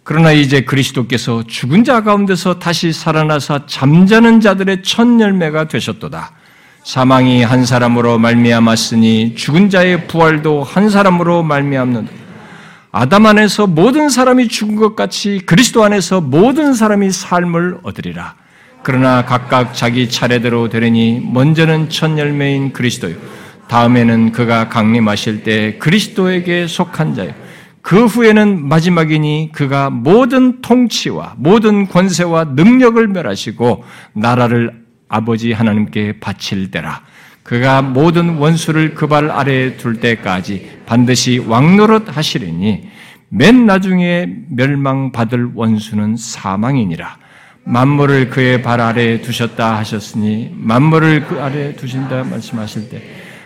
그러나 0.03 0.31
이제 0.31 0.61
그리스도께서 0.61 1.41
죽은 1.47 1.83
자 1.83 2.03
가운데서 2.03 2.59
다시 2.59 2.93
살아나사 2.93 3.65
잠자는 3.65 4.41
자들의 4.41 4.83
첫 4.83 5.19
열매가 5.19 5.69
되셨도다. 5.69 6.31
사망이 6.83 7.41
한 7.41 7.65
사람으로 7.65 8.19
말미암았으니 8.19 9.33
죽은 9.33 9.71
자의 9.71 10.05
부활도 10.05 10.63
한 10.63 10.91
사람으로 10.91 11.41
말미암는다. 11.41 12.11
아담 12.91 13.25
안에서 13.25 13.65
모든 13.65 14.09
사람이 14.09 14.49
죽은 14.49 14.75
것 14.75 14.95
같이 14.95 15.41
그리스도 15.47 15.83
안에서 15.83 16.21
모든 16.21 16.75
사람이 16.75 17.11
삶을 17.11 17.79
얻으리라. 17.81 18.42
그러나 18.83 19.23
각각 19.25 19.73
자기 19.73 20.09
차례대로 20.09 20.69
되려니 20.69 21.21
먼저는 21.31 21.89
첫 21.89 22.17
열매인 22.17 22.73
그리스도요. 22.73 23.15
다음에는 23.69 24.33
그가 24.33 24.67
강림하실 24.67 25.43
때 25.43 25.77
그리스도에게 25.77 26.67
속한 26.67 27.15
자요. 27.15 27.33
그 27.81 28.05
후에는 28.05 28.67
마지막이니 28.67 29.51
그가 29.53 29.89
모든 29.89 30.61
통치와 30.61 31.35
모든 31.37 31.87
권세와 31.87 32.45
능력을 32.55 33.07
멸하시고 33.07 33.83
나라를 34.13 34.83
아버지 35.07 35.53
하나님께 35.53 36.19
바칠 36.19 36.71
때라. 36.71 37.01
그가 37.43 37.81
모든 37.81 38.35
원수를 38.37 38.95
그 38.95 39.07
발 39.07 39.29
아래에 39.31 39.75
둘 39.77 39.99
때까지 39.99 40.79
반드시 40.85 41.39
왕노릇 41.39 42.15
하시리니 42.15 42.89
맨 43.29 43.65
나중에 43.65 44.27
멸망받을 44.49 45.51
원수는 45.55 46.15
사망이니라. 46.17 47.22
만물을 47.65 48.29
그의 48.29 48.61
발 48.61 48.81
아래에 48.81 49.21
두셨다 49.21 49.77
하셨으니 49.77 50.51
만물을 50.53 51.25
그 51.25 51.41
아래에 51.41 51.73
두신다 51.75 52.23
말씀하실 52.23 52.89
때 52.89 53.01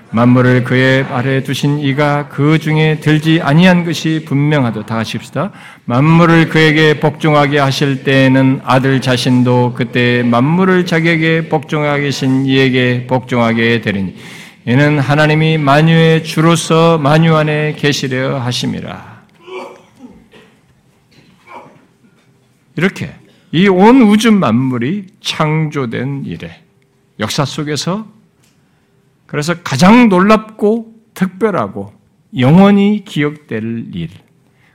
만물을 0.09 0.63
그의 0.63 1.03
아래에 1.03 1.43
두신 1.43 1.79
이가 1.79 2.29
그 2.29 2.59
중에 2.59 2.99
들지 3.01 3.41
아니한 3.41 3.83
것이 3.83 4.23
분명하다. 4.25 4.85
다 4.85 4.99
합시다. 4.99 5.51
만물을 5.85 6.47
그에게 6.47 6.99
복종하게 6.99 7.59
하실 7.59 8.03
때에는 8.03 8.61
아들 8.63 9.01
자신도 9.01 9.73
그때 9.75 10.23
만물을 10.23 10.85
자기에게 10.85 11.49
복종하게 11.49 12.05
하신 12.05 12.45
이에게 12.45 13.05
복종하게 13.07 13.81
되리니 13.81 14.15
이는 14.65 14.99
하나님이 14.99 15.57
만유의 15.57 16.23
주로서 16.23 16.97
만유 16.97 17.35
안에 17.35 17.75
계시려 17.77 18.39
하심이라. 18.39 19.17
이렇게 22.77 23.09
이 23.51 23.67
온 23.67 24.01
우주 24.01 24.31
만물이 24.31 25.07
창조된 25.21 26.25
일에 26.25 26.63
역사 27.19 27.45
속에서 27.45 28.05
그래서 29.25 29.55
가장 29.63 30.09
놀랍고 30.09 30.93
특별하고 31.13 31.93
영원히 32.37 33.03
기억될 33.05 33.87
일, 33.93 34.09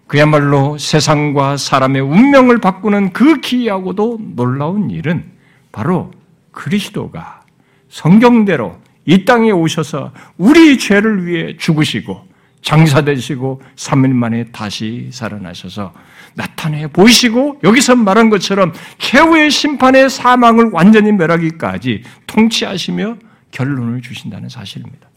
그야말로 0.06 0.78
세상과 0.78 1.56
사람의 1.56 2.02
운명을 2.02 2.58
바꾸는 2.58 3.12
그 3.12 3.40
기이하고도 3.40 4.18
놀라운 4.34 4.90
일은 4.90 5.24
바로 5.70 6.10
그리스도가 6.50 7.42
성경대로 7.88 8.78
이 9.04 9.24
땅에 9.24 9.50
오셔서 9.50 10.12
우리 10.38 10.78
죄를 10.78 11.26
위해 11.26 11.56
죽으시고 11.56 12.26
장사되시고 12.62 13.60
3일 13.76 14.12
만에 14.12 14.44
다시 14.52 15.08
살아나셔서 15.12 15.92
나타내 16.34 16.86
보이시고 16.86 17.60
여기서 17.62 17.96
말한 17.96 18.30
것처럼 18.30 18.72
최후의 18.98 19.50
심판의 19.50 20.08
사망을 20.08 20.70
완전히 20.72 21.12
멸하기까지 21.12 22.04
통치하시며 22.26 23.16
결론을 23.50 24.00
주신다는 24.00 24.48
사실입니다. 24.48 25.08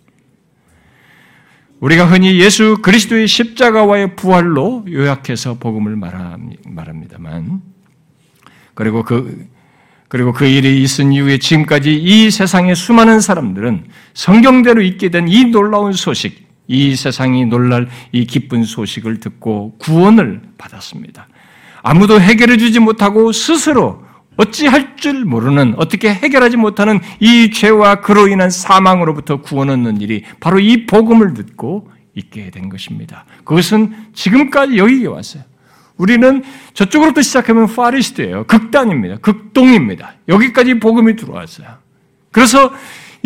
우리가 1.79 2.05
흔히 2.05 2.39
예수 2.39 2.77
그리스도의 2.81 3.27
십자가와의 3.27 4.15
부활로 4.15 4.85
요약해서 4.89 5.55
복음을 5.55 5.95
말합니다만, 6.65 7.61
그리고 8.73 9.03
그, 9.03 9.47
그리고 10.07 10.33
그 10.33 10.45
일이 10.45 10.81
있은 10.81 11.11
이후에 11.11 11.37
지금까지 11.37 11.93
이 11.95 12.31
세상의 12.31 12.75
수많은 12.75 13.19
사람들은 13.19 13.85
성경대로 14.13 14.81
있게 14.81 15.09
된 15.09 15.27
이 15.27 15.45
놀라운 15.45 15.91
소식, 15.91 16.44
이 16.67 16.95
세상이 16.95 17.45
놀랄 17.45 17.87
이 18.11 18.25
기쁜 18.25 18.63
소식을 18.63 19.19
듣고 19.19 19.77
구원을 19.79 20.41
받았습니다. 20.57 21.27
아무도 21.81 22.19
해결해 22.19 22.57
주지 22.57 22.79
못하고 22.79 23.31
스스로 23.31 24.03
어찌할 24.37 24.97
줄 24.97 25.23
모르는 25.23 25.75
어떻게 25.77 26.13
해결하지 26.13 26.57
못하는 26.57 26.99
이 27.19 27.51
죄와 27.51 28.01
그로 28.01 28.27
인한 28.27 28.49
사망으로부터 28.49 29.41
구원 29.41 29.69
얻는 29.69 30.01
일이 30.01 30.23
바로 30.39 30.59
이 30.59 30.85
복음을 30.85 31.33
듣고 31.33 31.89
있게 32.15 32.49
된 32.49 32.69
것입니다. 32.69 33.25
그것은 33.43 33.93
지금까지 34.13 34.77
여기에 34.77 35.07
왔어요. 35.07 35.43
우리는 35.97 36.43
저쪽으로부터 36.73 37.21
시작하면 37.21 37.67
파리스트예요. 37.67 38.45
극단입니다. 38.47 39.17
극동입니다. 39.17 40.15
여기까지 40.27 40.79
복음이 40.79 41.15
들어왔어요. 41.15 41.67
그래서 42.31 42.73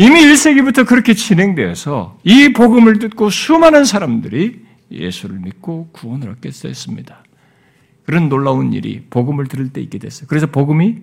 이미 0.01 0.21
1세기부터 0.21 0.87
그렇게 0.87 1.13
진행되어서 1.13 2.19
이 2.23 2.53
복음을 2.53 2.99
듣고 2.99 3.29
수많은 3.29 3.83
사람들이 3.83 4.61
예수를 4.89 5.39
믿고 5.39 5.89
구원을 5.91 6.29
얻게 6.29 6.51
됐습니다. 6.51 7.21
그런 8.05 8.29
놀라운 8.29 8.71
일이 8.71 9.03
복음을 9.09 9.47
들을 9.47 9.73
때 9.73 9.81
있게 9.81 9.97
됐어요. 9.99 10.27
그래서 10.29 10.47
복음이 10.47 10.99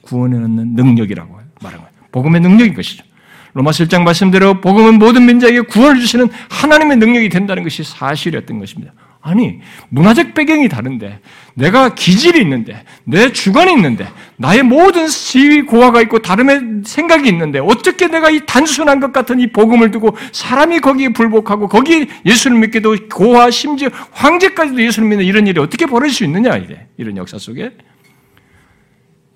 구원해 0.00 0.36
놓는 0.36 0.74
능력이라고 0.74 1.32
말한 1.62 1.80
거예요. 1.80 1.94
복음의 2.10 2.40
능력인 2.40 2.74
것이죠. 2.74 3.04
로마서 3.52 3.84
1장 3.84 4.02
말씀대로 4.02 4.60
복음은 4.60 4.98
모든 4.98 5.26
민족에게 5.26 5.60
구원을 5.60 6.00
주시는 6.00 6.28
하나님의 6.50 6.96
능력이 6.96 7.28
된다는 7.28 7.62
것이 7.62 7.84
사실이었던 7.84 8.58
것입니다. 8.58 8.92
아니, 9.22 9.60
문화적 9.90 10.32
배경이 10.32 10.68
다른데, 10.68 11.20
내가 11.54 11.94
기질이 11.94 12.40
있는데, 12.40 12.82
내 13.04 13.32
주관이 13.32 13.72
있는데, 13.74 14.08
나의 14.36 14.62
모든 14.62 15.08
지위 15.08 15.62
고하가 15.62 16.00
있고 16.02 16.20
다름의 16.20 16.84
생각이 16.84 17.28
있는데, 17.28 17.58
어떻게 17.58 18.06
내가 18.06 18.30
이 18.30 18.40
단순한 18.46 18.98
것 18.98 19.12
같은 19.12 19.38
이 19.38 19.52
복음을 19.52 19.90
두고 19.90 20.16
사람이 20.32 20.80
거기에 20.80 21.10
불복하고 21.10 21.68
거기에 21.68 22.06
예수를 22.24 22.58
믿게도 22.58 23.08
고하, 23.12 23.50
심지어 23.50 23.90
황제까지도 24.12 24.82
예수를 24.82 25.08
믿는 25.08 25.24
이런 25.24 25.46
일이 25.46 25.60
어떻게 25.60 25.84
벌어질 25.84 26.14
수 26.14 26.24
있느냐, 26.24 26.56
이래. 26.56 26.86
이런 26.96 27.18
역사 27.18 27.38
속에. 27.38 27.72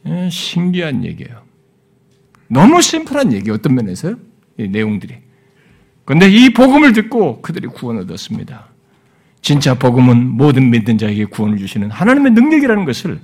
예, 0.07 0.29
신기한 0.31 1.05
얘기예요. 1.05 1.43
너무 2.49 2.81
심플한 2.81 3.35
얘기, 3.35 3.51
어떤 3.51 3.75
면에서요? 3.75 4.17
이 4.59 4.69
내용들이. 4.69 5.15
그런데 6.07 6.31
이 6.31 6.55
복음을 6.55 6.93
듣고 6.95 7.43
그들이 7.43 7.67
구원 7.67 7.99
얻었습니다. 7.99 8.74
진짜 9.45 9.75
복음은 9.75 10.31
모든 10.31 10.71
믿는 10.71 10.97
자에게 10.97 11.27
구원을 11.27 11.59
주시는 11.59 11.91
하나님의 11.91 12.33
능력이라는 12.33 12.87
것을 12.87 13.21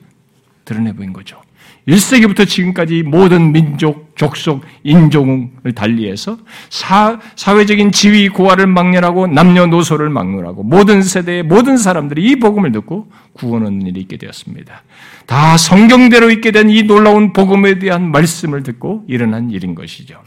드러내 0.67 0.93
보인 0.93 1.15
거죠. 1.15 1.41
1세기부터 1.89 2.47
지금까지 2.47 3.03
모든 3.03 3.53
민족, 3.53 4.15
족속, 4.17 4.63
인종을 4.83 5.73
달리해서 5.75 6.37
사, 6.69 7.19
사회적인 7.37 7.91
지위 7.93 8.29
고하를 8.29 8.67
막론하고 8.67 9.29
남녀노소를 9.29 10.11
막론하고 10.11 10.63
모든 10.63 11.01
세대의 11.01 11.43
모든 11.43 11.79
사람들이 11.79 12.23
이 12.23 12.37
복음을 12.37 12.71
듣고 12.71 13.11
구원 13.33 13.65
얻는 13.65 13.87
일이 13.87 14.01
있게 14.03 14.19
되었습니다. 14.19 14.83
다 15.25 15.57
성경대로 15.57 16.31
있게 16.31 16.51
된 16.51 16.69
이 16.69 16.83
놀라운 16.83 17.33
복음에 17.33 17.79
대한 17.79 18.11
말씀을 18.13 18.63
듣고 18.63 19.05
일어난 19.09 19.51
일인 19.51 19.75
것이죠. 19.75 20.21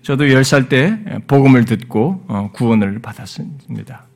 저도 0.00 0.24
10살 0.24 0.70
때 0.70 0.98
복음을 1.26 1.66
듣고 1.66 2.24
어, 2.26 2.48
구원을 2.54 3.00
받았습니다. 3.00 4.06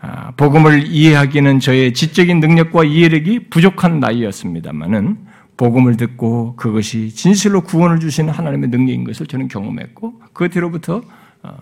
아, 0.00 0.30
복음을 0.32 0.86
이해하기는 0.86 1.60
저의 1.60 1.92
지적인 1.92 2.40
능력과 2.40 2.84
이해력이 2.84 3.48
부족한 3.50 4.00
나이였습니다만은 4.00 5.26
복음을 5.56 5.96
듣고 5.96 6.54
그것이 6.54 7.10
진실로 7.10 7.62
구원을 7.62 7.98
주시는 7.98 8.32
하나님의 8.32 8.70
능력인 8.70 9.04
것을 9.04 9.26
저는 9.26 9.48
경험했고 9.48 10.22
그 10.32 10.48
뒤로부터 10.48 11.02
어, 11.42 11.56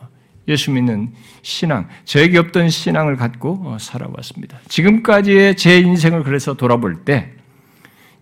예수 0.49 0.71
믿는 0.71 1.13
신앙, 1.43 1.89
저에게 2.05 2.39
없던 2.39 2.69
신앙을 2.69 3.17
갖고 3.17 3.63
어, 3.65 3.79
살아왔습니다. 3.81 4.59
지금까지의 4.69 5.57
제 5.57 5.79
인생을 5.79 6.23
그래서 6.25 6.55
돌아볼 6.55 7.05
때 7.05 7.37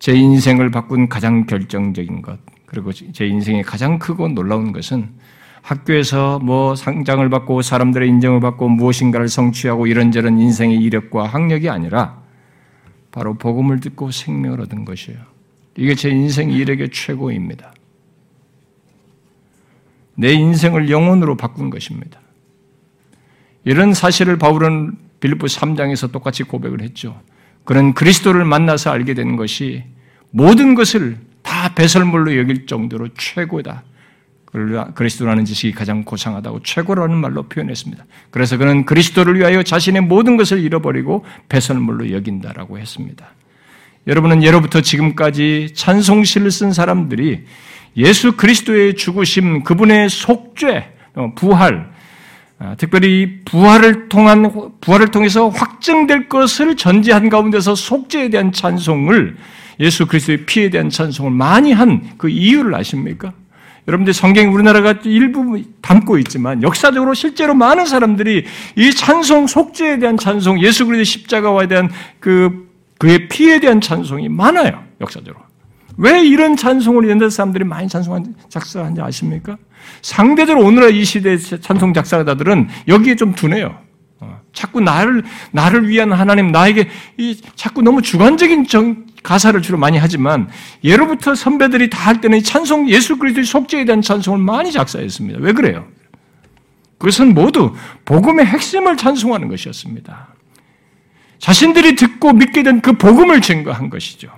제 0.04 0.12
인생을 0.12 0.70
바꾼 0.70 1.08
가장 1.08 1.46
결정적인 1.46 2.20
것, 2.20 2.38
그리고 2.66 2.92
제 2.92 3.26
인생의 3.26 3.62
가장 3.62 3.98
크고 3.98 4.28
놀라운 4.28 4.70
것은 4.70 5.08
학교에서 5.64 6.38
뭐 6.40 6.76
상장을 6.76 7.26
받고 7.30 7.62
사람들의 7.62 8.06
인정을 8.06 8.40
받고 8.40 8.68
무엇인가를 8.68 9.28
성취하고 9.28 9.86
이런저런 9.86 10.38
인생의 10.38 10.76
이력과 10.76 11.26
학력이 11.26 11.70
아니라 11.70 12.22
바로 13.10 13.32
복음을 13.34 13.80
듣고 13.80 14.10
생명을 14.10 14.60
얻은 14.60 14.84
것이에요. 14.84 15.18
이게 15.76 15.94
제 15.94 16.10
인생 16.10 16.50
이력의 16.50 16.90
최고입니다. 16.90 17.72
내 20.16 20.32
인생을 20.32 20.90
영혼으로 20.90 21.36
바꾼 21.36 21.70
것입니다. 21.70 22.20
이런 23.64 23.94
사실을 23.94 24.36
바울은 24.36 24.98
빌립보 25.20 25.46
3장에서 25.46 26.12
똑같이 26.12 26.42
고백을 26.42 26.82
했죠. 26.82 27.18
그런 27.64 27.94
그리스도를 27.94 28.44
만나서 28.44 28.90
알게 28.90 29.14
된 29.14 29.36
것이 29.36 29.82
모든 30.30 30.74
것을 30.74 31.16
다 31.42 31.74
배설물로 31.74 32.36
여길 32.36 32.66
정도로 32.66 33.08
최고다. 33.16 33.82
그리스도라는 34.94 35.44
지식이 35.44 35.72
가장 35.72 36.04
고상하다고 36.04 36.62
최고라는 36.62 37.16
말로 37.16 37.42
표현했습니다. 37.44 38.04
그래서 38.30 38.56
그는 38.56 38.84
그리스도를 38.84 39.38
위하여 39.38 39.62
자신의 39.62 40.02
모든 40.02 40.36
것을 40.36 40.60
잃어버리고 40.60 41.24
배설물로 41.48 42.12
여긴다라고 42.12 42.78
했습니다. 42.78 43.26
여러분은 44.06 44.42
예로부터 44.42 44.80
지금까지 44.80 45.72
찬송시를 45.74 46.50
쓴 46.50 46.72
사람들이 46.72 47.44
예수 47.96 48.36
그리스도의 48.36 48.94
죽으심, 48.94 49.64
그분의 49.64 50.08
속죄, 50.08 50.92
어, 51.14 51.32
부활, 51.34 51.92
아, 52.58 52.76
특별히 52.76 53.40
부활을 53.44 54.08
통한 54.08 54.52
부활을 54.80 55.10
통해서 55.10 55.48
확증될 55.48 56.28
것을 56.28 56.76
전제한 56.76 57.28
가운데서 57.28 57.74
속죄에 57.74 58.30
대한 58.30 58.52
찬송을 58.52 59.36
예수 59.80 60.06
그리스도의 60.06 60.46
피에 60.46 60.70
대한 60.70 60.90
찬송을 60.90 61.32
많이 61.32 61.72
한 61.72 62.14
그 62.16 62.28
이유를 62.28 62.74
아십니까? 62.74 63.32
여러분들 63.86 64.14
성경 64.14 64.52
우리나라가 64.54 64.98
일부 65.04 65.60
담고 65.82 66.18
있지만 66.18 66.62
역사적으로 66.62 67.14
실제로 67.14 67.54
많은 67.54 67.86
사람들이 67.86 68.44
이 68.76 68.90
찬송 68.92 69.46
속죄에 69.46 69.98
대한 69.98 70.16
찬송, 70.16 70.62
예수 70.62 70.86
그리스도의 70.86 71.04
십자가와에 71.04 71.66
대한 71.68 71.90
그 72.18 72.68
그의 72.98 73.28
피에 73.28 73.60
대한 73.60 73.80
찬송이 73.80 74.28
많아요. 74.28 74.82
역사적으로. 75.00 75.44
왜 75.96 76.24
이런 76.24 76.56
찬송을 76.56 77.08
옛날 77.08 77.30
사람들이 77.30 77.64
많이 77.64 77.88
찬송한 77.88 78.34
작사한지 78.48 79.00
아십니까? 79.00 79.56
상대적으로 80.02 80.66
오늘날 80.66 80.94
이 80.94 81.04
시대의 81.04 81.38
찬송 81.38 81.92
작사가들은 81.92 82.68
여기에 82.88 83.16
좀 83.16 83.34
둔해요. 83.34 83.78
어, 84.54 84.56
자꾸 84.56 84.80
나를 84.80 85.24
나를 85.50 85.88
위한 85.88 86.12
하나님 86.12 86.52
나에게 86.52 86.88
이 87.18 87.40
자꾸 87.56 87.82
너무 87.82 88.00
주관적인 88.02 88.66
정, 88.68 89.04
가사를 89.22 89.60
주로 89.62 89.78
많이 89.78 89.98
하지만 89.98 90.48
예로부터 90.84 91.34
선배들이 91.34 91.90
다 91.90 92.04
할 92.04 92.20
때는 92.20 92.42
찬송 92.42 92.88
예수 92.90 93.16
그리스도의 93.18 93.46
속죄에 93.46 93.84
대한 93.86 94.02
찬송을 94.02 94.38
많이 94.38 94.70
작사했습니다. 94.72 95.38
왜 95.40 95.52
그래요? 95.52 95.86
그것은 96.98 97.34
모두 97.34 97.74
복음의 98.04 98.44
핵심을 98.46 98.96
찬송하는 98.96 99.48
것이었습니다. 99.48 100.28
자신들이 101.38 101.96
듣고 101.96 102.32
믿게 102.32 102.62
된 102.62 102.80
그 102.80 102.92
복음을 102.98 103.40
증거한 103.40 103.90
것이죠. 103.90 104.28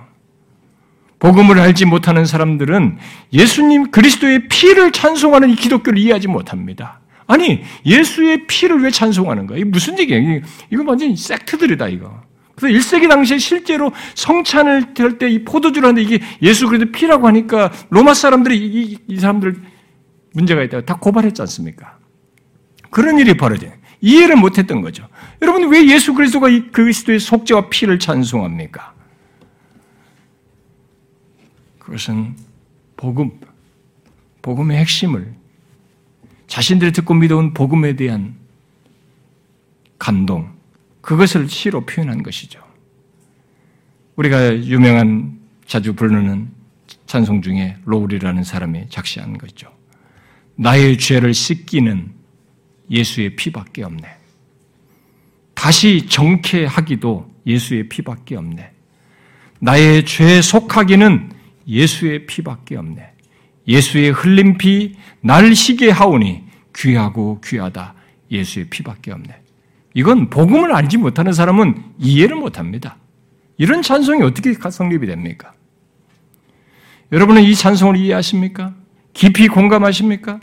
복음을 1.19 1.59
알지 1.59 1.85
못하는 1.85 2.25
사람들은 2.25 2.97
예수님 3.33 3.91
그리스도의 3.91 4.47
피를 4.49 4.91
찬송하는 4.91 5.49
이 5.49 5.55
기독교를 5.55 5.97
이해하지 5.99 6.27
못합니다. 6.27 6.99
아니, 7.27 7.61
예수의 7.85 8.47
피를 8.47 8.81
왜 8.81 8.89
찬송하는 8.89 9.47
거야? 9.47 9.57
이게 9.59 9.65
무슨 9.65 9.99
얘기야? 9.99 10.17
이거 10.71 10.83
완전 10.85 11.15
섹트들이다, 11.15 11.89
이거. 11.89 12.21
그래서 12.55 12.75
1세기 12.75 13.07
당시에 13.07 13.37
실제로 13.37 13.91
성찬을 14.15 14.93
할때이 14.97 15.43
포도주를 15.45 15.89
하는데 15.89 16.01
이게 16.01 16.19
예수 16.41 16.67
그리스도 16.67 16.91
피라고 16.91 17.27
하니까 17.27 17.71
로마 17.89 18.15
사람들이 18.15 18.57
이, 18.57 18.97
이 19.07 19.19
사람들 19.19 19.61
문제가 20.33 20.63
있다고 20.63 20.85
다 20.85 20.95
고발했지 20.95 21.39
않습니까? 21.43 21.99
그런 22.89 23.19
일이 23.19 23.37
벌어져요. 23.37 23.71
이해를 24.01 24.37
못했던 24.37 24.81
거죠. 24.81 25.07
여러분 25.41 25.69
왜 25.69 25.85
예수 25.87 26.15
그리스도가 26.15 26.49
이 26.49 26.71
그리스도의 26.71 27.19
속죄와 27.19 27.69
피를 27.69 27.99
찬송합니까? 27.99 28.93
그것은 31.77 32.35
복음, 32.95 33.39
복음의 34.41 34.77
핵심을 34.77 35.35
자신들이 36.47 36.91
듣고 36.91 37.13
믿어온 37.13 37.53
복음에 37.53 37.95
대한 37.95 38.35
감동, 39.99 40.51
그것을 41.01 41.47
시로 41.49 41.85
표현한 41.85 42.23
것이죠. 42.23 42.61
우리가 44.15 44.57
유명한 44.65 45.39
자주 45.65 45.93
부르는 45.93 46.49
찬송 47.05 47.41
중에 47.41 47.77
로울이라는 47.85 48.43
사람이 48.43 48.89
작시한 48.89 49.37
거죠. 49.37 49.71
나의 50.55 50.97
죄를 50.97 51.33
씻기는 51.33 52.11
예수의 52.89 53.35
피밖에 53.35 53.83
없네. 53.83 54.07
다시 55.53 56.07
정케하기도 56.07 57.31
예수의 57.45 57.89
피밖에 57.89 58.35
없네. 58.35 58.71
나의 59.59 60.05
죄 60.05 60.41
속하기는 60.41 61.31
예수의 61.67 62.25
피밖에 62.25 62.75
없네. 62.75 63.13
예수의 63.67 64.11
흘린 64.11 64.57
피, 64.57 64.95
날 65.21 65.51
희게 65.51 65.89
하오니 65.89 66.43
귀하고 66.75 67.41
귀하다. 67.43 67.93
예수의 68.31 68.69
피밖에 68.69 69.11
없네. 69.11 69.41
이건 69.93 70.29
복음을 70.29 70.73
알지 70.73 70.97
못하는 70.97 71.33
사람은 71.33 71.83
이해를 71.97 72.35
못합니다. 72.35 72.97
이런 73.57 73.81
찬송이 73.81 74.21
어떻게 74.21 74.53
성립이 74.53 75.07
됩니까? 75.07 75.53
여러분은 77.11 77.41
이 77.43 77.55
찬송을 77.55 77.97
이해하십니까? 77.97 78.73
깊이 79.13 79.47
공감하십니까? 79.47 80.39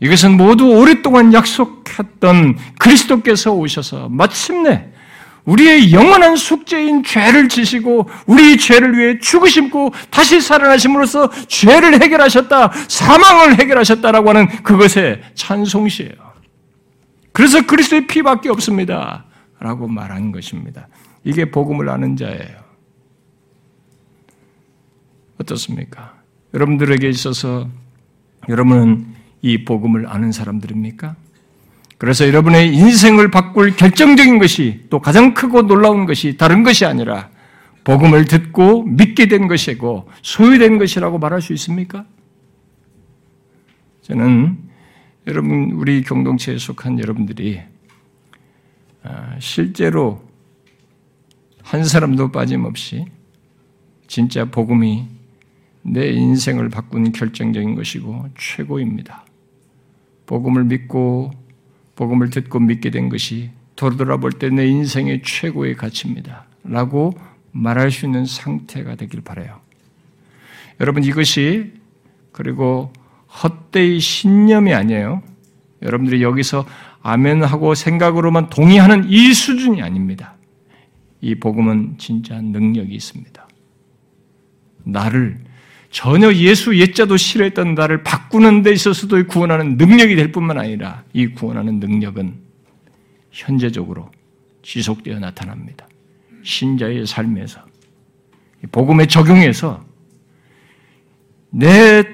이것은 0.00 0.36
모두 0.36 0.66
오랫동안 0.76 1.32
약속했던 1.32 2.56
그리스도께서 2.78 3.52
오셔서 3.52 4.08
마침내 4.08 4.88
우리의 5.44 5.92
영원한 5.92 6.36
숙제인 6.36 7.02
죄를 7.02 7.48
지시고 7.48 8.08
우리 8.26 8.56
죄를 8.56 8.96
위해 8.96 9.18
죽으심고 9.18 9.92
다시 10.10 10.40
살아나심으로써 10.40 11.30
죄를 11.46 12.02
해결하셨다, 12.02 12.72
사망을 12.88 13.58
해결하셨다라고 13.58 14.28
하는 14.28 14.48
그것의 14.62 15.22
찬송시예요. 15.34 16.28
그래서 17.32 17.64
그리스도의 17.66 18.06
피밖에 18.06 18.48
없습니다. 18.50 19.24
라고 19.60 19.88
말한 19.88 20.32
것입니다. 20.32 20.88
이게 21.24 21.50
복음을 21.50 21.88
아는 21.88 22.16
자예요. 22.16 22.68
어떻습니까? 25.40 26.14
여러분들에게 26.54 27.08
있어서 27.08 27.68
여러분은 28.48 29.14
이 29.42 29.64
복음을 29.64 30.06
아는 30.08 30.32
사람들입니까? 30.32 31.16
그래서 31.98 32.26
여러분의 32.28 32.72
인생을 32.74 33.30
바꿀 33.30 33.74
결정적인 33.74 34.38
것이 34.38 34.84
또 34.88 35.00
가장 35.00 35.34
크고 35.34 35.62
놀라운 35.62 36.06
것이 36.06 36.36
다른 36.36 36.62
것이 36.62 36.84
아니라 36.86 37.28
복음을 37.82 38.24
듣고 38.26 38.84
믿게 38.84 39.26
된 39.26 39.48
것이고 39.48 40.08
소유된 40.22 40.78
것이라고 40.78 41.18
말할 41.18 41.42
수 41.42 41.52
있습니까? 41.54 42.06
저는 44.02 44.58
여러분 45.26 45.72
우리 45.72 46.02
공동체에 46.02 46.56
속한 46.56 47.00
여러분들이 47.00 47.60
아, 49.02 49.36
실제로 49.40 50.22
한 51.62 51.84
사람도 51.84 52.30
빠짐없이 52.30 53.06
진짜 54.06 54.44
복음이 54.44 55.06
내 55.82 56.08
인생을 56.10 56.68
바꾼 56.68 57.12
결정적인 57.12 57.74
것이고 57.74 58.28
최고입니다. 58.38 59.24
복음을 60.26 60.64
믿고 60.64 61.30
복음을 61.98 62.30
듣고 62.30 62.60
믿게 62.60 62.90
된 62.90 63.08
것이 63.08 63.50
돌아볼 63.74 64.30
때 64.30 64.50
내 64.50 64.66
인생의 64.66 65.22
최고의 65.24 65.74
가치입니다. 65.74 66.46
라고 66.62 67.12
말할 67.50 67.90
수 67.90 68.06
있는 68.06 68.24
상태가 68.24 68.94
되길 68.94 69.20
바래요. 69.22 69.60
여러분 70.80 71.02
이것이 71.02 71.72
그리고 72.30 72.92
헛되이 73.42 73.98
신념이 73.98 74.72
아니에요. 74.74 75.22
여러분들이 75.82 76.22
여기서 76.22 76.64
아멘하고 77.02 77.74
생각으로만 77.74 78.48
동의하는 78.48 79.06
이 79.08 79.34
수준이 79.34 79.82
아닙니다. 79.82 80.36
이 81.20 81.34
복음은 81.34 81.96
진짜 81.98 82.40
능력이 82.40 82.94
있습니다. 82.94 83.48
나를 84.84 85.40
전혀 85.90 86.32
예수 86.34 86.78
예자도 86.78 87.16
싫어했던 87.16 87.74
나를 87.74 88.02
바꾸는 88.02 88.62
데 88.62 88.72
있어서도 88.72 89.26
구원하는 89.26 89.76
능력이 89.76 90.16
될 90.16 90.32
뿐만 90.32 90.58
아니라 90.58 91.04
이 91.12 91.28
구원하는 91.28 91.80
능력은 91.80 92.34
현재적으로 93.30 94.10
지속되어 94.62 95.18
나타납니다. 95.18 95.86
신자의 96.42 97.06
삶에서 97.06 97.60
복음에 98.70 99.06
적용해서 99.06 99.84
내 101.50 102.04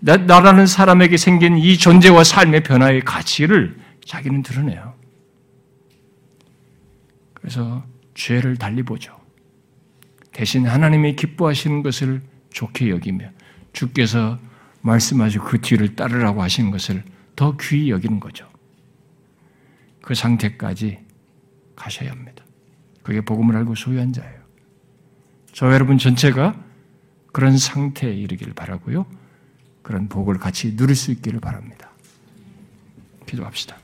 나라는 0.00 0.66
사람에게 0.66 1.16
생긴 1.16 1.56
이 1.56 1.76
존재와 1.76 2.24
삶의 2.24 2.62
변화의 2.62 3.00
가치를 3.00 3.76
자기는 4.04 4.42
드러내요. 4.42 4.94
그래서 7.32 7.84
죄를 8.14 8.56
달리 8.56 8.82
보죠. 8.82 9.18
대신 10.32 10.66
하나님이 10.66 11.16
기뻐하시는 11.16 11.82
것을 11.82 12.20
좋게 12.54 12.88
여기며 12.88 13.30
주께서 13.72 14.38
말씀하시고 14.80 15.44
그 15.44 15.60
뒤를 15.60 15.94
따르라고 15.94 16.42
하시는 16.42 16.70
것을 16.70 17.02
더 17.36 17.56
귀히 17.60 17.90
여기는 17.90 18.20
거죠. 18.20 18.48
그 20.00 20.14
상태까지 20.14 21.00
가셔야 21.74 22.10
합니다. 22.10 22.44
그게 23.02 23.20
복음을 23.20 23.56
알고 23.56 23.74
소유한 23.74 24.12
자예요. 24.12 24.40
저 25.52 25.72
여러분 25.72 25.98
전체가 25.98 26.62
그런 27.32 27.58
상태에 27.58 28.12
이르기를 28.14 28.54
바라고요. 28.54 29.06
그런 29.82 30.08
복을 30.08 30.38
같이 30.38 30.76
누릴 30.76 30.94
수 30.94 31.10
있기를 31.10 31.40
바랍니다. 31.40 31.90
기도합시다. 33.26 33.76